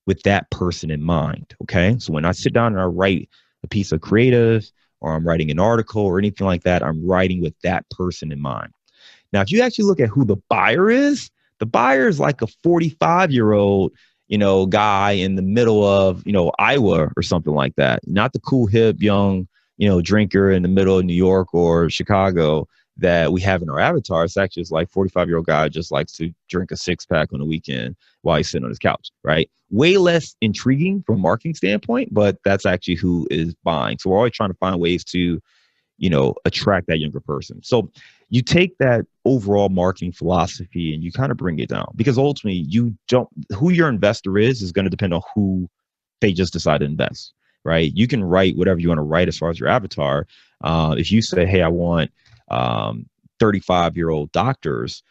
with 0.06 0.22
that 0.22 0.50
person 0.50 0.90
in 0.90 1.02
mind. 1.02 1.54
Okay. 1.62 1.96
So 1.98 2.12
when 2.12 2.24
I 2.24 2.32
sit 2.32 2.52
down 2.52 2.72
and 2.72 2.80
I 2.80 2.84
write 2.84 3.28
a 3.62 3.68
piece 3.68 3.92
of 3.92 4.00
creative 4.00 4.70
or 5.00 5.14
I'm 5.14 5.26
writing 5.26 5.50
an 5.50 5.58
article 5.58 6.02
or 6.02 6.18
anything 6.18 6.46
like 6.46 6.62
that, 6.64 6.82
I'm 6.82 7.06
writing 7.06 7.40
with 7.40 7.54
that 7.62 7.88
person 7.90 8.32
in 8.32 8.40
mind. 8.40 8.72
Now, 9.32 9.40
if 9.40 9.50
you 9.50 9.62
actually 9.62 9.86
look 9.86 10.00
at 10.00 10.08
who 10.08 10.24
the 10.24 10.36
buyer 10.48 10.90
is, 10.90 11.30
the 11.58 11.66
buyer 11.66 12.08
is 12.08 12.20
like 12.20 12.42
a 12.42 12.46
45 12.62 13.30
year 13.30 13.52
old, 13.52 13.92
you 14.28 14.38
know, 14.38 14.66
guy 14.66 15.12
in 15.12 15.34
the 15.34 15.42
middle 15.42 15.84
of, 15.84 16.26
you 16.26 16.32
know, 16.32 16.52
Iowa 16.58 17.10
or 17.16 17.22
something 17.22 17.52
like 17.52 17.74
that. 17.76 18.00
Not 18.06 18.32
the 18.32 18.40
cool, 18.40 18.66
hip, 18.66 18.96
young, 19.00 19.48
you 19.76 19.88
know, 19.88 20.00
drinker 20.00 20.50
in 20.50 20.62
the 20.62 20.68
middle 20.68 20.98
of 20.98 21.04
New 21.04 21.14
York 21.14 21.52
or 21.54 21.90
Chicago. 21.90 22.68
That 22.96 23.32
we 23.32 23.40
have 23.40 23.62
in 23.62 23.70
our 23.70 23.80
avatar. 23.80 24.24
It's 24.24 24.36
actually 24.36 24.62
just 24.62 24.72
like 24.72 24.90
45 24.90 25.28
year 25.28 25.36
old 25.38 25.46
guy 25.46 25.68
just 25.68 25.90
likes 25.90 26.12
to 26.12 26.32
drink 26.48 26.70
a 26.70 26.76
six 26.76 27.04
pack 27.04 27.32
on 27.32 27.40
the 27.40 27.44
weekend 27.44 27.96
while 28.22 28.36
he's 28.36 28.50
sitting 28.50 28.64
on 28.64 28.70
his 28.70 28.78
couch, 28.78 29.10
right? 29.22 29.50
Way 29.70 29.96
less 29.96 30.36
intriguing 30.40 31.02
from 31.04 31.16
a 31.16 31.18
marketing 31.18 31.54
standpoint, 31.54 32.14
but 32.14 32.38
that's 32.44 32.66
actually 32.66 32.94
who 32.94 33.26
is 33.30 33.54
buying. 33.64 33.98
So 33.98 34.10
we're 34.10 34.18
always 34.18 34.32
trying 34.32 34.50
to 34.50 34.58
find 34.58 34.80
ways 34.80 35.04
to, 35.06 35.40
you 35.98 36.10
know, 36.10 36.34
attract 36.44 36.86
that 36.86 37.00
younger 37.00 37.20
person. 37.20 37.62
So 37.62 37.90
you 38.30 38.42
take 38.42 38.76
that 38.78 39.06
overall 39.24 39.68
marketing 39.68 40.12
philosophy 40.12 40.94
and 40.94 41.02
you 41.02 41.12
kind 41.12 41.30
of 41.30 41.38
bring 41.38 41.58
it 41.58 41.68
down 41.68 41.92
because 41.94 42.18
ultimately 42.18 42.64
you 42.68 42.96
don't 43.08 43.28
who 43.56 43.70
your 43.70 43.88
investor 43.88 44.38
is 44.38 44.60
is 44.62 44.72
going 44.72 44.84
to 44.84 44.90
depend 44.90 45.14
on 45.14 45.22
who 45.34 45.68
they 46.20 46.32
just 46.32 46.52
decide 46.52 46.78
to 46.78 46.84
invest 46.84 47.32
right 47.64 47.92
you 47.94 48.08
can 48.08 48.24
write 48.24 48.56
whatever 48.56 48.80
you 48.80 48.88
want 48.88 48.98
to 48.98 49.02
write 49.02 49.28
as 49.28 49.38
far 49.38 49.50
as 49.50 49.60
your 49.60 49.68
avatar 49.68 50.26
uh, 50.62 50.94
if 50.98 51.12
you 51.12 51.22
say 51.22 51.46
hey 51.46 51.62
i 51.62 51.68
want 51.68 52.10
um, 52.50 53.06
35 53.40 53.96
year 53.96 54.10
old 54.10 54.32
doctors 54.32 55.02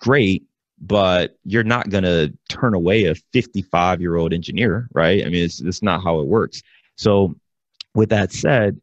great 0.00 0.44
but 0.82 1.36
you're 1.44 1.62
not 1.62 1.90
going 1.90 2.04
to 2.04 2.32
turn 2.48 2.72
away 2.72 3.04
a 3.04 3.14
55 3.32 4.00
year 4.00 4.16
old 4.16 4.32
engineer 4.32 4.88
right? 4.92 5.24
I 5.24 5.28
mean 5.28 5.44
it's, 5.44 5.60
it's 5.60 5.82
not 5.82 6.02
how 6.02 6.20
it 6.20 6.26
works. 6.26 6.62
So 6.96 7.34
with 7.94 8.10
that 8.10 8.32
said 8.32 8.80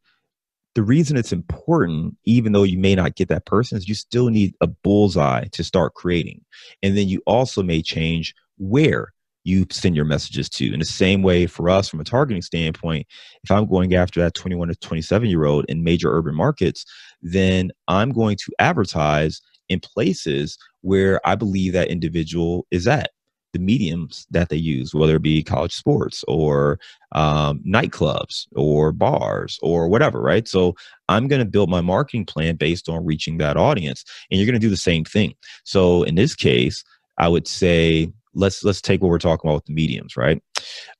the 0.77 0.83
reason 0.83 1.17
it's 1.17 1.33
important, 1.33 2.15
even 2.25 2.51
though 2.51 2.61
you 2.61 2.77
may 2.77 2.93
not 2.93 3.15
get 3.15 3.29
that 3.29 3.47
person, 3.47 3.79
is 3.79 3.89
you 3.89 3.95
still 3.95 4.29
need 4.29 4.53
a 4.61 4.67
bullseye 4.67 5.45
to 5.53 5.63
start 5.63 5.95
creating. 5.95 6.45
And 6.83 6.95
then 6.95 7.07
you 7.07 7.23
also 7.25 7.63
may 7.63 7.81
change 7.81 8.35
where 8.59 9.11
you 9.47 9.65
send 9.71 9.95
your 9.95 10.05
messages 10.05 10.49
to. 10.49 10.73
In 10.73 10.79
the 10.79 10.85
same 10.85 11.21
way 11.21 11.47
for 11.47 11.69
us, 11.69 11.87
from 11.87 12.01
a 12.01 12.03
targeting 12.03 12.41
standpoint, 12.41 13.07
if 13.43 13.49
I'm 13.49 13.65
going 13.65 13.95
after 13.95 14.19
that 14.19 14.33
21 14.33 14.67
to 14.67 14.75
27 14.75 15.29
year 15.29 15.45
old 15.45 15.65
in 15.69 15.83
major 15.83 16.13
urban 16.13 16.35
markets, 16.35 16.85
then 17.21 17.71
I'm 17.87 18.11
going 18.11 18.35
to 18.37 18.51
advertise 18.59 19.41
in 19.69 19.79
places 19.79 20.57
where 20.81 21.25
I 21.25 21.35
believe 21.35 21.73
that 21.73 21.87
individual 21.87 22.67
is 22.71 22.87
at 22.87 23.11
the 23.53 23.59
mediums 23.59 24.27
that 24.31 24.49
they 24.49 24.57
use, 24.57 24.93
whether 24.93 25.15
it 25.15 25.21
be 25.21 25.41
college 25.41 25.73
sports 25.73 26.25
or 26.27 26.77
um, 27.13 27.61
nightclubs 27.65 28.47
or 28.53 28.91
bars 28.91 29.57
or 29.61 29.87
whatever, 29.87 30.21
right? 30.21 30.47
So 30.47 30.75
I'm 31.07 31.29
going 31.29 31.39
to 31.39 31.49
build 31.49 31.69
my 31.69 31.79
marketing 31.79 32.25
plan 32.25 32.57
based 32.57 32.89
on 32.89 33.05
reaching 33.05 33.37
that 33.37 33.55
audience, 33.55 34.03
and 34.29 34.37
you're 34.37 34.45
going 34.45 34.59
to 34.59 34.65
do 34.65 34.69
the 34.69 34.75
same 34.75 35.05
thing. 35.05 35.35
So 35.63 36.03
in 36.03 36.15
this 36.15 36.35
case, 36.35 36.83
I 37.17 37.29
would 37.29 37.47
say 37.47 38.11
let's 38.37 38.63
let's 38.63 38.81
take 38.81 39.01
what 39.01 39.09
we're 39.09 39.17
talking 39.17 39.49
about 39.49 39.55
with 39.55 39.65
the 39.65 39.73
mediums, 39.73 40.15
right? 40.15 40.41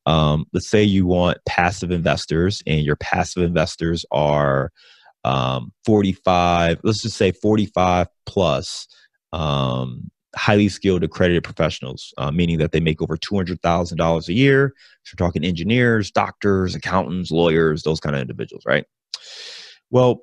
Um, 0.05 0.45
let's 0.53 0.69
say 0.69 0.83
you 0.83 1.05
want 1.05 1.37
passive 1.47 1.91
investors, 1.91 2.61
and 2.67 2.81
your 2.81 2.97
passive 2.97 3.43
investors 3.43 4.05
are 4.11 4.71
um, 5.23 5.71
45. 5.85 6.79
Let's 6.83 7.01
just 7.01 7.17
say 7.17 7.31
45 7.31 8.07
plus. 8.25 8.87
Um, 9.33 10.09
highly 10.35 10.69
skilled 10.69 11.03
accredited 11.03 11.43
professionals, 11.43 12.13
uh, 12.17 12.31
meaning 12.31 12.59
that 12.59 12.71
they 12.71 12.79
make 12.79 13.01
over 13.01 13.17
$200,000 13.17 14.27
a 14.27 14.33
year. 14.33 14.73
So 15.03 15.15
we're 15.19 15.25
talking 15.25 15.43
engineers, 15.43 16.11
doctors, 16.11 16.75
accountants, 16.75 17.31
lawyers, 17.31 17.83
those 17.83 17.99
kind 17.99 18.15
of 18.15 18.21
individuals, 18.21 18.63
right? 18.65 18.85
Well, 19.89 20.21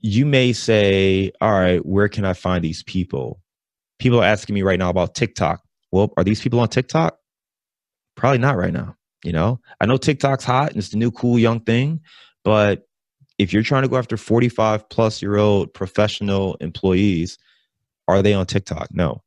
you 0.00 0.26
may 0.26 0.52
say, 0.52 1.32
all 1.40 1.50
right, 1.50 1.84
where 1.84 2.08
can 2.08 2.24
I 2.24 2.34
find 2.34 2.62
these 2.62 2.84
people? 2.84 3.40
People 3.98 4.20
are 4.20 4.26
asking 4.26 4.54
me 4.54 4.62
right 4.62 4.78
now 4.78 4.90
about 4.90 5.14
TikTok. 5.14 5.60
Well, 5.92 6.12
are 6.16 6.24
these 6.24 6.40
people 6.40 6.60
on 6.60 6.68
TikTok? 6.68 7.18
Probably 8.16 8.38
not 8.38 8.56
right 8.56 8.72
now. 8.72 8.96
You 9.24 9.32
know, 9.32 9.60
I 9.80 9.86
know 9.86 9.96
TikTok's 9.96 10.44
hot 10.44 10.70
and 10.70 10.78
it's 10.78 10.90
the 10.90 10.96
new 10.96 11.10
cool 11.10 11.38
young 11.38 11.60
thing, 11.60 12.00
but 12.44 12.86
if 13.38 13.52
you're 13.52 13.62
trying 13.62 13.82
to 13.82 13.88
go 13.88 13.96
after 13.96 14.16
45 14.16 14.88
plus 14.88 15.22
year 15.22 15.36
old 15.36 15.72
professional 15.74 16.54
employees, 16.56 17.38
are 18.06 18.22
they 18.22 18.34
on 18.34 18.46
TikTok? 18.46 18.88
No. 18.92 19.22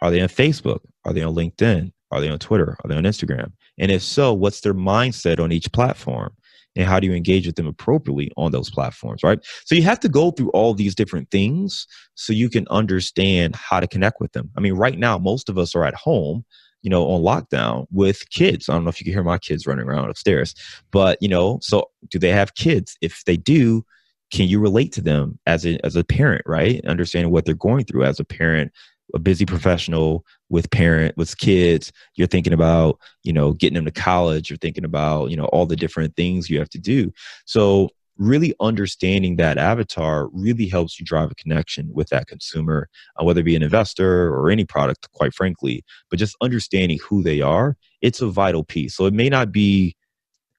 Are 0.00 0.10
they 0.10 0.20
on 0.20 0.28
Facebook? 0.28 0.80
Are 1.04 1.12
they 1.12 1.22
on 1.22 1.34
LinkedIn? 1.34 1.92
Are 2.10 2.20
they 2.20 2.28
on 2.28 2.38
Twitter? 2.38 2.76
Are 2.82 2.88
they 2.88 2.96
on 2.96 3.04
Instagram? 3.04 3.52
And 3.78 3.90
if 3.90 4.02
so, 4.02 4.32
what's 4.32 4.60
their 4.60 4.74
mindset 4.74 5.40
on 5.40 5.52
each 5.52 5.70
platform? 5.72 6.32
And 6.78 6.86
how 6.86 7.00
do 7.00 7.06
you 7.06 7.12
engage 7.12 7.44
with 7.44 7.56
them 7.56 7.66
appropriately 7.66 8.30
on 8.36 8.52
those 8.52 8.70
platforms, 8.70 9.22
right? 9.22 9.40
So 9.64 9.74
you 9.74 9.82
have 9.82 10.00
to 10.00 10.08
go 10.08 10.30
through 10.30 10.50
all 10.50 10.72
these 10.72 10.94
different 10.94 11.30
things 11.30 11.86
so 12.14 12.32
you 12.32 12.48
can 12.48 12.66
understand 12.70 13.56
how 13.56 13.80
to 13.80 13.88
connect 13.88 14.20
with 14.20 14.32
them. 14.32 14.50
I 14.56 14.60
mean, 14.60 14.74
right 14.74 14.96
now, 14.96 15.18
most 15.18 15.48
of 15.48 15.58
us 15.58 15.74
are 15.74 15.84
at 15.84 15.94
home, 15.94 16.44
you 16.82 16.88
know, 16.88 17.04
on 17.08 17.22
lockdown 17.22 17.86
with 17.90 18.30
kids. 18.30 18.68
I 18.68 18.74
don't 18.74 18.84
know 18.84 18.90
if 18.90 19.00
you 19.00 19.04
can 19.04 19.12
hear 19.12 19.24
my 19.24 19.38
kids 19.38 19.66
running 19.66 19.86
around 19.86 20.08
upstairs, 20.08 20.54
but, 20.92 21.18
you 21.20 21.28
know, 21.28 21.58
so 21.60 21.90
do 22.08 22.18
they 22.20 22.30
have 22.30 22.54
kids? 22.54 22.96
If 23.00 23.24
they 23.24 23.36
do, 23.36 23.84
can 24.30 24.46
you 24.46 24.60
relate 24.60 24.92
to 24.92 25.00
them 25.00 25.38
as 25.46 25.66
a, 25.66 25.84
as 25.84 25.96
a 25.96 26.04
parent, 26.04 26.42
right? 26.46 26.84
Understanding 26.84 27.32
what 27.32 27.44
they're 27.44 27.54
going 27.54 27.86
through 27.86 28.04
as 28.04 28.20
a 28.20 28.24
parent 28.24 28.70
a 29.14 29.18
busy 29.18 29.46
professional 29.46 30.24
with 30.48 30.70
parent 30.70 31.16
with 31.16 31.36
kids 31.38 31.92
you're 32.14 32.26
thinking 32.26 32.52
about 32.52 32.98
you 33.22 33.32
know 33.32 33.52
getting 33.52 33.74
them 33.74 33.84
to 33.84 33.90
college 33.90 34.50
you're 34.50 34.58
thinking 34.58 34.84
about 34.84 35.30
you 35.30 35.36
know 35.36 35.46
all 35.46 35.66
the 35.66 35.76
different 35.76 36.14
things 36.16 36.50
you 36.50 36.58
have 36.58 36.70
to 36.70 36.78
do. 36.78 37.12
So 37.44 37.90
really 38.16 38.52
understanding 38.60 39.36
that 39.36 39.58
avatar 39.58 40.28
really 40.32 40.66
helps 40.66 40.98
you 40.98 41.06
drive 41.06 41.30
a 41.30 41.36
connection 41.36 41.88
with 41.92 42.08
that 42.08 42.26
consumer 42.26 42.88
uh, 43.16 43.24
whether 43.24 43.40
it 43.40 43.44
be 43.44 43.54
an 43.54 43.62
investor 43.62 44.28
or 44.34 44.50
any 44.50 44.64
product 44.64 45.10
quite 45.12 45.32
frankly. 45.32 45.84
But 46.10 46.18
just 46.18 46.36
understanding 46.40 46.98
who 47.08 47.22
they 47.22 47.40
are 47.40 47.76
it's 48.00 48.20
a 48.20 48.28
vital 48.28 48.64
piece. 48.64 48.94
So 48.94 49.06
it 49.06 49.14
may 49.14 49.28
not 49.28 49.52
be 49.52 49.96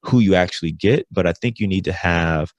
who 0.03 0.19
you 0.19 0.33
actually 0.33 0.71
get 0.71 1.05
but 1.11 1.27
i 1.27 1.33
think 1.33 1.59
you 1.59 1.67
need 1.67 1.83
to 1.83 1.91
have 1.91 2.53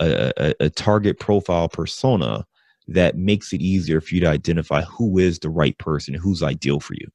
a, 0.00 0.32
a, 0.36 0.54
a 0.60 0.70
target 0.70 1.20
profile 1.20 1.68
persona 1.68 2.46
that 2.90 3.16
makes 3.16 3.52
it 3.52 3.60
easier 3.60 4.00
for 4.00 4.14
you 4.14 4.20
to 4.20 4.28
identify 4.28 4.82
who 4.82 5.18
is 5.18 5.38
the 5.38 5.48
right 5.48 5.76
person, 5.78 6.12
who's 6.12 6.42
ideal 6.42 6.80
for 6.80 6.94
you. 6.94 7.06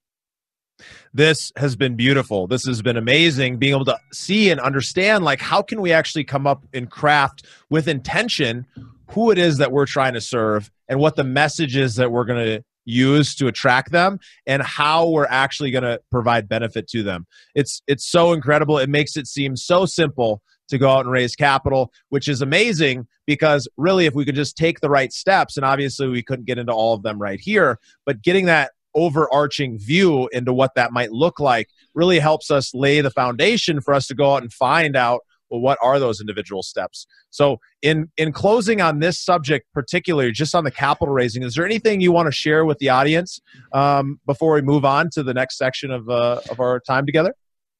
This 1.13 1.51
has 1.57 1.75
been 1.75 1.95
beautiful. 1.95 2.47
This 2.47 2.65
has 2.65 2.81
been 2.81 2.97
amazing 2.97 3.57
being 3.57 3.73
able 3.73 3.85
to 3.85 3.99
see 4.11 4.49
and 4.49 4.59
understand 4.59 5.23
like 5.23 5.39
how 5.39 5.61
can 5.61 5.81
we 5.81 5.93
actually 5.93 6.23
come 6.23 6.47
up 6.47 6.65
and 6.73 6.89
craft 6.89 7.45
with 7.69 7.88
intention 7.88 8.65
who 9.11 9.31
it 9.31 9.38
is 9.38 9.57
that 9.57 9.71
we're 9.71 9.85
trying 9.85 10.13
to 10.13 10.21
serve 10.21 10.69
and 10.89 10.99
what 10.99 11.15
the 11.15 11.23
message 11.23 11.77
is 11.77 11.95
that 11.95 12.11
we're 12.11 12.25
going 12.25 12.45
to 12.45 12.63
use 12.85 13.35
to 13.35 13.47
attract 13.47 13.91
them 13.91 14.19
and 14.45 14.61
how 14.61 15.09
we're 15.09 15.27
actually 15.27 15.71
going 15.71 15.83
to 15.83 15.99
provide 16.11 16.47
benefit 16.47 16.88
to 16.89 17.03
them. 17.03 17.25
It's 17.53 17.81
it's 17.88 18.05
so 18.05 18.33
incredible. 18.33 18.77
It 18.77 18.89
makes 18.89 19.17
it 19.17 19.27
seem 19.27 19.55
so 19.55 19.85
simple 19.85 20.41
to 20.69 20.78
go 20.78 20.89
out 20.89 21.01
and 21.01 21.12
raise 21.12 21.36
capital, 21.36 21.91
which 22.10 22.28
is 22.28 22.41
amazing 22.41 23.08
because 23.25 23.67
really, 23.78 24.06
if 24.06 24.15
we 24.15 24.25
could 24.25 24.36
just 24.36 24.58
take 24.58 24.80
the 24.80 24.89
right 24.89 25.12
steps, 25.12 25.58
and 25.58 25.65
obviously 25.65 26.08
we 26.08 26.23
couldn't 26.23 26.45
get 26.45 26.58
into 26.58 26.71
all 26.71 26.93
of 26.93 27.04
them 27.04 27.21
right 27.21 27.39
here, 27.39 27.80
but 28.06 28.21
getting 28.21 28.45
that 28.45 28.71
overarching 28.95 29.78
view 29.78 30.28
into 30.32 30.54
what 30.54 30.71
that 30.75 30.91
might 30.91 31.12
look 31.12 31.39
like 31.39 31.69
really 31.93 32.17
helps 32.17 32.49
us 32.49 32.73
lay 32.73 33.01
the 33.01 33.12
foundation 33.12 33.82
for 33.82 33.93
us 33.93 34.08
to 34.08 34.15
go 34.15 34.34
out 34.34 34.41
and 34.41 34.51
find 34.54 34.95
out 34.95 35.19
well 35.49 35.60
what 35.60 35.78
are 35.82 35.99
those 35.99 36.21
individual 36.21 36.63
steps? 36.63 37.06
So 37.30 37.60
in 37.82 38.10
in 38.17 38.32
closing 38.32 38.82
on 38.82 38.99
this 38.99 39.19
subject 39.19 39.67
particularly 39.73 40.32
just 40.32 40.56
on 40.56 40.63
the 40.63 40.71
capital 40.71 41.13
raising 41.13 41.43
is 41.43 41.56
there 41.56 41.65
anything 41.65 42.01
you 42.01 42.12
want 42.12 42.28
to 42.28 42.32
share 42.32 42.65
with 42.65 42.80
the 42.80 42.89
audience 42.89 43.39
um, 43.73 44.19
before 44.25 44.54
we 44.54 44.62
move 44.62 44.86
on 44.86 45.10
to 45.12 45.23
the 45.23 45.34
next 45.34 45.58
section 45.58 45.91
of 45.91 46.10
uh, 46.10 46.39
of 46.49 46.60
our 46.60 46.80
time 46.80 47.06
together 47.06 47.36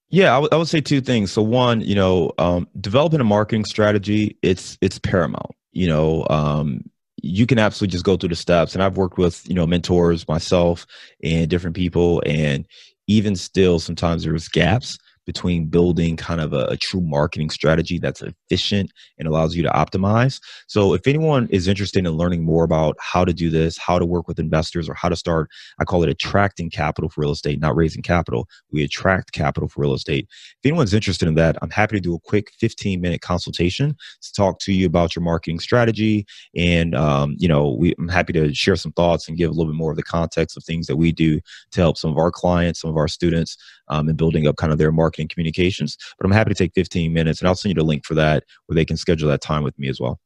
yeah, 0.10 0.32
I, 0.32 0.36
w- 0.36 0.50
I 0.52 0.56
would 0.56 0.68
say 0.68 0.82
two 0.82 1.02
things. 1.02 1.32
So 1.32 1.42
one, 1.42 1.82
you 1.82 1.96
know, 1.96 2.32
um, 2.38 2.68
developing 2.80 3.20
a 3.20 3.26
marketing 3.26 3.66
strategy, 3.66 4.38
it's 4.42 4.78
it's 4.82 5.00
paramount. 5.00 5.52
You 5.72 5.88
know, 5.88 6.26
um, 6.30 6.82
you 7.22 7.46
can 7.46 7.60
absolutely 7.60 7.92
just 7.92 8.06
go 8.06 8.16
through 8.16 8.30
the 8.30 8.36
steps. 8.36 8.74
And 8.74 8.84
I've 8.84 8.98
worked 8.98 9.18
with 9.18 9.48
you 9.48 9.56
know 9.56 9.66
mentors 9.68 10.28
myself 10.28 10.86
and 11.24 11.50
different 11.50 11.76
people, 11.76 12.22
and 12.26 12.66
even 13.08 13.36
still, 13.36 13.80
sometimes 13.80 14.24
there's 14.24 14.48
gaps 14.48 14.98
between 15.26 15.66
building 15.66 16.16
kind 16.16 16.42
of 16.42 16.54
a, 16.54 16.66
a, 16.66 16.78
true 16.78 17.02
marketing 17.02 17.50
strategy 17.50 17.98
that's 17.98 18.22
efficient 18.22 18.92
and 19.18 19.28
allows 19.28 19.56
you 19.56 19.64
to 19.64 19.70
optimize. 19.70 20.40
So, 20.68 20.94
if 20.94 21.08
anyone 21.08 21.48
is 21.50 21.68
interested 21.68 22.06
in 22.06 22.12
learning 22.12 22.44
more 22.44 22.64
about 22.64 22.96
how 23.00 23.26
to 23.26 23.34
do 23.34 23.50
this, 23.50 23.78
how 23.78 23.98
to 24.00 24.06
work 24.06 24.28
with 24.28 24.40
investors, 24.40 24.88
or 24.88 24.94
how 24.94 25.10
to 25.10 25.16
start, 25.16 25.50
I 25.80 25.84
call 25.84 26.04
it 26.04 26.10
attracting 26.10 26.70
capital 26.70 27.10
for 27.10 27.22
real 27.22 27.32
estate, 27.32 27.60
not 27.60 27.76
raising 27.76 28.02
capital. 28.02 28.48
We 28.72 28.84
attract 28.84 29.32
capital 29.32 29.68
for 29.68 29.82
real 29.82 29.94
estate. 29.94 30.28
If 30.30 30.70
anyone's 30.70 30.94
interested 30.94 31.28
in 31.28 31.36
that, 31.36 31.58
I'm 31.62 31.70
happy 31.70 31.96
to 31.96 32.02
do 32.02 32.16
a 32.16 32.20
quick 32.20 32.52
15 32.60 33.02
minute 33.02 33.22
consultation 33.22 33.96
to 34.22 34.34
talk 34.34 34.60
to 34.60 34.74
you 34.74 34.86
about 34.86 35.16
your 35.16 35.24
marketing 35.24 35.60
strategy. 35.60 36.26
And, 36.56 36.96
um, 36.96 37.36
you 37.38 37.48
know, 37.48 37.72
we, 37.72 37.94
I'm 37.98 38.10
happy 38.10 38.34
to 38.34 38.54
share 38.54 38.76
some 38.76 38.92
thoughts 38.94 39.28
and 39.28 39.38
give 39.38 39.50
a 39.50 39.54
little 39.54 39.72
bit 39.72 39.78
more 39.78 39.92
of 39.92 39.98
the 39.98 40.04
context 40.04 40.58
of 40.58 40.64
things 40.64 40.88
that 40.88 40.98
we 40.98 41.12
do 41.12 41.40
to 41.72 41.82
help 41.82 41.98
some 41.98 42.12
of 42.12 42.18
our 42.18 42.32
clients, 42.32 42.82
some 42.82 42.90
of 42.90 42.98
our 42.98 43.08
students 43.08 43.58
um, 43.88 44.08
and 44.08 44.18
building 44.18 44.48
up 44.48 44.56
kind 44.58 44.72
of 44.72 44.78
their 44.80 44.92
marketing 44.92 45.15
communications. 45.16 45.98
But 46.18 46.26
I'm 46.26 46.32
happy 46.32 46.50
to 46.50 46.56
take 46.56 46.74
15 46.76 47.12
minutes 47.14 47.40
and 47.40 47.48
I'll 47.48 47.56
send 47.56 47.72
you 47.72 47.82
the 47.82 47.88
link 47.88 48.06
for 48.06 48.16
that 48.16 48.44
where 48.66 48.76
they 48.76 48.86
can 48.86 48.98
schedule 48.98 49.30
that 49.30 49.42
time 49.42 49.64
with 49.64 49.78
me 49.80 49.88
as 49.90 50.00
well. 50.00 50.20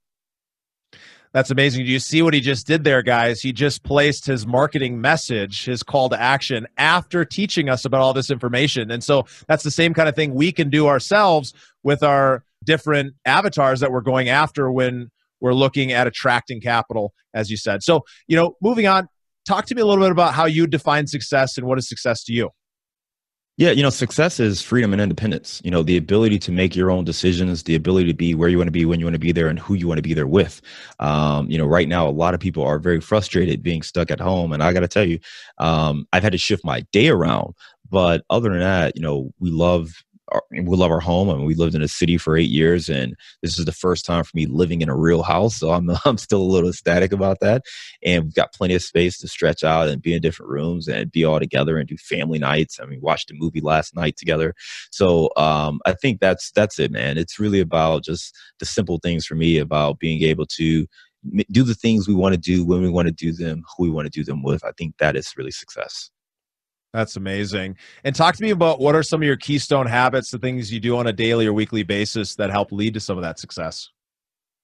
That's 1.32 1.52
amazing. 1.52 1.86
Do 1.86 1.92
you 1.92 2.00
see 2.00 2.24
what 2.24 2.34
he 2.34 2.42
just 2.42 2.66
did 2.66 2.84
there, 2.84 3.04
guys? 3.04 3.40
He 3.40 3.54
just 3.54 3.84
placed 3.84 4.26
his 4.26 4.48
marketing 4.48 5.00
message, 5.00 5.64
his 5.64 5.84
call 5.84 6.10
to 6.10 6.20
action 6.20 6.66
after 6.78 7.24
teaching 7.24 7.70
us 7.70 7.86
about 7.86 8.02
all 8.02 8.14
this 8.14 8.32
information. 8.32 8.90
And 8.90 9.04
so 9.04 9.26
that's 9.48 9.64
the 9.64 9.70
same 9.70 9.94
kind 9.94 10.10
of 10.10 10.16
thing 10.16 10.34
we 10.34 10.52
can 10.52 10.72
do 10.72 10.88
ourselves 10.88 11.54
with 11.84 12.02
our 12.02 12.44
different 12.64 13.14
avatars 13.26 13.80
that 13.82 13.92
we're 13.92 14.02
going 14.02 14.30
after 14.30 14.72
when 14.72 15.12
we're 15.40 15.54
looking 15.54 15.92
at 15.92 16.08
attracting 16.08 16.62
capital, 16.62 17.14
as 17.36 17.52
you 17.52 17.58
said. 17.58 17.84
So, 17.84 18.06
you 18.28 18.36
know, 18.36 18.56
moving 18.60 18.88
on, 18.88 19.08
talk 19.46 19.68
to 19.68 19.76
me 19.76 19.82
a 19.82 19.86
little 19.86 20.04
bit 20.04 20.12
about 20.12 20.34
how 20.34 20.46
you 20.46 20.66
define 20.66 21.06
success 21.06 21.58
and 21.58 21.68
what 21.68 21.78
is 21.78 21.88
success 21.88 22.24
to 22.26 22.34
you. 22.34 22.50
Yeah, 23.60 23.72
you 23.72 23.84
know, 23.84 23.90
success 23.90 24.40
is 24.40 24.62
freedom 24.62 24.94
and 24.94 25.02
independence. 25.02 25.62
You 25.66 25.72
know, 25.72 25.84
the 25.84 25.98
ability 25.98 26.40
to 26.40 26.52
make 26.54 26.78
your 26.78 26.90
own 26.90 27.04
decisions, 27.04 27.64
the 27.64 27.76
ability 27.76 28.08
to 28.08 28.14
be 28.14 28.34
where 28.34 28.48
you 28.48 28.56
want 28.58 28.70
to 28.70 28.72
be, 28.72 28.86
when 28.86 29.02
you 29.02 29.06
want 29.06 29.16
to 29.16 29.20
be 29.20 29.34
there, 29.34 29.50
and 29.50 29.60
who 29.60 29.74
you 29.74 29.86
want 29.86 29.98
to 29.98 30.02
be 30.02 30.14
there 30.14 30.28
with. 30.28 30.62
Um, 31.02 31.52
you 31.52 31.58
know, 31.58 31.66
right 31.66 31.90
now, 31.90 32.08
a 32.08 32.10
lot 32.10 32.34
of 32.34 32.40
people 32.40 32.64
are 32.64 32.80
very 32.80 33.02
frustrated 33.02 33.62
being 33.62 33.82
stuck 33.82 34.12
at 34.12 34.22
home. 34.22 34.54
And 34.54 34.64
I 34.64 34.72
got 34.72 34.80
to 34.80 34.88
tell 34.88 35.04
you, 35.04 35.20
um, 35.58 36.08
I've 36.14 36.24
had 36.24 36.32
to 36.32 36.38
shift 36.38 36.64
my 36.64 36.86
day 36.94 37.10
around. 37.10 37.54
But 37.92 38.24
other 38.30 38.50
than 38.50 38.60
that, 38.60 38.96
you 38.96 39.02
know, 39.02 39.34
we 39.40 39.52
love 39.52 39.92
our, 40.32 40.44
we 40.52 40.78
love 40.78 40.92
our 40.92 41.00
home. 41.00 41.30
I 41.30 41.36
mean, 41.36 41.46
we 41.46 41.56
lived 41.56 41.76
in 41.76 41.82
a 41.82 41.88
city 41.88 42.18
for 42.18 42.38
eight 42.38 42.50
years, 42.50 42.90
and 42.90 43.16
this 43.42 43.58
is 43.58 43.66
the 43.66 43.72
first 43.72 44.06
time 44.06 44.24
for 44.24 44.32
me 44.36 44.46
living 44.46 44.82
in 44.82 44.90
a 44.90 44.96
real 44.96 45.24
house. 45.24 45.58
So 45.58 45.72
I'm 45.72 45.90
I'm 46.06 46.18
still 46.18 46.42
a 46.42 46.44
little 46.44 46.70
ecstatic 46.70 47.12
about 47.12 47.40
that. 47.42 47.64
And 48.04 48.26
we've 48.26 48.36
got 48.36 48.54
plenty 48.54 48.76
of 48.76 48.84
space 48.84 49.18
to 49.20 49.28
stretch 49.28 49.64
out 49.64 49.88
and 49.88 50.02
be 50.02 50.14
in 50.14 50.22
different 50.22 50.52
rooms 50.52 50.88
and 50.88 51.12
be 51.12 51.26
all 51.26 51.40
together 51.40 51.78
and 51.78 51.88
do 51.88 51.98
family 51.98 52.40
nights. 52.40 52.80
I 52.80 52.86
mean, 52.86 53.02
watched 53.02 53.32
a 53.32 53.36
movie 53.36 53.62
last 53.62 53.96
night 53.96 54.18
together. 54.18 54.54
So 54.92 55.30
um, 55.38 55.80
I 55.86 55.94
think 55.94 56.20
that's 56.20 56.52
that's 56.52 56.80
it, 56.80 56.92
man. 56.92 57.18
It's 57.18 57.40
really 57.40 57.60
about 57.60 58.04
just 58.04 58.36
the 58.60 58.66
simple 58.66 59.00
things 59.00 59.26
for 59.26 59.36
me 59.36 59.58
about 59.58 60.00
being 60.00 60.24
able 60.24 60.46
to 60.46 60.86
do 61.52 61.64
the 61.64 61.76
things 61.76 62.08
we 62.08 62.16
want 62.16 62.34
to 62.34 62.40
do 62.40 62.66
when 62.66 62.82
we 62.82 62.90
want 62.90 63.08
to 63.08 63.14
do 63.14 63.34
them, 63.34 63.64
who 63.76 63.84
we 63.84 63.90
want 63.90 64.06
to 64.06 64.12
do 64.12 64.24
them 64.24 64.42
with. 64.42 64.64
I 64.64 64.72
think 64.78 64.98
that 65.00 65.16
is 65.16 65.34
really 65.38 65.52
success. 65.52 66.10
That's 66.94 67.18
amazing. 67.18 67.78
And 68.04 68.16
talk 68.16 68.36
to 68.36 68.44
me 68.44 68.50
about 68.50 68.80
what 68.80 68.96
are 68.96 69.04
some 69.04 69.22
of 69.22 69.26
your 69.26 69.38
keystone 69.38 69.86
habits, 69.86 70.32
the 70.32 70.40
things 70.40 70.74
you 70.74 70.80
do 70.80 70.98
on 70.98 71.08
a 71.08 71.14
daily 71.14 71.46
or 71.46 71.54
weekly 71.54 71.84
basis 71.84 72.36
that 72.36 72.50
help 72.50 72.72
lead 72.72 72.96
to 72.96 73.00
some 73.00 73.18
of 73.18 73.24
that 73.24 73.40
success. 73.40 73.90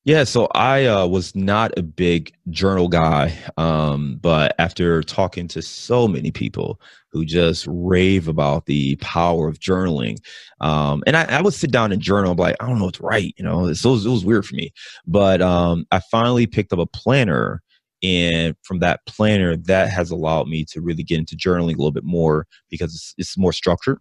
Yeah, 0.06 0.24
so 0.24 0.48
I 0.54 0.86
uh, 0.86 1.08
was 1.08 1.36
not 1.36 1.76
a 1.80 1.82
big 1.82 2.32
journal 2.52 2.88
guy, 2.88 3.36
um, 3.58 4.20
but 4.22 4.54
after 4.60 5.02
talking 5.02 5.48
to 5.48 5.64
so 5.64 6.08
many 6.08 6.30
people 6.30 6.80
who 7.10 7.26
just 7.26 7.66
rave 7.68 8.28
about 8.28 8.68
the 8.68 8.98
power 8.98 9.48
of 9.48 9.58
journaling, 9.60 10.18
um, 10.62 11.04
and 11.08 11.18
I, 11.18 11.24
I, 11.24 11.42
would 11.42 11.56
sit 11.56 11.72
down 11.72 11.92
and 11.92 12.00
journal, 12.00 12.36
like, 12.36 12.56
I 12.60 12.68
don't 12.68 12.78
know 12.78 12.86
what's 12.86 13.02
right, 13.02 13.34
you 13.36 13.44
know, 13.44 13.66
it 13.66 13.84
was, 13.84 14.06
it 14.06 14.10
was 14.10 14.24
weird 14.24 14.46
for 14.46 14.54
me. 14.54 14.72
But 15.08 15.42
um, 15.42 15.88
I 15.90 16.02
finally 16.12 16.46
picked 16.46 16.72
up 16.72 16.78
a 16.78 16.86
planner 16.86 17.64
and 18.06 18.56
from 18.62 18.80
that 18.80 19.00
planner 19.08 19.58
that 19.58 19.90
has 19.90 20.12
allowed 20.12 20.48
me 20.48 20.64
to 20.66 20.80
really 20.80 21.02
get 21.02 21.18
into 21.18 21.36
journaling 21.36 21.74
a 21.74 21.78
little 21.78 21.92
bit 21.92 22.04
more 22.04 22.46
because 22.70 22.94
it's, 22.94 23.16
it's 23.18 23.38
more 23.38 23.52
structured. 23.52 23.98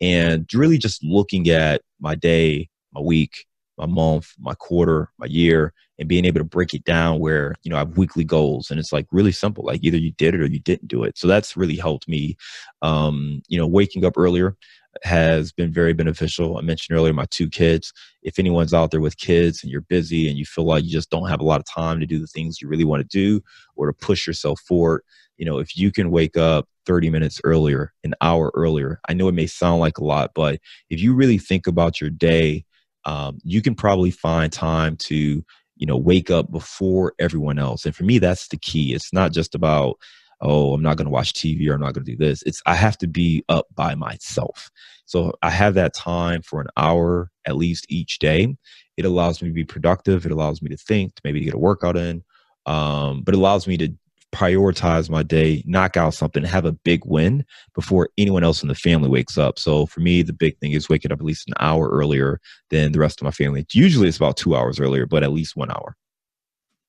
And 0.00 0.48
really 0.54 0.78
just 0.78 1.02
looking 1.02 1.48
at 1.50 1.82
my 1.98 2.14
day 2.14 2.68
my 2.94 3.00
week 3.00 3.46
my 3.76 3.86
month 3.86 4.32
my 4.38 4.54
quarter 4.54 5.10
my 5.18 5.26
year 5.26 5.72
and 5.98 6.08
being 6.08 6.24
able 6.24 6.38
to 6.38 6.44
break 6.44 6.72
it 6.72 6.84
down 6.84 7.18
where 7.18 7.54
you 7.62 7.70
know 7.70 7.76
i 7.76 7.80
have 7.80 7.96
weekly 7.96 8.24
goals. 8.24 8.70
And 8.70 8.78
it's 8.78 8.92
like 8.92 9.06
really 9.10 9.32
simple 9.32 9.64
like 9.64 9.80
either 9.82 9.98
you 9.98 10.12
did 10.12 10.34
it 10.34 10.40
or 10.40 10.46
you 10.46 10.60
didn't 10.60 10.88
do 10.88 11.02
it. 11.02 11.18
So 11.18 11.26
that's 11.26 11.56
really 11.56 11.76
helped 11.76 12.08
me 12.08 12.36
um 12.82 13.42
you 13.48 13.58
know 13.58 13.66
waking 13.66 14.04
up 14.04 14.16
earlier 14.16 14.56
has 15.02 15.52
been 15.52 15.72
very 15.72 15.92
beneficial. 15.92 16.58
I 16.58 16.62
mentioned 16.62 16.96
earlier 16.96 17.12
my 17.12 17.26
two 17.30 17.48
kids. 17.48 17.92
If 18.22 18.38
anyone's 18.38 18.74
out 18.74 18.90
there 18.90 19.00
with 19.00 19.16
kids 19.16 19.62
and 19.62 19.70
you're 19.70 19.82
busy 19.82 20.28
and 20.28 20.38
you 20.38 20.44
feel 20.44 20.64
like 20.64 20.84
you 20.84 20.90
just 20.90 21.10
don't 21.10 21.28
have 21.28 21.40
a 21.40 21.44
lot 21.44 21.60
of 21.60 21.66
time 21.66 22.00
to 22.00 22.06
do 22.06 22.18
the 22.18 22.26
things 22.26 22.60
you 22.60 22.68
really 22.68 22.84
want 22.84 23.00
to 23.02 23.08
do 23.08 23.42
or 23.76 23.86
to 23.86 23.92
push 23.92 24.26
yourself 24.26 24.60
forward, 24.60 25.02
you 25.36 25.44
know, 25.44 25.58
if 25.58 25.76
you 25.76 25.92
can 25.92 26.10
wake 26.10 26.36
up 26.36 26.68
30 26.86 27.10
minutes 27.10 27.40
earlier, 27.44 27.92
an 28.04 28.14
hour 28.20 28.50
earlier, 28.54 29.00
I 29.08 29.14
know 29.14 29.28
it 29.28 29.34
may 29.34 29.46
sound 29.46 29.80
like 29.80 29.98
a 29.98 30.04
lot, 30.04 30.32
but 30.34 30.60
if 30.90 31.00
you 31.00 31.14
really 31.14 31.38
think 31.38 31.66
about 31.66 32.00
your 32.00 32.10
day, 32.10 32.64
um, 33.04 33.38
you 33.44 33.62
can 33.62 33.74
probably 33.74 34.10
find 34.10 34.52
time 34.52 34.96
to, 34.96 35.44
you 35.76 35.86
know, 35.86 35.96
wake 35.96 36.30
up 36.30 36.50
before 36.50 37.14
everyone 37.18 37.58
else. 37.58 37.86
And 37.86 37.94
for 37.94 38.04
me, 38.04 38.18
that's 38.18 38.48
the 38.48 38.56
key. 38.56 38.94
It's 38.94 39.12
not 39.12 39.32
just 39.32 39.54
about, 39.54 39.98
oh, 40.40 40.74
I'm 40.74 40.82
not 40.82 40.96
going 40.96 41.06
to 41.06 41.10
watch 41.10 41.32
TV 41.32 41.68
or 41.68 41.74
I'm 41.74 41.80
not 41.80 41.94
going 41.94 42.04
to 42.04 42.12
do 42.12 42.16
this. 42.16 42.42
It's 42.42 42.62
I 42.66 42.74
have 42.74 42.98
to 42.98 43.06
be 43.06 43.44
up 43.48 43.66
by 43.74 43.94
myself. 43.94 44.70
So 45.06 45.32
I 45.42 45.50
have 45.50 45.74
that 45.74 45.94
time 45.94 46.42
for 46.42 46.60
an 46.60 46.68
hour 46.76 47.30
at 47.46 47.56
least 47.56 47.86
each 47.88 48.18
day. 48.18 48.56
It 48.96 49.04
allows 49.04 49.40
me 49.42 49.48
to 49.48 49.54
be 49.54 49.64
productive. 49.64 50.26
It 50.26 50.32
allows 50.32 50.60
me 50.60 50.68
to 50.70 50.76
think, 50.76 51.12
maybe 51.24 51.40
to 51.40 51.44
get 51.46 51.54
a 51.54 51.58
workout 51.58 51.96
in, 51.96 52.22
um, 52.66 53.22
but 53.22 53.34
it 53.34 53.38
allows 53.38 53.66
me 53.66 53.76
to 53.78 53.92
prioritize 54.30 55.08
my 55.08 55.22
day, 55.22 55.62
knock 55.66 55.96
out 55.96 56.12
something, 56.12 56.44
have 56.44 56.66
a 56.66 56.72
big 56.72 57.00
win 57.06 57.44
before 57.74 58.10
anyone 58.18 58.44
else 58.44 58.62
in 58.62 58.68
the 58.68 58.74
family 58.74 59.08
wakes 59.08 59.38
up. 59.38 59.58
So 59.58 59.86
for 59.86 60.00
me, 60.00 60.20
the 60.20 60.34
big 60.34 60.58
thing 60.58 60.72
is 60.72 60.88
waking 60.88 61.10
up 61.10 61.20
at 61.20 61.24
least 61.24 61.48
an 61.48 61.54
hour 61.58 61.88
earlier 61.88 62.38
than 62.68 62.92
the 62.92 62.98
rest 62.98 63.20
of 63.20 63.24
my 63.24 63.30
family. 63.30 63.66
Usually 63.72 64.06
it's 64.06 64.18
about 64.18 64.36
two 64.36 64.54
hours 64.54 64.78
earlier, 64.78 65.06
but 65.06 65.22
at 65.22 65.32
least 65.32 65.56
one 65.56 65.70
hour. 65.70 65.96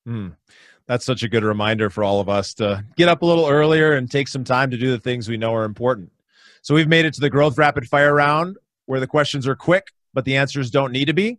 Hmm 0.06 0.30
that's 0.90 1.06
such 1.06 1.22
a 1.22 1.30
good 1.30 1.44
reminder 1.44 1.92
for 1.92 2.04
all 2.04 2.20
of 2.20 2.28
us 2.30 2.56
to 2.56 2.84
get 2.98 3.08
up 3.08 3.22
a 3.22 3.26
little 3.26 3.48
earlier 3.48 3.94
and 3.94 4.10
take 4.10 4.28
some 4.28 4.44
time 4.44 4.72
to 4.72 4.78
do 4.78 4.90
the 4.90 4.98
things 4.98 5.30
we 5.30 5.38
know 5.38 5.54
are 5.54 5.64
important. 5.64 6.12
So 6.64 6.74
we've 6.74 6.88
made 6.88 7.06
it 7.06 7.14
to 7.14 7.22
the 7.22 7.30
growth 7.30 7.60
rapid 7.60 7.88
fire 7.88 8.16
round 8.16 8.58
where 8.88 9.00
the 9.00 9.06
questions 9.06 9.48
are 9.48 9.56
quick, 9.56 9.90
but 10.16 10.26
the 10.26 10.36
answers 10.36 10.72
don't 10.72 10.92
need 10.92 11.06
to 11.06 11.14
be. 11.14 11.38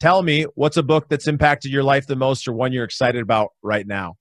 Tell 0.00 0.22
me 0.22 0.46
what's 0.54 0.78
a 0.78 0.82
book 0.82 1.10
that's 1.10 1.28
impacted 1.28 1.70
your 1.70 1.82
life 1.82 2.06
the 2.06 2.16
most 2.16 2.48
or 2.48 2.54
one 2.54 2.72
you're 2.72 2.84
excited 2.84 3.20
about 3.20 3.52
right 3.62 3.86
now? 3.86 4.16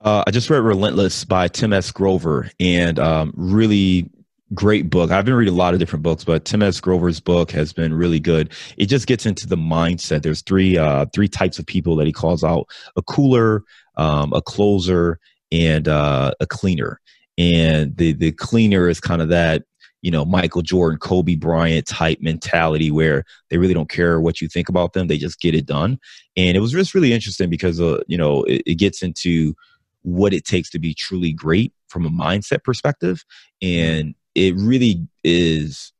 Uh, 0.00 0.24
I 0.26 0.32
just 0.32 0.50
read 0.50 0.58
Relentless 0.58 1.24
by 1.24 1.46
Tim 1.46 1.72
S. 1.72 1.92
Grover 1.92 2.50
and 2.58 2.98
um, 2.98 3.32
really 3.36 4.10
great 4.54 4.88
book. 4.90 5.10
I've 5.10 5.24
been 5.24 5.34
reading 5.34 5.54
a 5.54 5.56
lot 5.56 5.74
of 5.74 5.80
different 5.80 6.02
books, 6.02 6.24
but 6.24 6.44
Tim 6.44 6.62
S. 6.62 6.80
Grover's 6.80 7.20
book 7.20 7.50
has 7.50 7.72
been 7.72 7.92
really 7.92 8.20
good. 8.20 8.52
It 8.76 8.86
just 8.86 9.06
gets 9.06 9.26
into 9.26 9.46
the 9.46 9.56
mindset. 9.56 10.22
There's 10.22 10.42
three 10.42 10.78
uh, 10.78 11.06
three 11.12 11.28
types 11.28 11.58
of 11.58 11.66
people 11.66 11.96
that 11.96 12.06
he 12.06 12.12
calls 12.12 12.42
out: 12.42 12.68
a 12.96 13.02
cooler, 13.02 13.64
um, 13.96 14.32
a 14.32 14.42
closer, 14.42 15.18
and 15.52 15.88
uh, 15.88 16.32
a 16.40 16.46
cleaner. 16.46 17.00
And 17.36 17.96
the 17.96 18.12
the 18.12 18.32
cleaner 18.32 18.88
is 18.88 19.00
kind 19.00 19.22
of 19.22 19.28
that 19.28 19.64
you 20.02 20.10
know 20.10 20.24
Michael 20.24 20.62
Jordan, 20.62 20.98
Kobe 20.98 21.34
Bryant 21.34 21.86
type 21.86 22.18
mentality 22.20 22.90
where 22.90 23.24
they 23.50 23.58
really 23.58 23.74
don't 23.74 23.90
care 23.90 24.20
what 24.20 24.40
you 24.40 24.48
think 24.48 24.68
about 24.68 24.92
them; 24.92 25.08
they 25.08 25.18
just 25.18 25.40
get 25.40 25.54
it 25.54 25.66
done. 25.66 25.98
And 26.36 26.56
it 26.56 26.60
was 26.60 26.72
just 26.72 26.94
really 26.94 27.12
interesting 27.12 27.50
because 27.50 27.80
uh, 27.80 28.02
you 28.06 28.16
know 28.16 28.44
it, 28.44 28.62
it 28.66 28.74
gets 28.76 29.02
into 29.02 29.54
what 30.02 30.32
it 30.32 30.44
takes 30.44 30.70
to 30.70 30.78
be 30.78 30.94
truly 30.94 31.32
great 31.32 31.72
from 31.88 32.06
a 32.06 32.10
mindset 32.10 32.62
perspective 32.62 33.24
and 33.60 34.14
it 34.38 34.54
really 34.56 35.06
is 35.24 35.92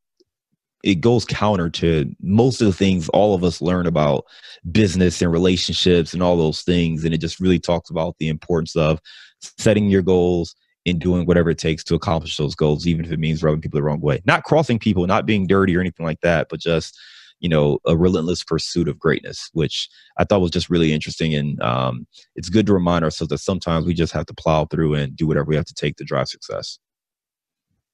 it 0.84 1.00
goes 1.00 1.24
counter 1.24 1.68
to 1.68 2.14
most 2.22 2.60
of 2.60 2.68
the 2.68 2.72
things 2.72 3.08
all 3.08 3.34
of 3.34 3.42
us 3.42 3.60
learn 3.60 3.86
about 3.86 4.24
business 4.70 5.20
and 5.20 5.32
relationships 5.32 6.14
and 6.14 6.22
all 6.22 6.36
those 6.36 6.62
things. 6.62 7.04
And 7.04 7.12
it 7.12 7.18
just 7.18 7.40
really 7.40 7.58
talks 7.58 7.90
about 7.90 8.14
the 8.18 8.28
importance 8.28 8.76
of 8.76 9.00
setting 9.40 9.88
your 9.88 10.02
goals 10.02 10.54
and 10.86 11.00
doing 11.00 11.26
whatever 11.26 11.50
it 11.50 11.58
takes 11.58 11.82
to 11.84 11.96
accomplish 11.96 12.36
those 12.36 12.54
goals 12.54 12.86
even 12.86 13.04
if 13.04 13.10
it 13.10 13.18
means 13.18 13.42
rubbing 13.42 13.60
people 13.60 13.78
the 13.78 13.82
wrong 13.82 14.00
way. 14.00 14.22
Not 14.24 14.44
crossing 14.44 14.78
people 14.78 15.04
not 15.06 15.26
being 15.26 15.48
dirty 15.48 15.76
or 15.76 15.80
anything 15.80 16.06
like 16.06 16.20
that 16.20 16.46
but 16.48 16.60
just 16.60 16.96
you 17.40 17.48
know 17.48 17.78
a 17.84 17.96
relentless 17.96 18.42
pursuit 18.42 18.88
of 18.88 18.98
greatness 18.98 19.48
which 19.52 19.88
i 20.18 20.24
thought 20.24 20.40
was 20.40 20.50
just 20.50 20.70
really 20.70 20.92
interesting. 20.92 21.34
And 21.34 21.60
um, 21.60 22.06
it's 22.36 22.48
good 22.48 22.66
to 22.66 22.72
remind 22.72 23.04
ourselves 23.04 23.30
that 23.30 23.38
sometimes 23.38 23.84
we 23.84 23.94
just 23.94 24.12
have 24.12 24.26
to 24.26 24.34
plow 24.34 24.64
through 24.64 24.94
and 24.94 25.16
do 25.16 25.26
whatever 25.26 25.46
we 25.48 25.56
have 25.56 25.66
to 25.66 25.74
take 25.74 25.96
to 25.96 26.04
drive 26.04 26.28
success 26.28 26.78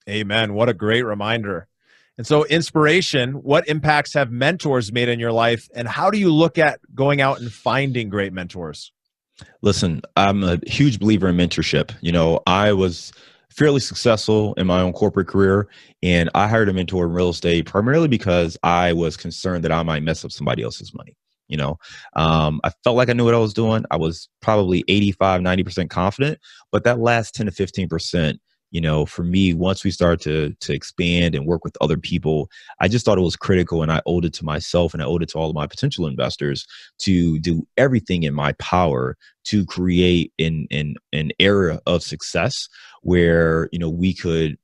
Amen. 0.08 0.54
What 0.54 0.68
a 0.68 0.74
great 0.74 1.02
reminder. 1.02 1.68
And 2.16 2.26
so, 2.26 2.44
inspiration, 2.44 3.32
what 3.32 3.66
impacts 3.68 4.14
have 4.14 4.30
mentors 4.30 4.92
made 4.92 5.08
in 5.08 5.18
your 5.18 5.32
life? 5.32 5.68
And 5.74 5.88
how 5.88 6.10
do 6.10 6.18
you 6.18 6.32
look 6.32 6.58
at 6.58 6.78
going 6.94 7.20
out 7.20 7.40
and 7.40 7.52
finding 7.52 8.08
great 8.08 8.32
mentors? 8.32 8.92
Listen, 9.62 10.02
I'm 10.16 10.44
a 10.44 10.60
huge 10.66 11.00
believer 11.00 11.28
in 11.28 11.36
mentorship. 11.36 11.92
You 12.00 12.12
know, 12.12 12.40
I 12.46 12.72
was 12.72 13.12
fairly 13.50 13.80
successful 13.80 14.54
in 14.54 14.66
my 14.66 14.80
own 14.80 14.92
corporate 14.92 15.26
career, 15.26 15.68
and 16.02 16.30
I 16.34 16.46
hired 16.46 16.68
a 16.68 16.72
mentor 16.72 17.06
in 17.06 17.12
real 17.12 17.30
estate 17.30 17.66
primarily 17.66 18.08
because 18.08 18.56
I 18.62 18.92
was 18.92 19.16
concerned 19.16 19.64
that 19.64 19.72
I 19.72 19.82
might 19.82 20.02
mess 20.02 20.24
up 20.24 20.30
somebody 20.30 20.62
else's 20.62 20.94
money. 20.94 21.16
You 21.48 21.58
know, 21.58 21.78
um, 22.14 22.60
I 22.64 22.70
felt 22.84 22.96
like 22.96 23.10
I 23.10 23.12
knew 23.12 23.24
what 23.24 23.34
I 23.34 23.38
was 23.38 23.52
doing. 23.52 23.84
I 23.90 23.96
was 23.96 24.28
probably 24.40 24.82
85, 24.88 25.42
90% 25.42 25.90
confident, 25.90 26.38
but 26.72 26.84
that 26.84 26.98
last 26.98 27.34
10 27.34 27.46
to 27.46 27.52
15%, 27.52 28.38
you 28.74 28.80
know 28.80 29.06
for 29.06 29.22
me 29.22 29.54
once 29.54 29.84
we 29.84 29.90
started 29.90 30.20
to 30.20 30.54
to 30.60 30.74
expand 30.74 31.34
and 31.34 31.46
work 31.46 31.64
with 31.64 31.76
other 31.80 31.96
people 31.96 32.50
i 32.80 32.88
just 32.88 33.04
thought 33.04 33.16
it 33.16 33.22
was 33.22 33.36
critical 33.36 33.82
and 33.82 33.92
i 33.92 34.02
owed 34.04 34.24
it 34.24 34.34
to 34.34 34.44
myself 34.44 34.92
and 34.92 35.02
i 35.02 35.06
owed 35.06 35.22
it 35.22 35.28
to 35.28 35.38
all 35.38 35.48
of 35.48 35.54
my 35.54 35.66
potential 35.66 36.06
investors 36.06 36.66
to 36.98 37.38
do 37.38 37.66
everything 37.76 38.24
in 38.24 38.34
my 38.34 38.52
power 38.54 39.16
to 39.44 39.64
create 39.64 40.32
an 40.40 40.66
an, 40.72 40.96
an 41.12 41.30
era 41.38 41.80
of 41.86 42.02
success 42.02 42.68
where 43.02 43.68
you 43.70 43.78
know 43.78 43.88
we 43.88 44.12
could 44.12 44.58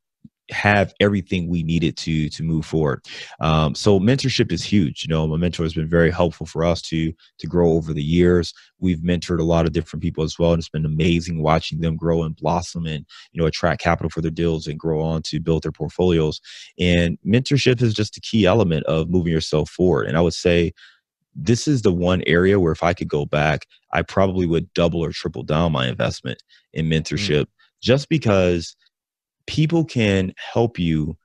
have 0.51 0.93
everything 1.01 1.49
we 1.49 1.63
needed 1.63 1.97
to 1.99 2.29
to 2.31 2.43
move 2.43 2.67
forward. 2.67 3.05
Um, 3.41 3.75
so 3.75 4.01
mentorship 4.01 4.53
is 4.53 4.63
huge. 4.63 5.05
You 5.05 5.09
know, 5.09 5.27
my 5.27 5.37
mentor 5.37 5.63
has 5.63 5.75
been 5.75 5.89
very 5.89 6.11
helpful 6.11 6.47
for 6.47 6.65
us 6.65 6.83
to 6.83 7.13
to 7.39 7.47
grow 7.47 7.73
over 7.73 7.93
the 7.93 8.03
years. 8.03 8.53
We've 8.79 8.99
mentored 8.99 9.41
a 9.41 9.45
lot 9.45 9.67
of 9.67 9.73
different 9.73 10.03
people 10.03 10.25
as 10.25 10.39
well, 10.39 10.53
and 10.53 10.61
it's 10.61 10.69
been 10.69 10.87
amazing 10.87 11.43
watching 11.43 11.81
them 11.81 11.97
grow 11.97 12.23
and 12.23 12.37
blossom 12.37 12.87
and 12.87 13.05
you 13.33 13.41
know 13.41 13.47
attract 13.47 13.81
capital 13.83 14.11
for 14.11 14.21
their 14.21 14.31
deals 14.31 14.67
and 14.67 14.79
grow 14.79 15.01
on 15.01 15.23
to 15.23 15.41
build 15.41 15.63
their 15.63 15.73
portfolios. 15.73 16.41
And 16.79 17.19
mentorship 17.27 17.83
is 17.83 17.95
just 17.95 18.17
a 18.17 18.21
key 18.21 18.47
element 18.47 18.85
of 18.87 19.11
moving 19.11 19.33
yourself 19.33 19.71
forward. 19.71 20.07
And 20.07 20.17
I 20.17 20.21
would 20.21 20.35
say 20.35 20.73
this 21.35 21.69
is 21.69 21.83
the 21.83 21.93
one 21.93 22.23
area 22.27 22.59
where 22.59 22.73
if 22.73 22.83
I 22.83 22.95
could 22.95 23.09
go 23.09 23.25
back, 23.25 23.67
I 23.93 24.03
probably 24.03 24.47
would 24.47 24.73
double 24.75 25.05
or 25.05 25.13
triple 25.13 25.43
down 25.43 25.73
my 25.73 25.89
investment 25.89 26.43
in 26.73 26.87
mm. 26.87 26.95
mentorship 26.95 27.43
mm. 27.43 27.49
just 27.81 28.09
because 28.09 28.77
people 29.51 29.85
can 29.85 30.33
help 30.37 30.79
you 30.79 31.17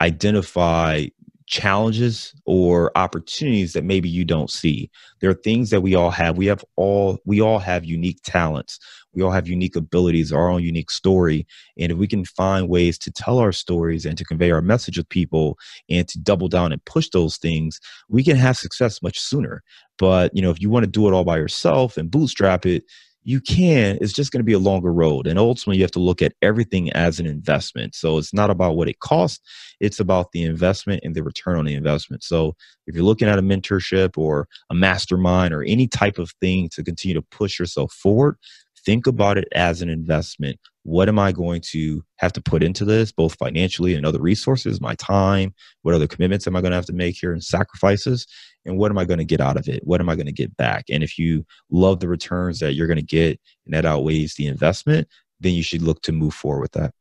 identify 0.00 1.04
challenges 1.46 2.32
or 2.44 2.96
opportunities 2.96 3.72
that 3.72 3.82
maybe 3.82 4.08
you 4.08 4.24
don't 4.24 4.50
see. 4.50 4.88
There 5.20 5.30
are 5.30 5.34
things 5.34 5.70
that 5.70 5.80
we 5.80 5.96
all 5.96 6.10
have. 6.12 6.36
We 6.36 6.46
have 6.46 6.64
all 6.76 7.18
we 7.24 7.40
all 7.40 7.58
have 7.58 7.84
unique 7.84 8.20
talents. 8.24 8.78
We 9.14 9.22
all 9.22 9.32
have 9.32 9.48
unique 9.48 9.74
abilities 9.74 10.32
our 10.32 10.48
own 10.48 10.62
unique 10.62 10.92
story. 10.92 11.44
And 11.76 11.90
if 11.90 11.98
we 11.98 12.06
can 12.06 12.24
find 12.24 12.68
ways 12.68 12.98
to 12.98 13.10
tell 13.10 13.38
our 13.38 13.52
stories 13.52 14.06
and 14.06 14.16
to 14.16 14.24
convey 14.24 14.52
our 14.52 14.62
message 14.62 14.96
with 14.96 15.08
people 15.08 15.58
and 15.88 16.06
to 16.06 16.20
double 16.20 16.48
down 16.48 16.70
and 16.70 16.84
push 16.84 17.08
those 17.08 17.36
things 17.36 17.80
we 18.08 18.22
can 18.22 18.36
have 18.36 18.56
success 18.56 19.02
much 19.02 19.18
sooner. 19.18 19.64
But 19.98 20.34
you 20.36 20.42
know 20.42 20.50
if 20.50 20.60
you 20.60 20.70
want 20.70 20.84
to 20.84 20.90
do 20.90 21.08
it 21.08 21.12
all 21.12 21.24
by 21.24 21.36
yourself 21.36 21.96
and 21.96 22.10
bootstrap 22.12 22.64
it 22.64 22.84
you 23.26 23.40
can 23.40 23.98
it's 24.00 24.12
just 24.12 24.30
going 24.30 24.38
to 24.40 24.44
be 24.44 24.52
a 24.52 24.58
longer 24.58 24.92
road 24.92 25.26
and 25.26 25.36
ultimately 25.36 25.76
you 25.76 25.82
have 25.82 25.90
to 25.90 25.98
look 25.98 26.22
at 26.22 26.32
everything 26.42 26.90
as 26.92 27.18
an 27.18 27.26
investment. 27.26 27.94
So 27.94 28.18
it's 28.18 28.32
not 28.32 28.50
about 28.50 28.76
what 28.76 28.88
it 28.88 29.00
costs 29.00 29.40
it's 29.80 30.00
about 30.00 30.32
the 30.32 30.44
investment 30.44 31.00
and 31.04 31.14
the 31.14 31.22
return 31.22 31.58
on 31.58 31.66
the 31.66 31.74
investment. 31.74 32.22
So 32.22 32.54
if 32.86 32.94
you're 32.94 33.04
looking 33.04 33.28
at 33.28 33.38
a 33.38 33.42
mentorship 33.42 34.16
or 34.16 34.48
a 34.70 34.74
mastermind 34.74 35.52
or 35.52 35.64
any 35.64 35.88
type 35.88 36.18
of 36.18 36.30
thing 36.40 36.70
to 36.70 36.84
continue 36.84 37.14
to 37.14 37.22
push 37.22 37.58
yourself 37.58 37.92
forward 37.92 38.36
think 38.84 39.08
about 39.08 39.36
it 39.36 39.48
as 39.52 39.82
an 39.82 39.88
investment 39.88 40.60
what 40.86 41.08
am 41.08 41.18
I 41.18 41.32
going 41.32 41.60
to 41.72 42.04
have 42.18 42.32
to 42.34 42.40
put 42.40 42.62
into 42.62 42.84
this, 42.84 43.10
both 43.10 43.34
financially 43.34 43.96
and 43.96 44.06
other 44.06 44.20
resources, 44.20 44.80
my 44.80 44.94
time? 44.94 45.52
What 45.82 45.96
other 45.96 46.06
commitments 46.06 46.46
am 46.46 46.54
I 46.54 46.60
going 46.60 46.70
to 46.70 46.76
have 46.76 46.86
to 46.86 46.92
make 46.92 47.16
here 47.16 47.32
and 47.32 47.42
sacrifices? 47.42 48.24
And 48.64 48.78
what 48.78 48.92
am 48.92 48.96
I 48.96 49.04
going 49.04 49.18
to 49.18 49.24
get 49.24 49.40
out 49.40 49.56
of 49.56 49.68
it? 49.68 49.80
What 49.82 50.00
am 50.00 50.08
I 50.08 50.14
going 50.14 50.26
to 50.26 50.32
get 50.32 50.56
back? 50.56 50.84
And 50.88 51.02
if 51.02 51.18
you 51.18 51.44
love 51.72 51.98
the 51.98 52.06
returns 52.06 52.60
that 52.60 52.74
you're 52.74 52.86
going 52.86 53.00
to 53.00 53.02
get 53.02 53.40
and 53.64 53.74
that 53.74 53.84
outweighs 53.84 54.36
the 54.36 54.46
investment, 54.46 55.08
then 55.40 55.54
you 55.54 55.64
should 55.64 55.82
look 55.82 56.02
to 56.02 56.12
move 56.12 56.34
forward 56.34 56.60
with 56.60 56.72
that 56.72 56.94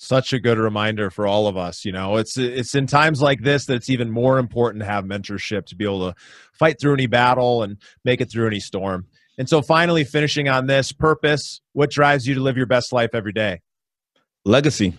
such 0.00 0.32
a 0.32 0.38
good 0.38 0.58
reminder 0.58 1.10
for 1.10 1.26
all 1.26 1.48
of 1.48 1.56
us 1.56 1.84
you 1.84 1.90
know 1.90 2.18
it's 2.18 2.38
it's 2.38 2.76
in 2.76 2.86
times 2.86 3.20
like 3.20 3.42
this 3.42 3.66
that 3.66 3.74
it's 3.74 3.90
even 3.90 4.08
more 4.08 4.38
important 4.38 4.80
to 4.80 4.86
have 4.88 5.04
mentorship 5.04 5.66
to 5.66 5.74
be 5.74 5.84
able 5.84 6.08
to 6.08 6.14
fight 6.52 6.80
through 6.80 6.94
any 6.94 7.08
battle 7.08 7.64
and 7.64 7.78
make 8.04 8.20
it 8.20 8.30
through 8.30 8.46
any 8.46 8.60
storm 8.60 9.06
and 9.38 9.48
so, 9.48 9.62
finally, 9.62 10.02
finishing 10.02 10.48
on 10.48 10.66
this 10.66 10.90
purpose, 10.90 11.60
what 11.72 11.90
drives 11.90 12.26
you 12.26 12.34
to 12.34 12.40
live 12.40 12.56
your 12.56 12.66
best 12.66 12.92
life 12.92 13.10
every 13.14 13.32
day? 13.32 13.60
Legacy, 14.44 14.94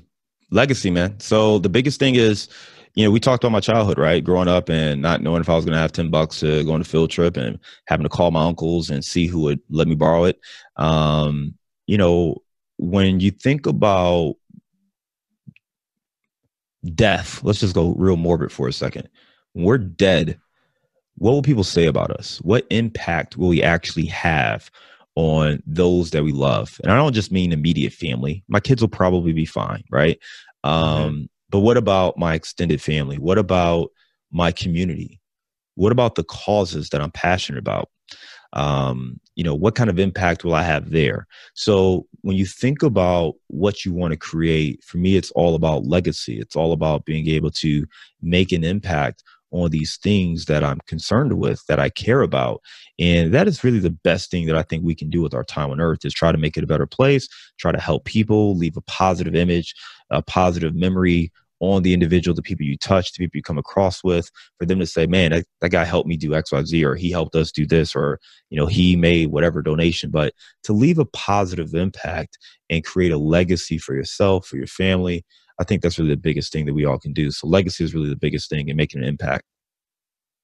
legacy, 0.50 0.90
man. 0.90 1.20
So, 1.20 1.60
the 1.60 1.68
biggest 1.68 2.00
thing 2.00 2.16
is, 2.16 2.48
you 2.96 3.04
know, 3.04 3.12
we 3.12 3.20
talked 3.20 3.44
about 3.44 3.52
my 3.52 3.60
childhood, 3.60 4.00
right? 4.00 4.24
Growing 4.24 4.48
up 4.48 4.70
and 4.70 5.02
not 5.02 5.22
knowing 5.22 5.42
if 5.42 5.50
I 5.50 5.56
was 5.56 5.66
going 5.66 5.76
to 5.76 5.80
have 5.80 5.92
10 5.92 6.10
bucks 6.10 6.40
to 6.40 6.64
go 6.64 6.72
on 6.72 6.82
a 6.82 6.86
field 6.86 7.12
trip 7.12 7.36
and 7.36 7.60
having 7.88 8.04
to 8.04 8.10
call 8.10 8.32
my 8.32 8.46
uncles 8.46 8.90
and 8.90 9.04
see 9.04 9.28
who 9.28 9.42
would 9.42 9.60
let 9.70 9.88
me 9.88 9.96
borrow 9.96 10.24
it. 10.24 10.40
Um, 10.78 11.56
you 11.86 11.98
know, 11.98 12.38
when 12.78 13.20
you 13.20 13.32
think 13.32 13.68
about 13.68 14.36
death, 16.96 17.44
let's 17.44 17.60
just 17.60 17.76
go 17.76 17.94
real 17.98 18.16
morbid 18.16 18.54
for 18.54 18.70
a 18.70 18.74
second. 18.74 19.10
When 19.52 19.66
we're 19.66 19.78
dead, 19.78 20.40
what 21.20 21.34
will 21.34 21.42
people 21.42 21.64
say 21.66 21.86
about 21.86 22.12
us? 22.12 22.40
What 22.44 22.66
impact 22.70 23.38
will 23.38 23.50
we 23.50 23.62
actually 23.62 24.06
have 24.06 24.72
on 25.16 25.62
those 25.68 26.12
that 26.12 26.24
we 26.24 26.32
love? 26.32 26.80
And 26.82 26.92
I 26.92 26.96
don't 26.96 27.14
just 27.14 27.32
mean 27.32 27.52
immediate 27.52 27.94
family. 27.94 28.44
My 28.48 28.62
kids 28.62 28.82
will 28.82 28.90
probably 28.90 29.34
be 29.34 29.46
fine, 29.46 29.84
right? 29.92 30.18
Um, 30.64 31.14
mm-hmm. 31.14 31.24
But 31.50 31.60
what 31.60 31.78
about 31.78 32.18
my 32.18 32.36
extended 32.36 32.82
family? 32.82 33.18
What 33.18 33.38
about 33.38 33.90
my 34.32 34.52
community? 34.52 35.20
What 35.76 35.92
about 35.92 36.16
the 36.16 36.24
causes 36.24 36.90
that 36.90 37.02
I'm 37.02 37.12
passionate 37.12 37.60
about? 37.60 37.90
Um, 38.54 39.20
you 39.36 39.44
know, 39.44 39.56
what 39.56 39.76
kind 39.76 39.90
of 39.90 40.00
impact 40.00 40.44
will 40.44 40.56
I 40.56 40.64
have 40.64 40.90
there? 40.90 41.28
So 41.54 42.08
when 42.22 42.36
you 42.38 42.46
think 42.46 42.82
about 42.82 43.36
what 43.48 43.86
you 43.86 43.94
want 43.94 44.12
to 44.12 44.18
create, 44.18 44.84
for 44.84 44.98
me, 44.98 45.18
it's 45.18 45.32
all 45.32 45.56
about 45.56 45.86
legacy. 45.86 46.40
It's 46.40 46.56
all 46.56 46.72
about 46.72 47.06
being 47.06 47.28
able 47.28 47.52
to 47.52 47.86
make 48.22 48.52
an 48.52 48.64
impact 48.64 49.24
on 49.52 49.70
these 49.72 49.98
things 49.98 50.46
that 50.46 50.64
I'm 50.64 50.80
concerned 50.88 51.34
with, 51.34 51.66
that 51.68 51.80
I 51.80 51.90
care 51.90 52.22
about. 52.22 52.62
And 53.00 53.34
that 53.34 53.48
is 53.48 53.64
really 53.64 53.80
the 53.80 53.90
best 53.90 54.30
thing 54.32 54.46
that 54.48 54.56
I 54.56 54.64
think 54.64 54.84
we 54.84 54.96
can 54.96 55.10
do 55.10 55.22
with 55.22 55.34
our 55.34 55.44
time 55.44 55.72
on 55.72 55.82
earth 55.82 56.06
is 56.06 56.14
try 56.14 56.32
to 56.32 56.38
make 56.38 56.58
it 56.58 56.64
a 56.64 56.68
better 56.68 56.88
place, 56.88 57.28
try 57.58 57.72
to 57.72 57.80
help 57.80 58.06
people, 58.06 58.56
leave 58.56 58.78
a 58.78 58.82
positive 58.82 59.36
image, 59.36 59.74
a 60.10 60.22
positive 60.22 60.76
memory 60.76 61.32
on 61.60 61.84
the 61.84 61.94
individual, 61.94 62.36
the 62.36 62.42
people 62.42 62.66
you 62.66 62.78
touch, 62.78 63.12
the 63.12 63.24
people 63.24 63.38
you 63.38 63.44
come 63.44 63.58
across 63.58 64.04
with, 64.04 64.32
for 64.58 64.66
them 64.66 64.80
to 64.80 64.86
say, 64.86 65.06
man, 65.08 65.32
that, 65.32 65.46
that 65.62 65.70
guy 65.70 65.84
helped 65.84 66.08
me 66.08 66.18
do 66.18 66.34
X, 66.34 66.52
Y, 66.52 66.64
Z, 66.64 66.86
or 66.86 66.96
he 66.96 67.12
helped 67.12 67.36
us 67.36 67.52
do 67.52 67.66
this, 67.66 67.96
or, 67.96 68.20
you 68.50 68.58
know, 68.58 68.66
he 68.66 68.96
made 68.96 69.28
whatever 69.28 69.62
donation. 69.62 70.10
But 70.10 70.34
to 70.64 70.74
leave 70.74 71.00
a 71.00 71.06
positive 71.06 71.74
impact 71.74 72.38
and 72.70 72.84
create 72.84 73.12
a 73.12 73.18
legacy 73.18 73.78
for 73.78 73.94
yourself, 73.94 74.46
for 74.46 74.58
your 74.58 74.68
family, 74.68 75.26
I 75.60 75.66
think 75.66 75.82
that's 75.82 76.00
really 76.00 76.12
the 76.12 76.18
biggest 76.18 76.52
thing 76.54 76.66
that 76.66 76.74
we 76.74 76.86
all 76.86 76.98
can 76.98 77.14
do. 77.14 77.32
So 77.32 77.48
legacy 77.48 77.84
is 77.84 77.94
really 77.94 78.10
the 78.10 78.16
biggest 78.16 78.50
thing 78.50 78.70
in 78.70 78.78
making 78.78 79.02
an 79.02 79.08
impact. 79.08 79.44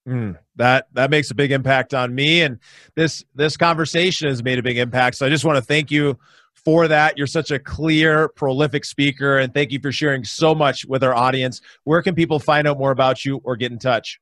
Mm, 0.08 0.38
that 0.58 0.88
that 0.94 1.10
makes 1.10 1.32
a 1.32 1.36
big 1.36 1.52
impact 1.52 1.96
on 1.96 2.14
me, 2.14 2.44
and 2.44 2.60
this 2.96 3.26
this 3.34 3.58
conversation 3.58 4.28
has 4.30 4.44
made 4.44 4.60
a 4.60 4.64
big 4.64 4.78
impact. 4.78 5.16
So 5.16 5.26
I 5.26 5.30
just 5.30 5.44
want 5.44 5.58
to 5.58 5.64
thank 5.64 5.90
you 5.90 6.20
for 6.66 6.88
that. 6.88 7.18
You're 7.18 7.28
such 7.28 7.52
a 7.52 7.60
clear, 7.60 8.28
prolific 8.30 8.84
speaker, 8.84 9.38
and 9.38 9.54
thank 9.54 9.72
you 9.72 9.80
for 9.80 9.92
sharing 9.92 10.24
so 10.24 10.54
much 10.54 10.86
with 10.86 11.04
our 11.04 11.16
audience. 11.16 11.62
Where 11.84 12.02
can 12.02 12.16
people 12.16 12.40
find 12.40 12.68
out 12.68 12.78
more 12.78 12.92
about 12.92 13.24
you 13.24 13.40
or 13.44 13.56
get 13.56 13.72
in 13.72 13.80
touch? 13.80 14.20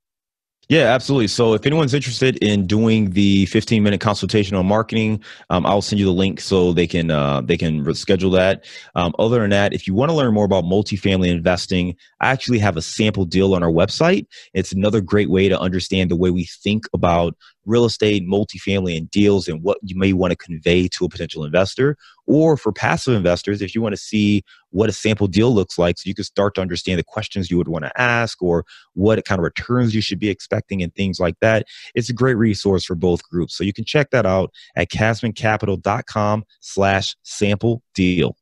Yeah, 0.69 0.93
absolutely. 0.93 1.27
So 1.27 1.53
if 1.53 1.65
anyone's 1.65 1.93
interested 1.93 2.37
in 2.37 2.65
doing 2.65 3.09
the 3.11 3.45
15 3.47 3.83
minute 3.83 3.99
consultation 3.99 4.55
on 4.55 4.65
marketing, 4.65 5.21
um, 5.49 5.65
I'll 5.65 5.81
send 5.81 5.99
you 5.99 6.05
the 6.05 6.13
link 6.13 6.39
so 6.39 6.71
they 6.71 6.87
can 6.87 7.11
uh, 7.11 7.41
they 7.41 7.57
can 7.57 7.93
schedule 7.93 8.31
that. 8.31 8.63
Um, 8.95 9.13
other 9.19 9.41
than 9.41 9.49
that, 9.49 9.73
if 9.73 9.87
you 9.87 9.93
want 9.93 10.09
to 10.09 10.15
learn 10.15 10.33
more 10.33 10.45
about 10.45 10.63
multifamily 10.63 11.27
investing, 11.27 11.97
I 12.21 12.31
actually 12.31 12.59
have 12.59 12.77
a 12.77 12.81
sample 12.81 13.25
deal 13.25 13.53
on 13.55 13.61
our 13.61 13.71
website. 13.71 14.25
It's 14.53 14.71
another 14.71 15.01
great 15.01 15.29
way 15.29 15.49
to 15.49 15.59
understand 15.59 16.09
the 16.09 16.15
way 16.15 16.31
we 16.31 16.45
think 16.45 16.85
about 16.93 17.35
real 17.65 17.83
estate, 17.83 18.25
multifamily, 18.25 18.97
and 18.97 19.11
deals 19.11 19.49
and 19.49 19.61
what 19.63 19.79
you 19.81 19.97
may 19.97 20.13
want 20.13 20.31
to 20.31 20.37
convey 20.37 20.87
to 20.87 21.05
a 21.05 21.09
potential 21.09 21.43
investor. 21.43 21.97
Or 22.25 22.55
for 22.55 22.71
passive 22.71 23.13
investors, 23.13 23.61
if 23.61 23.75
you 23.75 23.81
want 23.81 23.93
to 23.93 24.01
see 24.01 24.43
what 24.69 24.89
a 24.89 24.93
sample 24.93 25.27
deal 25.27 25.53
looks 25.53 25.77
like, 25.77 25.97
so 25.97 26.07
you 26.07 26.15
can 26.15 26.23
start 26.23 26.55
to 26.55 26.61
understand 26.61 26.99
the 26.99 27.03
questions 27.03 27.51
you 27.51 27.57
would 27.57 27.67
want 27.67 27.85
to 27.85 28.01
ask 28.01 28.41
or 28.41 28.65
what 28.93 29.23
kind 29.25 29.39
of 29.39 29.43
returns 29.43 29.93
you 29.93 30.01
should 30.01 30.19
be 30.19 30.29
expecting 30.29 30.81
and 30.81 30.93
things 30.95 31.19
like 31.19 31.35
that, 31.41 31.65
it's 31.95 32.09
a 32.09 32.13
great 32.13 32.35
resource 32.35 32.85
for 32.85 32.95
both 32.95 33.27
groups. 33.29 33.57
So 33.57 33.63
you 33.63 33.73
can 33.73 33.85
check 33.85 34.11
that 34.11 34.25
out 34.25 34.51
at 34.75 34.89
casmoncapital.com 34.89 36.43
slash 36.61 37.15
sample 37.23 37.81
deal. 37.93 38.35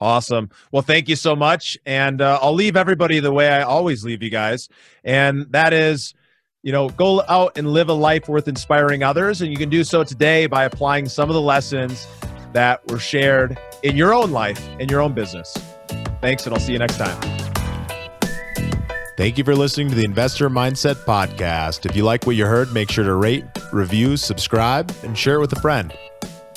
Awesome. 0.00 0.50
Well, 0.70 0.82
thank 0.82 1.08
you 1.08 1.16
so 1.16 1.34
much. 1.34 1.78
And 1.86 2.20
uh, 2.20 2.38
I'll 2.42 2.52
leave 2.52 2.76
everybody 2.76 3.20
the 3.20 3.32
way 3.32 3.48
I 3.48 3.62
always 3.62 4.04
leave 4.04 4.22
you 4.22 4.30
guys. 4.30 4.68
And 5.02 5.46
that 5.50 5.72
is 5.72 6.14
you 6.64 6.72
know, 6.72 6.88
go 6.88 7.22
out 7.28 7.56
and 7.56 7.68
live 7.68 7.90
a 7.90 7.92
life 7.92 8.26
worth 8.26 8.48
inspiring 8.48 9.02
others. 9.02 9.42
And 9.42 9.50
you 9.50 9.58
can 9.58 9.68
do 9.68 9.84
so 9.84 10.02
today 10.02 10.46
by 10.46 10.64
applying 10.64 11.06
some 11.10 11.28
of 11.28 11.34
the 11.34 11.40
lessons 11.40 12.08
that 12.54 12.80
were 12.90 12.98
shared 12.98 13.58
in 13.82 13.98
your 13.98 14.14
own 14.14 14.30
life, 14.30 14.66
in 14.80 14.88
your 14.88 15.02
own 15.02 15.12
business. 15.12 15.54
Thanks, 16.22 16.46
and 16.46 16.54
I'll 16.54 16.60
see 16.60 16.72
you 16.72 16.78
next 16.78 16.96
time. 16.96 17.20
Thank 19.18 19.36
you 19.36 19.44
for 19.44 19.54
listening 19.54 19.90
to 19.90 19.94
the 19.94 20.04
Investor 20.04 20.48
Mindset 20.48 20.94
Podcast. 21.04 21.84
If 21.84 21.94
you 21.94 22.02
like 22.02 22.26
what 22.26 22.34
you 22.34 22.46
heard, 22.46 22.72
make 22.72 22.90
sure 22.90 23.04
to 23.04 23.14
rate, 23.14 23.44
review, 23.70 24.16
subscribe, 24.16 24.90
and 25.02 25.16
share 25.16 25.34
it 25.34 25.40
with 25.40 25.52
a 25.52 25.60
friend. 25.60 25.92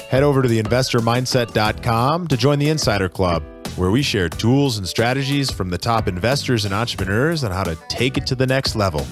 Head 0.10 0.24
over 0.24 0.42
to 0.42 0.48
theinvestormindset.com 0.48 2.28
to 2.30 2.38
join 2.38 2.60
the 2.60 2.70
Insider 2.70 3.10
Club, 3.10 3.44
where 3.76 3.92
we 3.92 4.02
share 4.02 4.30
tools 4.30 4.78
and 4.78 4.88
strategies 4.88 5.52
from 5.52 5.70
the 5.70 5.78
top 5.78 6.08
investors 6.08 6.64
and 6.64 6.74
entrepreneurs 6.74 7.44
on 7.44 7.52
how 7.52 7.66
to 7.66 7.78
take 7.90 8.18
it 8.18 8.26
to 8.28 8.36
the 8.36 8.48
next 8.48 8.78
level. 8.78 9.06